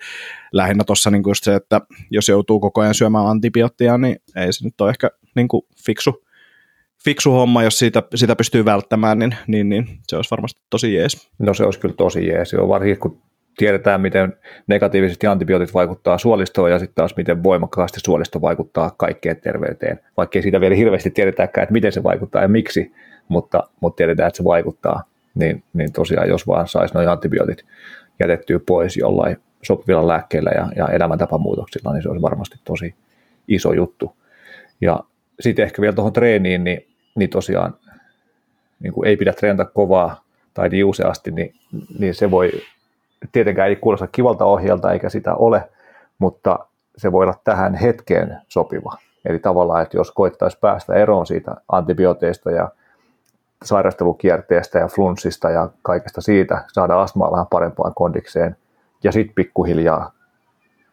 lähinnä 0.53 0.85
tuossa 0.85 1.11
niin 1.11 1.23
se, 1.43 1.55
että 1.55 1.81
jos 2.11 2.29
joutuu 2.29 2.61
koko 2.61 2.81
ajan 2.81 2.95
syömään 2.95 3.27
antibioottia, 3.27 3.99
niin 3.99 4.17
ei 4.37 4.53
se 4.53 4.65
nyt 4.65 4.81
ole 4.81 4.91
ehkä 4.91 5.11
niin 5.37 5.49
fiksu, 5.87 6.25
fiksu 7.05 7.33
homma, 7.33 7.63
jos 7.63 7.79
siitä, 7.79 8.03
sitä 8.15 8.37
pystyy 8.37 8.65
välttämään, 8.65 9.19
niin, 9.19 9.37
niin, 9.47 9.69
niin 9.69 9.89
se 10.03 10.17
olisi 10.17 10.31
varmasti 10.31 10.61
tosi 10.71 10.95
jees. 10.95 11.31
No 11.39 11.55
se 11.55 11.65
olisi 11.65 11.81
kyllä 11.81 11.95
tosi 11.95 12.27
jees, 12.27 12.53
joo, 12.53 12.69
varsinkin 12.69 12.99
kun 12.99 13.23
tiedetään, 13.57 14.01
miten 14.01 14.37
negatiivisesti 14.67 15.27
antibiootit 15.27 15.75
vaikuttaa 15.75 16.19
suolistoon 16.19 16.71
ja 16.71 16.79
sitten 16.79 16.95
taas 16.95 17.17
miten 17.17 17.43
voimakkaasti 17.43 18.01
suolisto 18.01 18.41
vaikuttaa 18.41 18.91
kaikkeen 18.97 19.41
terveyteen, 19.41 20.01
vaikkei 20.17 20.43
siitä 20.43 20.61
vielä 20.61 20.75
hirveästi 20.75 21.11
tiedetäänkään, 21.11 21.63
että 21.63 21.73
miten 21.73 21.93
se 21.93 22.03
vaikuttaa 22.03 22.43
ja 22.43 22.49
miksi, 22.49 22.93
mutta, 23.29 23.63
mutta 23.81 23.97
tiedetään, 23.97 24.27
että 24.27 24.37
se 24.37 24.45
vaikuttaa, 24.45 25.03
niin, 25.35 25.63
niin 25.73 25.93
tosiaan 25.93 26.29
jos 26.29 26.47
vaan 26.47 26.69
saisi 26.69 26.95
nuo 26.95 27.11
antibiootit 27.11 27.65
jätettyä 28.21 28.59
pois 28.67 28.97
jollain 28.97 29.37
sopivilla 29.63 30.09
lääkkeillä 30.09 30.51
ja, 30.51 30.69
ja 30.77 30.87
elämäntapamuutoksilla, 30.87 31.93
niin 31.93 32.03
se 32.03 32.09
olisi 32.09 32.23
varmasti 32.23 32.57
tosi 32.65 32.95
iso 33.49 33.73
juttu. 33.73 34.17
Ja 34.81 35.01
sitten 35.41 35.63
ehkä 35.63 35.83
vielä 35.83 35.95
tuohon 35.95 36.13
treeniin, 36.13 36.65
niin, 36.65 36.88
niin 37.19 37.31
tosiaan 37.31 37.75
niin 38.81 38.93
kuin 38.93 39.09
ei 39.09 39.17
pidä 39.17 39.33
treenata 39.33 39.71
kovaa 39.75 40.23
tai 40.55 40.69
niin 40.69 40.85
useasti, 40.85 41.31
niin, 41.31 41.55
niin 41.99 42.15
se 42.15 42.31
voi, 42.31 42.53
tietenkään 43.33 43.69
ei 43.69 43.77
kuulosta 43.77 44.07
kivalta 44.07 44.45
ohjelta 44.45 44.93
eikä 44.93 45.09
sitä 45.09 45.35
ole, 45.35 45.69
mutta 46.19 46.59
se 46.97 47.13
voi 47.13 47.23
olla 47.23 47.41
tähän 47.45 47.75
hetkeen 47.75 48.39
sopiva. 48.49 48.97
Eli 49.25 49.39
tavallaan, 49.39 49.83
että 49.83 49.97
jos 49.97 50.11
koittaisi 50.11 50.59
päästä 50.61 50.95
eroon 50.95 51.27
siitä 51.27 51.57
antibiooteista 51.73 52.51
ja 52.51 52.71
sairastelukierteestä 53.65 54.79
ja 54.79 54.89
flunssista 54.89 55.51
ja 55.51 55.69
kaikesta 55.83 56.21
siitä, 56.21 56.65
saada 56.73 57.01
astmaa 57.01 57.33
vähän 57.33 57.47
parempaan 57.51 57.95
kondikseen 57.95 58.57
ja 59.05 59.13
sitten 59.13 59.35
pikkuhiljaa 59.35 60.13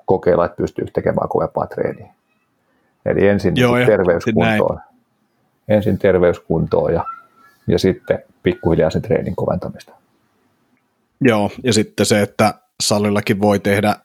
kokeilla, 0.06 0.46
että 0.46 0.58
pystyy 0.58 0.86
tekemään 0.94 1.30
kovempaa 1.30 1.68
treeniä. 1.68 2.14
Eli 3.06 3.28
ensin 3.28 3.54
Joo, 3.56 3.76
terveyskuntoon. 3.86 4.80
Ensin 5.68 5.98
terveyskuntoon 6.00 6.94
ja, 6.94 7.06
ja 7.68 7.80
sitten 7.80 8.24
pikkuhiljaa 8.44 8.90
se 8.90 9.00
treenin 9.00 9.36
koventamista. 9.36 9.92
Joo, 11.22 11.52
ja 11.64 11.74
sitten 11.74 12.06
se, 12.06 12.22
että 12.22 12.54
salillakin 12.84 13.42
voi 13.42 13.60
tehdä 13.60 13.96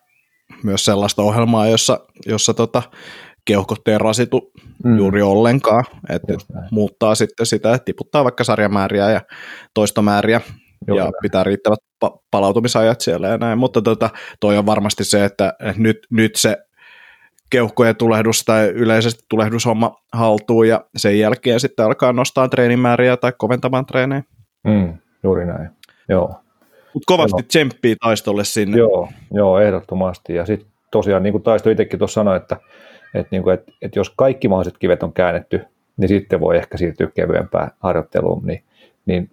myös 0.63 0.85
sellaista 0.85 1.23
ohjelmaa, 1.23 1.67
jossa, 1.67 2.01
jossa 2.27 2.55
tota, 2.55 2.83
keuhkot 3.45 3.89
ei 3.89 3.99
rasitu 3.99 4.53
mm. 4.85 4.99
juuri 4.99 5.23
ollenkaan, 5.23 5.85
että 6.09 6.33
muuttaa 6.71 7.15
sitten 7.15 7.47
sitä, 7.47 7.75
että 7.75 7.85
tiputtaa 7.85 8.25
vaikka 8.25 8.45
sarjamääriä 8.45 9.11
ja 9.11 9.21
toistomääriä 9.75 10.41
Joo, 10.87 10.99
ja 10.99 11.11
pitää 11.23 11.45
riittävät 11.45 11.79
pa- 12.05 12.19
palautumisajat 12.31 13.01
siellä 13.01 13.29
ja 13.29 13.39
näin, 13.39 13.59
mutta 13.59 13.83
tota, 13.83 14.11
toi 14.41 14.59
on 14.59 14.67
varmasti 14.67 15.05
se, 15.05 15.25
että 15.25 15.55
nyt, 15.77 15.99
nyt 16.11 16.37
se 16.37 16.57
keuhkojen 17.51 17.97
tulehdus 17.97 18.45
tai 18.45 18.69
yleisesti 18.69 19.25
tulehdushomma 19.29 20.03
haltuun 20.13 20.69
ja 20.69 20.85
sen 20.97 21.19
jälkeen 21.19 21.61
sitten 21.61 21.87
alkaa 21.87 22.13
nostaa 22.13 22.49
treenimääriä 22.49 23.17
tai 23.17 23.33
koventamaan 23.39 23.87
treenejä. 23.87 24.23
Mm, 24.65 24.99
juuri 25.23 25.47
näin, 25.47 25.71
joo. 26.09 26.35
Mutta 26.95 27.07
kovasti 27.07 27.43
tsemppii 27.43 27.97
taistolle 27.97 28.45
sinne. 28.45 28.79
Joo, 28.79 29.09
joo 29.33 29.59
ehdottomasti. 29.59 30.35
Ja 30.35 30.47
sitten 30.47 30.69
tosiaan, 30.91 31.23
niin 31.23 31.33
kuin 31.33 31.43
Taisto 31.43 31.71
itsekin 31.71 31.99
tuossa 31.99 32.15
sanoi, 32.15 32.37
että, 32.37 32.57
että, 33.15 33.29
niin 33.31 33.43
kuin, 33.43 33.55
että, 33.55 33.73
että 33.83 33.99
jos 33.99 34.11
kaikki 34.11 34.49
mahdolliset 34.49 34.79
kivet 34.79 35.03
on 35.03 35.13
käännetty, 35.13 35.61
niin 35.97 36.09
sitten 36.09 36.41
voi 36.41 36.57
ehkä 36.57 36.77
siirtyä 36.77 37.09
kevyempään 37.15 37.71
harjoitteluun. 37.79 38.47
Niin, 38.47 38.65
niin 39.07 39.31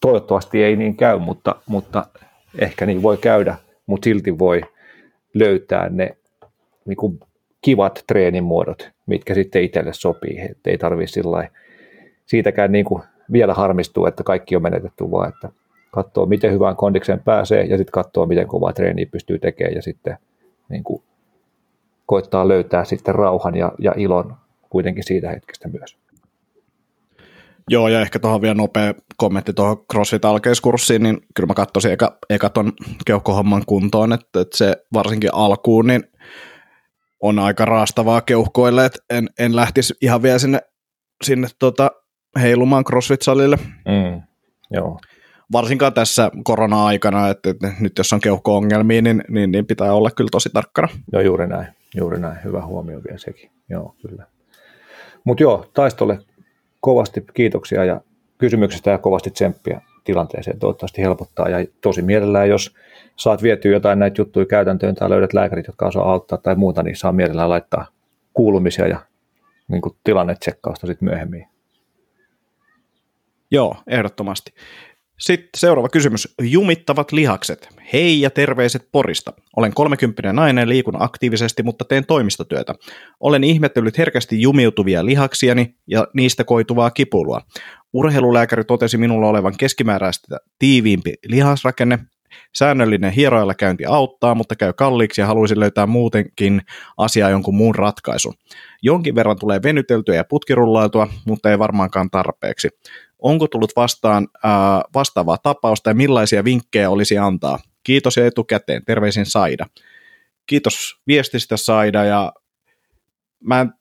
toivottavasti 0.00 0.62
ei 0.62 0.76
niin 0.76 0.96
käy, 0.96 1.18
mutta, 1.18 1.54
mutta 1.66 2.04
ehkä 2.58 2.86
niin 2.86 3.02
voi 3.02 3.16
käydä, 3.16 3.56
mutta 3.86 4.04
silti 4.04 4.38
voi 4.38 4.62
löytää 5.34 5.88
ne 5.88 6.16
niin 6.88 6.96
kuin 6.96 7.20
kivat 7.62 8.04
treenimuodot, 8.06 8.90
mitkä 9.06 9.34
sitten 9.34 9.62
itselle 9.62 9.92
sopii. 9.92 10.40
Et 10.40 10.66
ei 10.66 10.78
tarvitse 10.78 11.20
siitäkään 12.26 12.72
niin 12.72 12.84
kuin 12.84 13.02
vielä 13.32 13.54
harmistua, 13.54 14.08
että 14.08 14.22
kaikki 14.22 14.56
on 14.56 14.62
menetetty, 14.62 15.10
vaan 15.10 15.28
että 15.28 15.48
katsoo 15.90 16.26
miten 16.26 16.52
hyvään 16.52 16.76
kondikseen 16.76 17.20
pääsee 17.20 17.64
ja 17.64 17.76
sitten 17.76 17.92
katsoo 17.92 18.26
miten 18.26 18.46
kovaa 18.46 18.72
treeniä 18.72 19.06
pystyy 19.06 19.38
tekemään 19.38 19.74
ja 19.74 19.82
sitten 19.82 20.18
niin 20.68 20.84
kuin, 20.84 21.02
koittaa 22.06 22.48
löytää 22.48 22.84
sitten 22.84 23.14
rauhan 23.14 23.56
ja, 23.56 23.72
ja 23.78 23.92
ilon 23.96 24.36
kuitenkin 24.70 25.04
siitä 25.04 25.30
hetkestä 25.30 25.68
myös. 25.68 25.98
Joo, 27.70 27.88
ja 27.88 28.00
ehkä 28.00 28.18
tuohon 28.18 28.42
vielä 28.42 28.54
nopea 28.54 28.94
kommentti 29.16 29.52
tuohon 29.52 29.84
CrossFit 29.92 30.24
alkeiskurssiin, 30.24 31.02
niin 31.02 31.18
kyllä 31.34 31.46
mä 31.46 31.54
katsoisin 31.54 31.92
eka, 31.92 32.18
eka 32.30 32.50
ton 32.50 32.72
keuhkohomman 33.06 33.62
kuntoon, 33.66 34.12
että, 34.12 34.40
että 34.40 34.56
se 34.56 34.76
varsinkin 34.92 35.34
alkuun, 35.34 35.86
niin 35.86 36.04
on 37.20 37.38
aika 37.38 37.64
raastavaa 37.64 38.20
keuhkoille, 38.20 38.84
että 38.84 38.98
en, 39.10 39.28
en 39.38 39.56
lähtisi 39.56 39.94
ihan 40.02 40.22
vielä 40.22 40.38
sinne, 40.38 40.60
sinne 41.24 41.48
tota, 41.58 41.90
heilumaan 42.40 42.84
CrossFit-salille. 42.84 43.56
Mm, 43.88 44.22
joo. 44.70 45.00
Varsinkaan 45.52 45.92
tässä 45.92 46.30
korona-aikana, 46.44 47.28
että, 47.28 47.50
että 47.50 47.72
nyt 47.80 47.98
jos 47.98 48.12
on 48.12 48.20
keuhko-ongelmia, 48.20 49.02
niin, 49.02 49.24
niin, 49.28 49.52
niin 49.52 49.66
pitää 49.66 49.92
olla 49.92 50.10
kyllä 50.10 50.28
tosi 50.32 50.50
tarkkana. 50.52 50.88
Joo, 51.12 51.22
juuri 51.22 51.46
näin. 51.46 51.66
Juuri 51.96 52.20
näin. 52.20 52.36
Hyvä 52.44 52.66
huomio 52.66 53.00
vielä 53.04 53.18
sekin. 53.18 53.50
Joo, 53.70 53.94
kyllä. 54.02 54.26
Mutta 55.24 55.42
joo, 55.42 55.70
taistolle 55.74 56.18
kovasti 56.80 57.24
kiitoksia 57.34 57.84
ja 57.84 58.00
kysymyksistä 58.38 58.90
ja 58.90 58.98
kovasti 58.98 59.30
tsemppiä 59.30 59.80
tilanteeseen. 60.04 60.58
Toivottavasti 60.58 61.02
helpottaa 61.02 61.48
ja 61.48 61.66
tosi 61.80 62.02
mielellään, 62.02 62.48
jos 62.48 62.74
saat 63.18 63.42
vietyä 63.42 63.72
jotain 63.72 63.98
näitä 63.98 64.20
juttuja 64.20 64.46
käytäntöön 64.46 64.94
tai 64.94 65.10
löydät 65.10 65.32
lääkärit, 65.32 65.66
jotka 65.66 65.86
osaa 65.86 66.12
auttaa 66.12 66.38
tai 66.38 66.54
muuta, 66.54 66.82
niin 66.82 66.96
saa 66.96 67.12
mielellään 67.12 67.48
laittaa 67.48 67.86
kuulumisia 68.34 68.86
ja 68.86 69.00
niin 69.68 69.82
tilannetsekkausta 70.04 70.86
sitten 70.86 71.08
myöhemmin. 71.08 71.46
Joo, 73.50 73.76
ehdottomasti. 73.86 74.52
Sitten 75.18 75.48
seuraava 75.56 75.88
kysymys. 75.88 76.34
Jumittavat 76.42 77.12
lihakset. 77.12 77.68
Hei 77.92 78.20
ja 78.20 78.30
terveiset 78.30 78.88
Porista. 78.92 79.32
Olen 79.56 79.74
30 79.74 80.32
nainen, 80.32 80.68
liikun 80.68 81.02
aktiivisesti, 81.02 81.62
mutta 81.62 81.84
teen 81.84 82.06
toimistotyötä. 82.06 82.74
Olen 83.20 83.44
ihmetellyt 83.44 83.98
herkästi 83.98 84.40
jumiutuvia 84.40 85.04
lihaksiani 85.04 85.74
ja 85.86 86.06
niistä 86.14 86.44
koituvaa 86.44 86.90
kipulua. 86.90 87.40
Urheilulääkäri 87.92 88.64
totesi 88.64 88.98
minulla 88.98 89.28
olevan 89.28 89.54
keskimääräistä 89.58 90.36
tiiviimpi 90.58 91.14
lihasrakenne. 91.26 91.98
Säännöllinen 92.54 93.12
hieroilla 93.12 93.54
käynti 93.54 93.84
auttaa, 93.84 94.34
mutta 94.34 94.56
käy 94.56 94.72
kalliiksi 94.72 95.20
ja 95.20 95.26
haluaisin 95.26 95.60
löytää 95.60 95.86
muutenkin 95.86 96.62
asiaa 96.96 97.30
jonkun 97.30 97.54
muun 97.54 97.74
ratkaisun. 97.74 98.34
Jonkin 98.82 99.14
verran 99.14 99.38
tulee 99.38 99.62
venyteltyä 99.62 100.14
ja 100.14 100.24
putkirullailtua, 100.24 101.08
mutta 101.26 101.50
ei 101.50 101.58
varmaankaan 101.58 102.10
tarpeeksi. 102.10 102.68
Onko 103.18 103.46
tullut 103.48 103.72
vastaan 103.76 104.28
ää, 104.44 104.82
vastaavaa 104.94 105.38
tapausta 105.42 105.90
ja 105.90 105.94
millaisia 105.94 106.44
vinkkejä 106.44 106.90
olisi 106.90 107.18
antaa? 107.18 107.58
Kiitos 107.82 108.16
ja 108.16 108.26
etukäteen. 108.26 108.84
Terveisin 108.84 109.26
Saida. 109.26 109.66
Kiitos 110.46 111.00
viestistä 111.06 111.56
Saida 111.56 112.04
ja 112.04 112.32
mä 113.40 113.60
en 113.60 113.72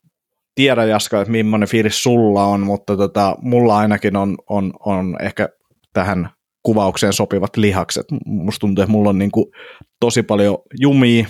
tiedä 0.56 0.86
Jaska, 0.86 1.22
että 1.22 1.32
millainen 1.32 1.70
fiilis 1.70 2.04
sulla 2.04 2.44
on, 2.44 2.60
mutta 2.60 2.98
tota, 2.98 3.36
mulla 3.42 3.78
ainakin 3.78 4.16
on, 4.16 4.38
on, 4.50 4.74
on 4.80 5.18
ehkä 5.22 5.50
tähän 5.94 6.30
kuvaukseen 6.68 7.14
sopivat 7.14 7.58
lihakset. 7.58 8.06
Musta 8.26 8.60
tuntuu, 8.60 8.82
että 8.84 8.92
mulla 8.92 9.10
on 9.10 9.18
niin 9.18 9.32
kuin 9.32 9.46
tosi 10.00 10.24
paljon 10.24 10.58
jumia 10.80 11.28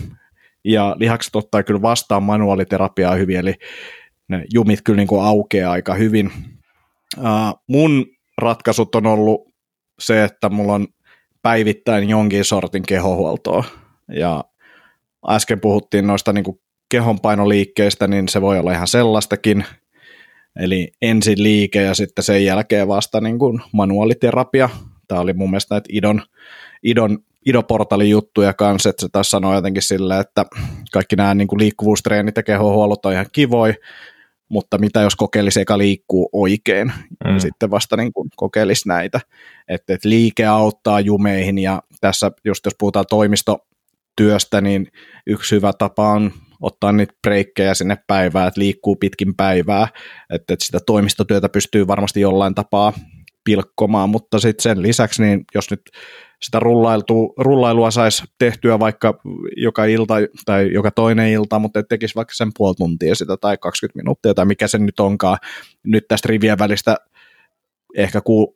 ja 0.65 0.95
lihakset 0.99 1.35
ottaa 1.35 1.63
kyllä 1.63 1.81
vastaan 1.81 2.23
manuaaliterapiaa 2.23 3.15
hyvin, 3.15 3.37
eli 3.37 3.53
ne 4.27 4.45
jumit 4.53 4.81
kyllä 4.83 4.97
niin 4.97 5.07
kuin 5.07 5.23
aukeaa 5.23 5.71
aika 5.71 5.93
hyvin. 5.93 6.31
Uh, 7.17 7.23
mun 7.67 8.05
ratkaisut 8.37 8.95
on 8.95 9.05
ollut 9.05 9.53
se, 9.99 10.23
että 10.23 10.49
mulla 10.49 10.73
on 10.73 10.87
päivittäin 11.41 12.09
jonkin 12.09 12.45
sortin 12.45 12.83
kehohuoltoa. 12.83 13.63
Ja 14.11 14.43
äsken 15.29 15.59
puhuttiin 15.59 16.07
noista 16.07 16.33
niin 16.33 16.43
kuin 16.43 16.59
kehonpainoliikkeistä, 16.91 18.07
niin 18.07 18.27
se 18.27 18.41
voi 18.41 18.59
olla 18.59 18.71
ihan 18.71 18.87
sellaistakin. 18.87 19.65
Eli 20.59 20.91
ensin 21.01 21.43
liike 21.43 21.81
ja 21.81 21.93
sitten 21.93 22.23
sen 22.23 22.45
jälkeen 22.45 22.87
vasta 22.87 23.21
niin 23.21 23.39
kuin 23.39 23.61
manuaaliterapia. 23.73 24.69
Tämä 25.07 25.21
oli 25.21 25.33
mun 25.33 25.49
mielestä 25.49 25.75
näitä 25.75 25.89
idon, 25.91 26.21
idon, 26.83 27.19
idoportalin 27.45 28.09
juttuja 28.09 28.53
kanssa, 28.53 28.89
että 28.89 29.01
se 29.01 29.07
taas 29.11 29.29
sanoo 29.29 29.55
jotenkin 29.55 29.83
silleen, 29.83 30.21
että 30.21 30.45
kaikki 30.93 31.15
nämä 31.15 31.33
niin 31.33 31.47
kuin 31.47 31.59
liikkuvuustreenit 31.59 32.37
ja 32.37 32.43
kehohuollot 32.43 33.05
on 33.05 33.13
ihan 33.13 33.25
kivoi, 33.31 33.73
mutta 34.49 34.77
mitä 34.77 35.01
jos 35.01 35.15
kokeilisi 35.15 35.61
eka 35.61 35.77
liikkuu 35.77 36.29
oikein, 36.33 36.87
mm. 36.87 37.33
ja 37.33 37.39
sitten 37.39 37.71
vasta 37.71 37.97
niin 37.97 38.13
kuin 38.13 38.29
kokeilisi 38.35 38.87
näitä, 38.87 39.21
että, 39.67 39.93
että 39.93 40.09
liike 40.09 40.45
auttaa 40.45 40.99
jumeihin, 40.99 41.57
ja 41.57 41.81
tässä 42.01 42.31
just 42.45 42.65
jos 42.65 42.75
puhutaan 42.79 43.05
toimistotyöstä, 43.09 44.61
niin 44.61 44.87
yksi 45.27 45.55
hyvä 45.55 45.73
tapa 45.73 46.11
on 46.11 46.31
ottaa 46.61 46.91
niitä 46.91 47.13
breikkejä 47.21 47.73
sinne 47.73 47.97
päivään, 48.07 48.47
että 48.47 48.59
liikkuu 48.59 48.95
pitkin 48.95 49.35
päivää, 49.35 49.87
että, 50.29 50.53
että 50.53 50.65
sitä 50.65 50.79
toimistotyötä 50.85 51.49
pystyy 51.49 51.87
varmasti 51.87 52.21
jollain 52.21 52.55
tapaa 52.55 52.93
pilkkomaan, 53.47 54.09
mutta 54.09 54.39
sitten 54.39 54.63
sen 54.63 54.81
lisäksi, 54.81 55.23
niin 55.23 55.45
jos 55.55 55.71
nyt 55.71 55.81
sitä 56.41 56.59
rullailua 57.37 57.91
saisi 57.91 58.23
tehtyä 58.39 58.79
vaikka 58.79 59.19
joka 59.57 59.85
ilta 59.85 60.15
tai 60.45 60.73
joka 60.73 60.91
toinen 60.91 61.29
ilta, 61.29 61.59
mutta 61.59 61.83
tekisi 61.83 62.15
vaikka 62.15 62.33
sen 62.33 62.51
puoli 62.57 62.75
tuntia 62.75 63.15
sitä 63.15 63.37
tai 63.37 63.57
20 63.57 63.97
minuuttia 63.99 64.33
tai 64.33 64.45
mikä 64.45 64.67
se 64.67 64.77
nyt 64.77 64.99
onkaan. 64.99 65.37
Nyt 65.83 66.03
tästä 66.07 66.27
rivien 66.29 66.59
välistä 66.59 66.95
ehkä 67.97 68.21
ku, 68.21 68.53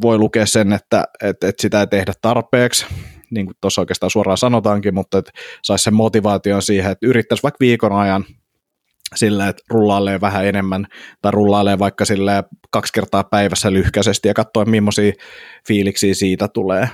voi 0.00 0.18
lukea 0.18 0.46
sen, 0.46 0.72
että 0.72 1.04
et, 1.22 1.44
et 1.44 1.58
sitä 1.58 1.80
ei 1.80 1.86
tehdä 1.86 2.12
tarpeeksi, 2.22 2.86
niin 3.30 3.46
kuin 3.46 3.56
tuossa 3.60 3.82
oikeastaan 3.82 4.10
suoraan 4.10 4.38
sanotaankin, 4.38 4.94
mutta 4.94 5.22
saisi 5.62 5.82
sen 5.82 5.94
motivaation 5.94 6.62
siihen, 6.62 6.92
että 6.92 7.06
yrittäisi 7.06 7.42
vaikka 7.42 7.60
viikon 7.60 7.92
ajan 7.92 8.24
sillä, 9.14 9.48
että 9.48 9.62
rullailee 9.70 10.20
vähän 10.20 10.46
enemmän 10.46 10.86
tai 11.22 11.32
rullailee 11.32 11.78
vaikka 11.78 12.04
sille 12.04 12.44
kaksi 12.70 12.92
kertaa 12.92 13.24
päivässä 13.24 13.72
lyhkäisesti 13.72 14.28
ja 14.28 14.34
katsoa, 14.34 14.64
millaisia 14.64 15.12
fiiliksiä 15.68 16.14
siitä 16.14 16.48
tulee. 16.48 16.88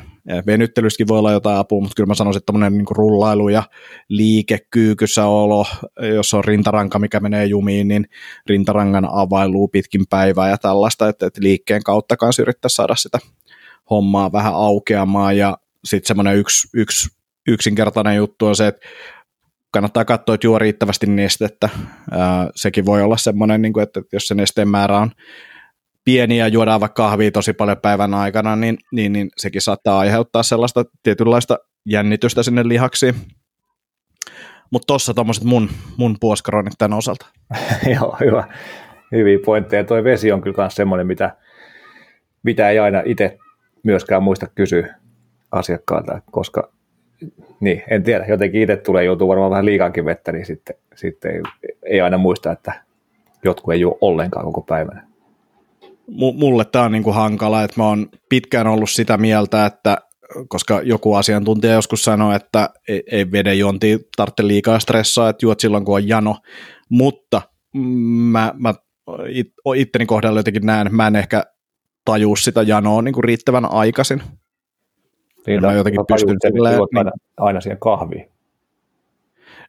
Venyttelyskin 0.47 1.09
voi 1.09 1.19
olla 1.19 1.33
jotain 1.33 1.59
apua, 1.59 1.81
mutta 1.81 1.95
kyllä 1.97 2.07
mä 2.07 2.15
sanoisin, 2.15 2.39
että 2.39 2.53
tämmöinen 2.53 2.79
niin 2.79 2.87
rullailu 2.91 3.49
ja 3.49 3.63
liikekyykyssä 4.09 5.27
olo, 5.27 5.67
jos 6.15 6.35
on 6.35 6.45
rintaranka, 6.45 6.99
mikä 6.99 7.21
menee 7.21 7.47
jumiin, 7.47 7.89
niin 7.89 8.07
rintarangan 8.47 9.09
availuu 9.13 9.69
pitkin 9.69 10.05
päivää 10.11 10.49
ja 10.49 10.59
tällaista, 10.59 11.09
että, 11.09 11.27
että 11.27 11.41
liikkeen 11.43 11.83
kautta 11.83 12.17
kanssa 12.17 12.43
yrittää 12.43 12.69
saada 12.69 12.97
sitä 12.97 13.19
hommaa 13.91 14.33
vähän 14.33 14.55
aukeamaan 14.55 15.37
ja 15.37 15.59
sitten 15.85 16.09
semmoinen 16.09 16.37
yksi, 16.37 16.69
yksi 16.75 17.09
yksinkertainen 17.49 18.17
juttu 18.17 18.47
on 18.47 18.57
se, 18.57 18.67
että 18.67 18.87
kannattaa 19.73 20.05
katsoa, 20.05 20.35
että 20.35 20.47
juo 20.47 20.59
riittävästi 20.59 21.07
nestettä. 21.07 21.69
Ää, 22.11 22.51
sekin 22.57 22.87
voi 22.87 23.03
olla 23.03 23.17
semmoinen, 23.17 23.63
niin 23.63 23.73
kuin, 23.73 23.83
että 23.83 24.03
jos 24.13 24.29
se 24.29 24.35
nesteen 24.35 24.69
määrä 24.69 24.99
on 24.99 25.11
pieni 26.05 26.39
ja 26.39 26.49
juodaan 26.49 26.81
vaikka 26.81 27.03
kahvia 27.03 27.31
tosi 27.31 27.53
paljon 27.53 27.79
päivän 27.79 28.15
aikana, 28.15 28.57
niin, 28.57 28.79
niin, 28.93 29.13
niin 29.13 29.29
sekin 29.37 29.63
saattaa 29.63 29.99
aiheuttaa 29.99 30.43
sellaista 30.43 30.85
tietynlaista 31.03 31.59
jännitystä 31.87 32.43
sinne 32.43 32.69
lihaksiin. 32.69 33.15
Mutta 34.71 34.87
tuossa 34.87 35.15
tuommoiset 35.15 35.45
mun, 35.45 35.69
mun 35.97 36.17
puoskaroinnit 36.21 36.75
tämän 36.79 36.99
osalta. 36.99 37.27
Joo, 37.95 38.17
hyvä. 38.21 38.45
Hyviä 39.13 39.39
pointteja. 39.45 39.85
Tuo 39.85 40.05
vesi 40.05 40.33
on 40.33 40.41
kyllä 40.41 40.57
myös 40.57 40.75
semmoinen, 40.75 41.07
mitä, 41.07 41.37
mitä 42.43 42.71
ei 42.71 42.79
aina 42.79 43.03
itse 43.05 43.39
myöskään 43.85 44.23
muista 44.23 44.47
kysyä 44.55 44.95
asiakkaalta, 45.53 46.23
koska 46.31 46.73
niin, 47.61 47.83
en 47.91 48.03
tiedä, 48.03 48.25
jotenkin 48.29 48.63
itse 48.63 48.77
tulee 48.77 49.05
joutuu 49.05 49.29
varmaan 49.29 49.51
vähän 49.51 49.65
liikaakin 49.65 50.05
vettä, 50.05 50.33
niin 50.33 50.47
sitten, 50.47 50.77
sitten 50.95 51.31
ei, 51.35 51.43
ei 51.87 52.01
aina 52.01 52.19
muista, 52.19 52.53
että 52.53 52.73
jotkut 53.45 53.75
ei 53.75 53.81
juo 53.81 53.99
ollenkaan 54.01 54.45
koko 54.45 54.61
päivänä. 54.61 55.07
Mulle 56.35 56.65
tämä 56.65 56.85
on 56.85 56.93
niinku 56.93 57.13
hankala, 57.13 57.63
että 57.63 57.81
mä 57.81 57.87
oon 57.87 58.09
pitkään 58.29 58.67
ollut 58.67 58.91
sitä 58.91 59.19
mieltä, 59.19 59.67
että 59.67 59.99
koska 60.49 60.81
joku 60.85 61.15
asiantuntija 61.15 61.73
joskus 61.73 62.05
sanoi, 62.05 62.37
että 62.37 62.71
ei, 62.89 63.03
ei 63.13 63.33
veden 63.33 63.59
juonti 63.59 64.09
tarvitse 64.17 64.47
liikaa 64.47 64.79
stressaa, 64.79 65.29
että 65.29 65.47
juot 65.47 65.61
silloin 65.61 65.85
kun 65.85 65.95
on 65.95 66.09
jano, 66.09 66.37
mutta 66.89 67.43
mä, 68.31 68.55
mä 68.59 68.75
itteni 69.77 70.07
kohdalla 70.07 70.39
jotenkin 70.39 70.67
näen, 70.67 70.95
mä 70.95 71.07
en 71.07 71.17
ehkä 71.17 71.43
tajuu 72.05 72.37
sitä 72.37 72.63
janoa 72.63 73.03
niin 73.03 73.15
kuin 73.15 73.25
riittävän 73.25 73.73
aikaisin. 73.73 74.23
Niin, 75.47 75.61
mä 75.61 75.73
jotenkin 75.73 76.07
pystyn 76.09 76.37
silleen, 76.43 76.79
niin, 76.79 76.99
aina, 76.99 77.11
aina 77.37 77.61
siihen 77.61 77.79
kahviin. 77.79 78.31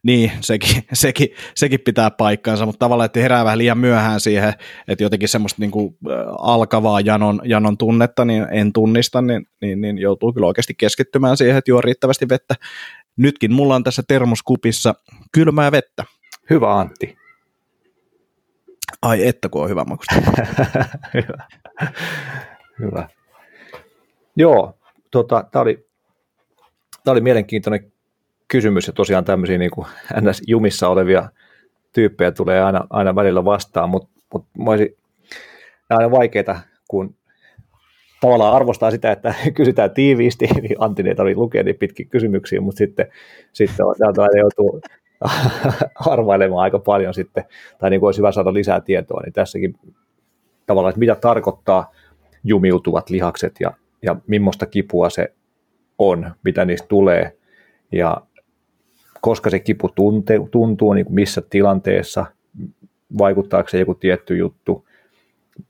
Niin, 0.03 0.31
sekin, 0.41 0.83
sekin, 0.93 1.27
sekin 1.55 1.79
pitää 1.79 2.11
paikkaansa, 2.11 2.65
mutta 2.65 2.79
tavallaan, 2.79 3.05
että 3.05 3.19
herää 3.19 3.45
vähän 3.45 3.57
liian 3.57 3.77
myöhään 3.77 4.19
siihen, 4.19 4.53
että 4.87 5.03
jotenkin 5.03 5.29
semmoista 5.29 5.61
niin 5.61 5.71
kuin, 5.71 5.97
alkavaa 6.39 6.99
janon, 6.99 7.41
janon 7.43 7.77
tunnetta, 7.77 8.25
niin 8.25 8.47
en 8.51 8.73
tunnista, 8.73 9.21
niin, 9.21 9.45
niin, 9.61 9.81
niin 9.81 9.97
joutuu 9.97 10.33
kyllä 10.33 10.47
oikeasti 10.47 10.73
keskittymään 10.77 11.37
siihen, 11.37 11.57
että 11.57 11.71
juo 11.71 11.81
riittävästi 11.81 12.29
vettä. 12.29 12.55
Nytkin 13.17 13.53
mulla 13.53 13.75
on 13.75 13.83
tässä 13.83 14.03
termoskupissa 14.07 14.95
kylmää 15.31 15.71
vettä. 15.71 16.03
Hyvä 16.49 16.79
Antti. 16.79 17.17
Ai 19.01 19.27
että 19.27 19.49
kun 19.49 19.63
on 19.63 19.69
hyvä 19.69 19.83
makusta. 19.83 20.15
hyvä. 21.13 21.47
hyvä. 22.79 23.09
Joo, 24.35 24.80
tota, 25.11 25.43
tämä 25.51 25.61
oli, 25.61 25.85
oli 27.07 27.21
mielenkiintoinen 27.21 27.91
kysymys 28.47 28.87
ja 28.87 28.93
tosiaan 28.93 29.25
tämmöisiä 29.25 29.57
niin 29.57 29.71
kuin 29.71 29.87
NS-jumissa 30.21 30.87
olevia 30.87 31.29
tyyppejä 31.93 32.31
tulee 32.31 32.61
aina, 32.61 32.87
aina 32.89 33.15
välillä 33.15 33.45
vastaan, 33.45 33.89
mutta 33.89 34.09
mut, 34.33 34.45
mut 34.57 34.75
aina 35.89 36.11
vaikeita, 36.11 36.59
kun 36.87 37.15
tavallaan 38.21 38.53
arvostaa 38.53 38.91
sitä, 38.91 39.11
että 39.11 39.33
kysytään 39.57 39.91
tiiviisti, 39.91 40.45
niin 40.61 40.75
Antti 40.79 41.03
ei 41.07 41.15
tarvitse 41.15 41.39
lukea 41.39 41.63
niin 41.63 41.75
pitkiä 41.75 42.05
kysymyksiä, 42.09 42.61
mutta 42.61 42.77
sitten, 42.77 43.07
sitten 43.53 43.85
täältä 43.99 44.37
joutuu 44.37 44.81
arvailemaan 46.11 46.63
aika 46.63 46.79
paljon 46.79 47.13
sitten, 47.13 47.43
tai 47.79 47.89
niin 47.89 47.99
kuin 47.99 48.07
olisi 48.07 48.19
hyvä 48.19 48.31
saada 48.31 48.53
lisää 48.53 48.81
tietoa, 48.81 49.21
niin 49.21 49.33
tässäkin 49.33 49.75
tavallaan, 50.65 50.89
että 50.89 50.99
mitä 50.99 51.15
tarkoittaa 51.15 51.91
jumiutuvat 52.43 53.09
lihakset 53.09 53.55
ja, 53.59 53.71
ja 54.01 54.15
millaista 54.27 54.65
kipua 54.65 55.09
se 55.09 55.33
on, 55.97 56.31
mitä 56.43 56.65
niistä 56.65 56.87
tulee, 56.87 57.37
ja 57.91 58.21
koska 59.21 59.49
se 59.49 59.59
kipu 59.59 59.89
tunte, 59.89 60.39
tuntuu, 60.51 60.93
niin 60.93 61.05
kuin 61.05 61.15
missä 61.15 61.41
tilanteessa, 61.49 62.25
vaikuttaako 63.17 63.69
se 63.69 63.79
joku 63.79 63.95
tietty 63.95 64.37
juttu, 64.37 64.87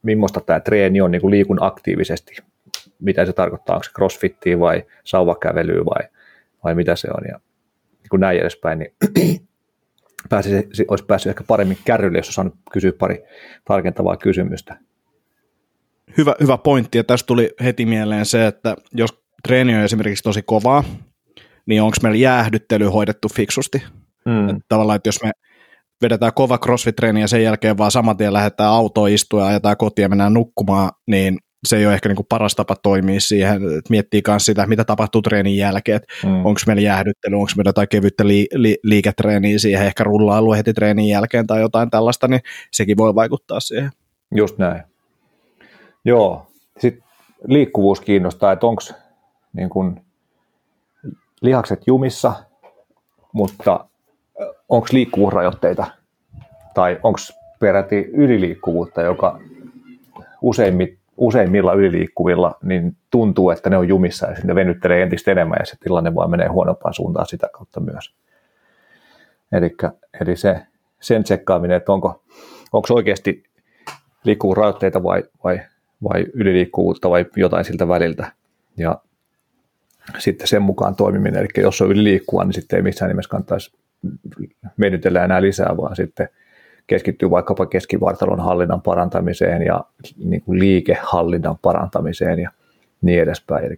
millaista 0.02 0.42
tämä 0.42 0.60
treeni 0.60 1.02
on, 1.02 1.12
niin 1.12 1.22
kuin 1.22 1.32
liikun 1.32 1.64
aktiivisesti, 1.64 2.38
mitä 3.00 3.26
se 3.26 3.34
tarkoittaa, 3.34 3.76
onko 3.76 3.84
se 3.84 3.92
crossfittiä 3.92 4.60
vai 4.60 4.84
sauvakävelyä 5.04 5.86
vai, 5.86 6.10
vai 6.64 6.76
mitä 6.76 6.96
se 6.96 7.08
on, 7.18 7.24
ja 7.28 7.40
niin 7.92 8.10
kuin 8.10 8.20
näin 8.20 8.40
edespäin, 8.40 8.80
niin 8.80 8.94
pääsisi, 10.30 10.86
olisi 10.88 11.06
päässyt 11.06 11.30
ehkä 11.30 11.44
paremmin 11.48 11.78
kärrylle, 11.86 12.18
jos 12.18 12.28
olisi 12.28 12.36
saanut 12.36 12.56
kysyä 12.72 12.92
pari 13.00 13.24
tarkentavaa 13.66 14.18
kysymystä. 14.18 14.78
Hyvä, 16.18 16.36
hyvä 16.42 16.58
pointti, 16.58 16.98
ja 16.98 17.04
tästä 17.04 17.28
tuli 17.28 17.50
heti 17.64 17.86
mieleen 17.86 18.26
se, 18.26 18.48
että 18.48 18.76
jos 18.94 19.10
treeni 19.48 19.76
on 19.76 19.82
esimerkiksi 19.82 20.24
tosi 20.24 20.42
kovaa, 20.42 20.84
niin 21.66 21.82
onko 21.82 21.98
meillä 22.04 22.18
jäähdyttely 22.18 22.86
hoidettu 22.86 23.28
fiksusti? 23.30 23.84
Mm. 24.26 24.50
Että 24.50 24.62
tavallaan, 24.70 24.96
että 24.96 25.08
jos 25.08 25.24
me 25.24 25.32
vedetään 26.02 26.34
kova 26.34 26.58
crossfit-treeni 26.58 27.22
ja 27.22 27.28
sen 27.28 27.44
jälkeen 27.44 27.78
vaan 27.78 27.92
saman 27.92 28.18
tien 28.18 28.34
lähdetään 28.34 28.70
autoon 28.70 29.10
istua 29.10 29.42
ja 29.42 29.48
ajetaan 29.48 29.78
kotiin 29.78 30.04
ja 30.04 30.10
mennään 30.10 30.34
nukkumaan, 30.34 30.92
niin 31.08 31.38
se 31.68 31.78
ei 31.78 31.86
ole 31.86 31.94
ehkä 31.94 32.10
niin 32.10 32.16
kuin 32.16 32.26
paras 32.30 32.56
tapa 32.56 32.76
toimia 32.76 33.20
siihen, 33.20 33.56
että 33.56 33.90
miettii 33.90 34.22
myös 34.28 34.46
sitä, 34.46 34.68
mitä 34.68 34.86
tapahtuu 34.86 35.22
treenin 35.22 35.58
jälkeen, 35.58 35.96
että 35.96 36.14
mm. 36.28 36.46
onko 36.46 36.60
meillä 36.68 36.82
jäähdyttely, 36.82 37.36
onko 37.36 37.52
meillä 37.58 37.70
jotain 37.70 37.90
kevyttä 37.90 38.28
li- 38.28 38.48
li- 38.54 38.80
liiketreeniä 38.84 39.60
siihen, 39.60 39.86
ehkä 39.86 40.04
rullailu 40.04 40.54
heti 40.54 40.74
treenin 40.74 41.08
jälkeen 41.08 41.48
tai 41.48 41.62
jotain 41.62 41.90
tällaista, 41.90 42.28
niin 42.28 42.42
sekin 42.72 42.98
voi 42.98 43.16
vaikuttaa 43.16 43.60
siihen. 43.60 43.92
Just 44.36 44.58
näin. 44.58 44.91
Joo, 46.06 46.48
sitten 46.78 47.04
liikkuvuus 47.48 48.02
kiinnostaa, 48.02 48.52
että 48.52 48.66
onko 48.66 48.82
niin 49.54 49.70
kun, 49.70 50.02
lihakset 51.42 51.88
jumissa, 51.88 52.34
mutta 53.34 53.86
onko 54.70 54.88
liikkuvuusrajoitteita 54.92 55.88
tai 56.74 57.00
onko 57.04 57.20
peräti 57.60 58.10
yliliikkuvuutta, 58.14 59.02
joka 59.02 59.40
useimmit, 60.42 61.00
useimmilla 61.18 61.74
yliliikkuvilla 61.74 62.58
niin 62.64 62.98
tuntuu, 63.12 63.50
että 63.50 63.70
ne 63.70 63.78
on 63.78 63.88
jumissa 63.88 64.28
ja 64.28 64.36
ne 64.44 64.56
venyttelee 64.56 65.02
entistä 65.02 65.32
enemmän 65.32 65.58
ja 65.60 65.66
se 65.66 65.76
tilanne 65.84 66.16
vaan 66.16 66.30
menee 66.30 66.48
huonompaan 66.48 66.94
suuntaan 66.94 67.26
sitä 67.26 67.50
kautta 67.54 67.80
myös. 67.80 68.14
Elikkä, 69.52 69.92
eli 70.22 70.36
se, 70.36 70.62
sen 71.00 71.24
tsekkaaminen, 71.24 71.78
että 71.78 71.92
onko, 71.92 72.24
onko 72.74 72.88
oikeasti 72.92 73.44
liikkuvuusrajoitteita 74.24 75.04
vai, 75.04 75.24
vai, 75.44 75.60
vai 76.04 76.26
yliliikkuvuutta 76.34 77.10
vai 77.10 77.26
jotain 77.36 77.66
siltä 77.66 77.88
väliltä. 77.88 78.32
Ja 78.78 79.02
sitten 80.18 80.48
sen 80.48 80.62
mukaan 80.62 80.96
toimiminen, 80.96 81.40
eli 81.40 81.48
jos 81.58 81.82
on 81.82 81.92
yliliikkuva, 81.92 82.44
niin 82.44 82.54
sitten 82.54 82.78
ei 82.78 82.84
missään 82.84 83.10
nimessä 83.10 83.30
kannattaisi 83.30 83.74
venytellä 84.80 85.24
enää 85.24 85.42
lisää, 85.42 85.78
vaan 85.78 85.96
sitten 85.96 86.30
keskittyy 86.88 87.30
vaikkapa 87.30 87.66
keskivartalon 87.66 88.40
hallinnan 88.40 88.82
parantamiseen 88.82 89.62
ja 89.62 89.84
niin 90.18 90.42
kuin 90.42 90.60
liikehallinnan 90.60 91.58
parantamiseen 91.62 92.40
ja 92.40 92.52
niin 93.02 93.22
edespäin. 93.22 93.66
Eli, 93.66 93.76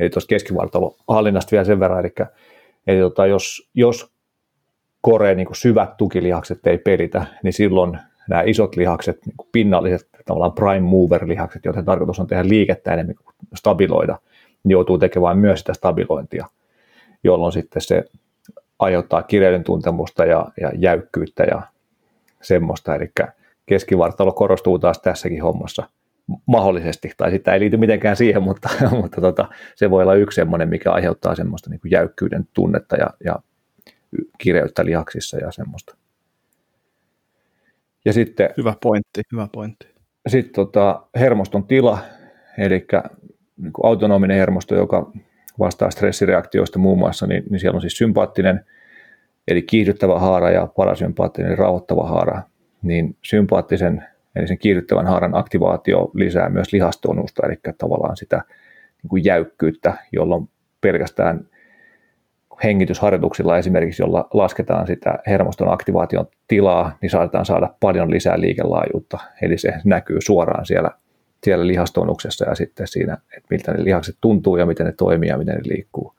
eli 0.00 0.10
tuosta 0.10 0.28
keskivartalon 0.28 0.94
hallinnasta 1.08 1.50
vielä 1.50 1.64
sen 1.64 1.80
verran, 1.80 2.00
eli, 2.00 2.14
eli 2.86 3.00
tota, 3.00 3.26
jos, 3.26 3.70
jos 3.74 4.12
koreen 5.00 5.36
niin 5.36 5.48
syvät 5.52 5.96
tukilihakset 5.96 6.66
ei 6.66 6.78
pelitä, 6.78 7.26
niin 7.42 7.52
silloin 7.52 7.98
nämä 8.28 8.42
isot 8.42 8.76
lihakset, 8.76 9.26
niin 9.26 9.36
kuin 9.36 9.48
pinnalliset, 9.52 10.08
tavallaan 10.24 10.52
prime 10.52 10.80
mover-lihakset, 10.80 11.64
joiden 11.64 11.84
tarkoitus 11.84 12.20
on 12.20 12.26
tehdä 12.26 12.48
liikettä 12.48 12.92
enemmän 12.92 13.14
kuin 13.14 13.34
stabiloida, 13.54 14.18
niin 14.64 14.70
joutuu 14.70 14.98
tekemään 14.98 15.38
myös 15.38 15.58
sitä 15.58 15.74
stabilointia, 15.74 16.46
jolloin 17.24 17.52
sitten 17.52 17.82
se 17.82 18.04
aiheuttaa 18.78 19.22
kireyden 19.22 19.64
tuntemusta 19.64 20.24
ja, 20.24 20.48
ja 20.60 20.70
jäykkyyttä 20.74 21.44
ja 21.44 21.62
semmoista, 22.42 22.94
eli 22.94 23.10
keskivartalo 23.66 24.32
korostuu 24.32 24.78
taas 24.78 24.98
tässäkin 24.98 25.42
hommassa 25.42 25.88
mahdollisesti, 26.46 27.10
tai 27.16 27.30
sitä 27.30 27.52
ei 27.52 27.60
liity 27.60 27.76
mitenkään 27.76 28.16
siihen, 28.16 28.42
mutta, 28.48 28.68
mutta 28.90 29.20
tota, 29.20 29.48
se 29.74 29.90
voi 29.90 30.02
olla 30.02 30.14
yksi 30.14 30.36
semmoinen, 30.36 30.68
mikä 30.68 30.92
aiheuttaa 30.92 31.34
semmoista 31.34 31.70
niin 31.70 31.80
kuin 31.80 31.90
jäykkyyden 31.90 32.48
tunnetta 32.54 32.96
ja, 32.96 33.06
ja 33.24 33.36
kireyttä 34.38 34.84
lihaksissa 34.84 35.36
ja 35.38 35.52
semmoista. 35.52 35.96
Ja 38.04 38.12
sitten, 38.12 38.50
hyvä 38.56 38.74
pointti, 38.82 39.22
hyvä 39.32 39.48
pointti. 39.52 39.86
Sitten 40.28 40.54
tota, 40.54 41.06
hermoston 41.18 41.66
tila, 41.66 41.98
eli 42.58 42.86
niin 43.56 43.72
autonominen 43.82 44.36
hermosto, 44.36 44.74
joka 44.74 45.12
vastaa 45.58 45.90
stressireaktioista 45.90 46.78
muun 46.78 46.98
muassa, 46.98 47.26
niin, 47.26 47.44
niin 47.50 47.60
siellä 47.60 47.76
on 47.76 47.80
siis 47.80 47.98
sympaattinen, 47.98 48.64
eli 49.48 49.62
kiihdyttävä 49.62 50.18
haara 50.18 50.50
ja 50.50 50.66
parasympaattinen, 50.66 51.48
eli 51.48 51.56
rauhoittava 51.56 52.08
haara. 52.08 52.42
Niin 52.82 53.16
sympaattisen, 53.22 54.04
eli 54.36 54.48
sen 54.48 54.58
kiihdyttävän 54.58 55.06
haaran 55.06 55.34
aktivaatio 55.34 56.10
lisää 56.14 56.48
myös 56.48 56.72
lihastonusta, 56.72 57.46
eli 57.46 57.56
tavallaan 57.78 58.16
sitä 58.16 58.36
niin 59.02 59.08
kuin 59.08 59.24
jäykkyyttä, 59.24 59.94
jolloin 60.12 60.48
pelkästään 60.80 61.48
hengitysharjoituksilla 62.64 63.58
esimerkiksi, 63.58 64.02
jolla 64.02 64.28
lasketaan 64.34 64.86
sitä 64.86 65.18
hermoston 65.26 65.72
aktivaation 65.72 66.26
tilaa, 66.48 66.96
niin 67.02 67.10
saatetaan 67.10 67.46
saada 67.46 67.74
paljon 67.80 68.10
lisää 68.10 68.40
liikelaajuutta. 68.40 69.18
Eli 69.42 69.58
se 69.58 69.72
näkyy 69.84 70.18
suoraan 70.20 70.66
siellä 70.66 70.90
siellä 71.44 71.66
lihastonuksessa 71.66 72.44
ja 72.48 72.54
sitten 72.54 72.86
siinä, 72.88 73.14
että 73.14 73.46
miltä 73.50 73.72
ne 73.72 73.84
lihakset 73.84 74.16
tuntuu 74.20 74.56
ja 74.56 74.66
miten 74.66 74.86
ne 74.86 74.92
toimii 74.92 75.28
ja 75.28 75.38
miten 75.38 75.54
ne 75.54 75.60
liikkuu. 75.64 76.14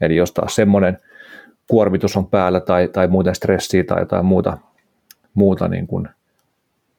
Eli 0.00 0.16
jos 0.16 0.32
taas 0.32 0.54
semmoinen 0.54 0.98
kuormitus 1.70 2.16
on 2.16 2.26
päällä 2.26 2.60
tai, 2.60 2.88
tai 2.88 3.08
muuten 3.08 3.34
stressiä 3.34 3.84
tai 3.84 4.02
jotain 4.02 4.24
muuta, 4.24 4.58
muuta 5.34 5.68
niin 5.68 5.86
kuin 5.86 6.08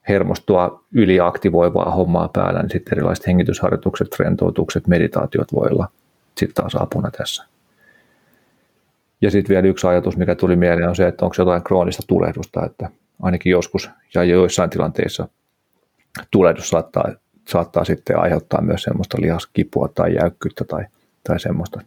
hermostoa 0.09 0.83
yliaktivoivaa 0.91 1.91
hommaa 1.91 2.29
päällä, 2.33 2.61
niin 2.61 2.69
sitten 2.69 2.93
erilaiset 2.97 3.27
hengitysharjoitukset, 3.27 4.19
rentoutukset, 4.19 4.87
meditaatiot 4.87 5.53
voi 5.53 5.67
olla 5.71 5.87
sitten 6.37 6.55
taas 6.63 6.75
apuna 6.75 7.11
tässä. 7.11 7.43
Ja 9.21 9.31
sitten 9.31 9.53
vielä 9.53 9.67
yksi 9.67 9.87
ajatus, 9.87 10.17
mikä 10.17 10.35
tuli 10.35 10.55
mieleen, 10.55 10.89
on 10.89 10.95
se, 10.95 11.07
että 11.07 11.25
onko 11.25 11.35
jotain 11.37 11.63
kroonista 11.63 12.03
tulehdusta, 12.07 12.65
että 12.65 12.89
ainakin 13.21 13.51
joskus 13.51 13.89
ja 14.15 14.23
joissain 14.23 14.69
tilanteissa 14.69 15.27
tulehdus 16.31 16.69
saattaa 16.69 17.13
saattaa 17.47 17.85
sitten 17.85 18.19
aiheuttaa 18.19 18.61
myös 18.61 18.81
semmoista 18.81 19.17
lihaskipua 19.21 19.89
tai 19.95 20.15
jäykkyyttä 20.15 20.65
tai, 20.65 20.85
tai 21.23 21.39
semmoista 21.39 21.81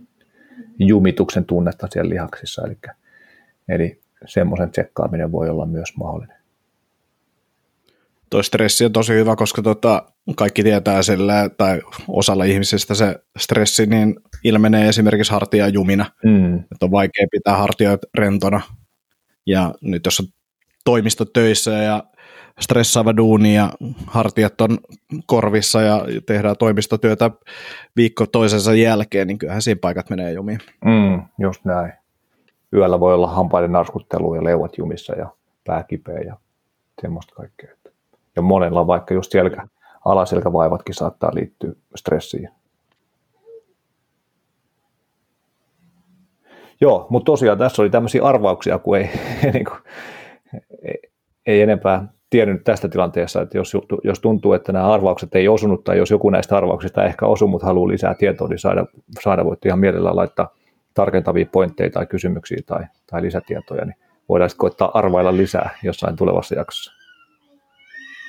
jumituksen 0.79 1.45
tunnetta 1.45 1.87
siellä 1.91 2.11
lihaksissa. 2.11 2.63
Eli, 2.67 2.77
eli 3.69 4.01
semmoisen 4.27 4.71
tsekkaaminen 4.71 5.33
voi 5.33 5.49
olla 5.49 5.67
myös 5.67 5.97
mahdollinen. 5.97 6.40
Tuo 8.31 8.43
stressi 8.43 8.85
on 8.85 8.93
tosi 8.93 9.13
hyvä, 9.13 9.37
koska 9.37 9.63
tota, 9.63 10.03
kaikki 10.37 10.63
tietää 10.63 11.03
sillä, 11.03 11.51
tai 11.59 11.81
osalla 12.09 12.45
ihmisistä 12.45 12.95
se 12.95 13.17
stressi 13.39 13.87
niin 13.87 14.17
ilmenee 14.45 14.89
esimerkiksi 14.89 15.33
hartiajumina. 15.33 16.07
Mm. 16.25 16.57
Että 16.57 16.87
on 16.87 16.91
vaikea 16.91 17.27
pitää 17.31 17.57
hartioita 17.57 18.07
rentona. 18.15 18.61
Ja 19.47 19.75
nyt 19.81 20.05
jos 20.05 20.21
on 20.21 20.27
toimistotöissä 20.85 21.71
ja 21.71 22.05
stressaava 22.61 23.17
duuni 23.17 23.55
ja 23.55 23.71
hartiat 24.07 24.61
on 24.61 24.79
korvissa 25.27 25.81
ja 25.81 26.05
tehdään 26.27 26.57
toimistotyötä 26.59 27.31
viikko 27.97 28.27
toisensa 28.27 28.75
jälkeen, 28.75 29.27
niin 29.27 29.39
kyllähän 29.39 29.63
siinä 29.63 29.79
paikat 29.81 30.11
menee 30.11 30.33
jumiin. 30.33 30.59
Mm, 30.85 31.23
just 31.39 31.65
näin. 31.65 31.93
Yöllä 32.73 33.01
voi 33.01 33.15
olla 33.15 33.29
hampaiden 33.31 33.73
narskuttelu 33.73 34.35
ja 34.35 34.45
leuat 34.45 34.79
jumissa 34.79 35.15
ja 35.15 35.31
pää 35.67 35.83
kipeä 35.83 36.21
ja 36.21 36.37
semmoista 37.03 37.35
kaikkea. 37.35 37.80
Ja 38.37 38.43
monella 38.43 38.87
vaikka 38.87 39.15
just 39.15 39.33
selkä, 39.33 39.67
alaselkävaivatkin 40.05 40.95
saattaa 40.95 41.31
liittyä 41.35 41.73
stressiin. 41.97 42.49
Joo, 46.81 47.07
mutta 47.11 47.27
tosiaan 47.27 47.59
tässä 47.59 47.83
oli 47.83 47.91
tämmöisiä 47.91 48.25
arvauksia, 48.25 48.79
kun 48.79 48.97
ei, 48.97 49.11
niin 49.53 49.65
kuin, 49.65 49.79
ei, 51.47 51.63
enempää 51.63 52.09
tiennyt 52.31 52.65
tästä 52.65 52.89
tilanteessa, 52.89 53.43
että 53.43 53.59
jos, 53.59 53.73
jos 54.05 54.21
tuntuu, 54.21 54.53
että 54.53 54.73
nämä 54.73 54.93
arvaukset 54.93 55.35
ei 55.35 55.49
osunut, 55.49 55.85
tai 55.85 55.99
jos 55.99 56.11
joku 56.11 56.31
näistä 56.31 56.57
arvauksista 56.57 57.05
ehkä 57.05 57.27
osuu, 57.27 57.49
mutta 57.49 57.67
haluaa 57.67 57.89
lisää 57.89 58.15
tietoa, 58.15 58.49
niin 58.49 58.59
saada, 58.59 58.87
saada 59.21 59.45
voitte 59.45 59.69
ihan 59.69 59.79
mielellään 59.79 60.17
laittaa 60.17 60.55
tarkentavia 60.95 61.47
pointteja 61.53 61.91
tai 61.91 62.07
kysymyksiä 62.07 62.59
tai, 62.67 62.85
tai 63.11 63.23
lisätietoja, 63.23 63.85
niin 63.85 63.97
voidaan 64.29 64.51
sitten 64.51 64.61
koittaa 64.61 64.91
arvailla 64.95 65.37
lisää 65.37 65.71
jossain 65.83 66.17
tulevassa 66.17 66.55
jaksossa. 66.55 67.00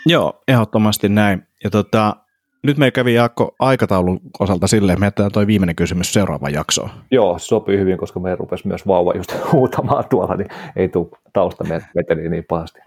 Joo, 0.05 0.43
ehdottomasti 0.47 1.09
näin. 1.09 1.47
Ja 1.63 1.69
tota, 1.69 2.15
nyt 2.63 2.77
me 2.77 2.91
kävi 2.91 3.13
Jaakko 3.13 3.55
aikataulun 3.59 4.19
osalta 4.39 4.67
silleen, 4.67 4.93
että 4.93 4.99
me 4.99 5.05
jätetään 5.05 5.31
toi 5.31 5.47
viimeinen 5.47 5.75
kysymys 5.75 6.13
seuraavaan 6.13 6.53
jaksoon. 6.53 6.89
Joo, 7.11 7.39
sopii 7.39 7.77
hyvin, 7.77 7.97
koska 7.97 8.19
me 8.19 8.35
rupesi 8.35 8.67
myös 8.67 8.87
vauva 8.87 9.13
just 9.15 9.35
huutamaan 9.51 10.05
tuolla, 10.09 10.35
niin 10.35 10.49
ei 10.75 10.89
tule 10.89 11.07
tausta 11.33 11.63
meteliä 11.95 12.29
niin 12.29 12.45
pahasti. 12.47 12.79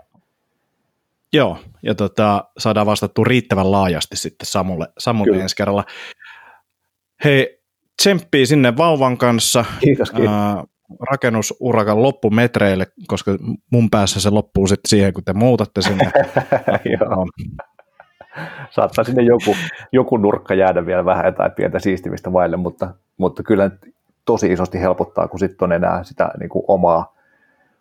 Joo, 1.32 1.58
ja 1.82 1.94
tota, 1.94 2.44
saadaan 2.58 2.86
vastattua 2.86 3.24
riittävän 3.24 3.72
laajasti 3.72 4.16
sitten 4.16 4.46
Samulle, 4.46 4.86
Samulle 4.98 5.42
ensi 5.42 5.56
kerralla. 5.56 5.84
Hei, 7.24 7.60
tsemppii 8.02 8.46
sinne 8.46 8.76
vauvan 8.76 9.18
kanssa. 9.18 9.64
Kiitos, 9.80 10.10
kiitos. 10.10 10.32
Ää, 10.32 10.64
rakennusurakan 11.10 12.02
loppumetreille, 12.02 12.86
koska 13.06 13.30
mun 13.70 13.90
päässä 13.90 14.20
se 14.20 14.30
loppuu 14.30 14.66
sitten 14.66 14.88
siihen, 14.88 15.12
kun 15.12 15.24
te 15.24 15.32
muutatte 15.32 15.82
sinne. 15.82 16.12
Joo. 17.00 17.26
Saattaa 18.70 19.04
sinne 19.04 19.22
joku, 19.22 19.56
joku 19.92 20.16
nurkka 20.16 20.54
jäädä 20.54 20.86
vielä 20.86 21.04
vähän 21.04 21.26
jotain 21.26 21.52
pientä 21.52 21.78
siistimistä 21.78 22.32
vaille, 22.32 22.56
mutta, 22.56 22.94
mutta 23.16 23.42
kyllä 23.42 23.70
tosi 24.24 24.52
isosti 24.52 24.80
helpottaa, 24.80 25.28
kun 25.28 25.38
sitten 25.38 25.66
on 25.66 25.72
enää 25.72 26.04
sitä 26.04 26.30
niin 26.40 26.48
kuin 26.48 26.64
omaa, 26.68 27.14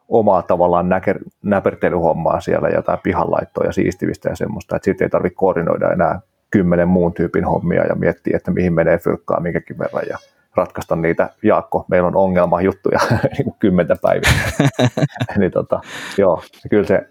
omaa 0.09 0.41
tavallaan 0.41 0.89
näker, 0.89 1.19
näpertelyhommaa 1.43 2.39
siellä, 2.41 2.69
jotain 2.69 2.99
pihanlaittoa 3.03 3.65
ja 3.65 3.73
siistimistä 3.73 4.29
ja 4.29 4.35
semmoista, 4.35 4.75
että 4.75 4.85
sitten 4.85 5.05
ei 5.05 5.09
tarvitse 5.09 5.35
koordinoida 5.35 5.91
enää 5.91 6.21
kymmenen 6.51 6.87
muun 6.87 7.13
tyypin 7.13 7.45
hommia 7.45 7.85
ja 7.85 7.95
miettiä, 7.95 8.37
että 8.37 8.51
mihin 8.51 8.73
menee 8.73 8.97
fyrkkaa 8.97 9.39
minkäkin 9.39 9.79
verran 9.79 10.03
ja 10.09 10.17
ratkaista 10.55 10.95
niitä, 10.95 11.29
Jaakko, 11.43 11.85
meillä 11.87 12.07
on 12.07 12.15
ongelma 12.15 12.61
juttuja 12.61 12.99
niin 13.37 13.53
kymmentä 13.59 13.95
päivää. 14.01 14.51
niin 15.39 15.51
tota, 15.51 15.81
joo, 16.17 16.43
kyllä 16.69 16.87
se 16.87 17.01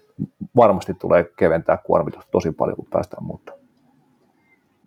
varmasti 0.57 0.95
tulee 0.95 1.24
keventää 1.36 1.76
kuormitusta 1.76 2.30
tosi 2.30 2.53
paljon, 2.53 2.76
kun 2.76 2.86
päästään 2.90 3.24
muuttaa. 3.24 3.55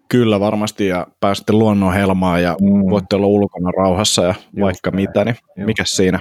Kyllä 0.10 0.39
varmasti, 0.39 0.88
ja 0.88 1.08
pääsette 1.20 1.53
luonnon 1.53 1.93
helmaan 1.93 2.43
ja 2.43 2.56
mm. 2.62 2.89
voitte 2.89 3.16
olla 3.16 3.28
ulkona 3.28 3.72
rauhassa 3.78 4.24
ja 4.24 4.36
Just 4.38 4.62
vaikka 4.62 4.91
näin. 4.91 4.95
mitä, 4.95 5.26
niin 5.26 5.36
Just 5.58 5.66
mikä 5.66 5.84
siinä. 5.86 6.20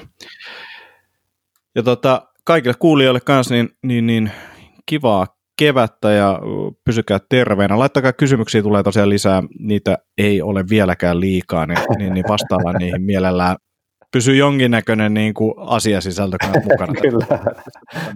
Ja 1.74 1.82
tota, 1.82 2.22
kaikille 2.44 2.74
kuulijoille 2.78 3.20
kanssa, 3.20 3.54
niin, 3.54 3.68
niin, 3.82 4.06
niin 4.06 4.30
kivaa 4.86 5.33
kevättä 5.58 6.10
ja 6.12 6.40
pysykää 6.84 7.18
terveenä. 7.28 7.78
Laittakaa 7.78 8.12
kysymyksiä, 8.12 8.62
tulee 8.62 8.82
tosiaan 8.82 9.08
lisää, 9.08 9.42
niitä 9.58 9.98
ei 10.18 10.42
ole 10.42 10.64
vieläkään 10.70 11.20
liikaa, 11.20 11.66
niin, 11.66 11.78
niin, 11.98 12.14
niin 12.14 12.24
vastaillaan 12.28 12.76
niihin 12.76 13.02
mielellään. 13.02 13.56
Pysyy 14.12 14.36
jonkinnäköinen 14.36 15.14
niin 15.14 15.34
kuin 15.34 15.54
asiasisältö 15.56 16.36
mukana. 16.62 16.92
Kyllä, 17.02 17.26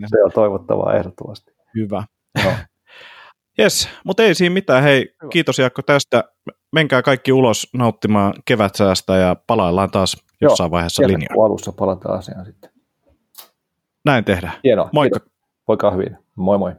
se 0.06 0.24
on 0.24 0.30
toivottavaa 0.34 0.94
ehdottomasti. 0.94 1.50
Hyvä. 1.74 2.04
No. 2.44 2.50
Yes, 3.60 3.88
mutta 4.04 4.22
ei 4.22 4.34
siinä 4.34 4.52
mitään. 4.52 4.82
Hei, 4.82 5.14
Hyvä. 5.22 5.30
kiitos 5.30 5.58
Jaakko 5.58 5.82
tästä. 5.82 6.24
Menkää 6.72 7.02
kaikki 7.02 7.32
ulos 7.32 7.68
nauttimaan 7.74 8.34
kevätsäästä 8.44 9.16
ja 9.16 9.36
palaillaan 9.46 9.90
taas 9.90 10.16
jossain 10.40 10.66
Joo, 10.66 10.70
vaiheessa 10.70 11.02
linjoilla. 11.02 11.46
alussa 11.46 11.72
palataan 11.72 12.18
asiaan 12.18 12.44
sitten. 12.46 12.70
Näin 14.04 14.24
tehdään. 14.24 14.52
Hienoa. 14.64 14.88
Moikka. 14.92 15.20
Kiitos. 15.20 15.38
Voikaa 15.68 15.90
hyvin. 15.90 16.16
Moi 16.36 16.58
moi. 16.58 16.72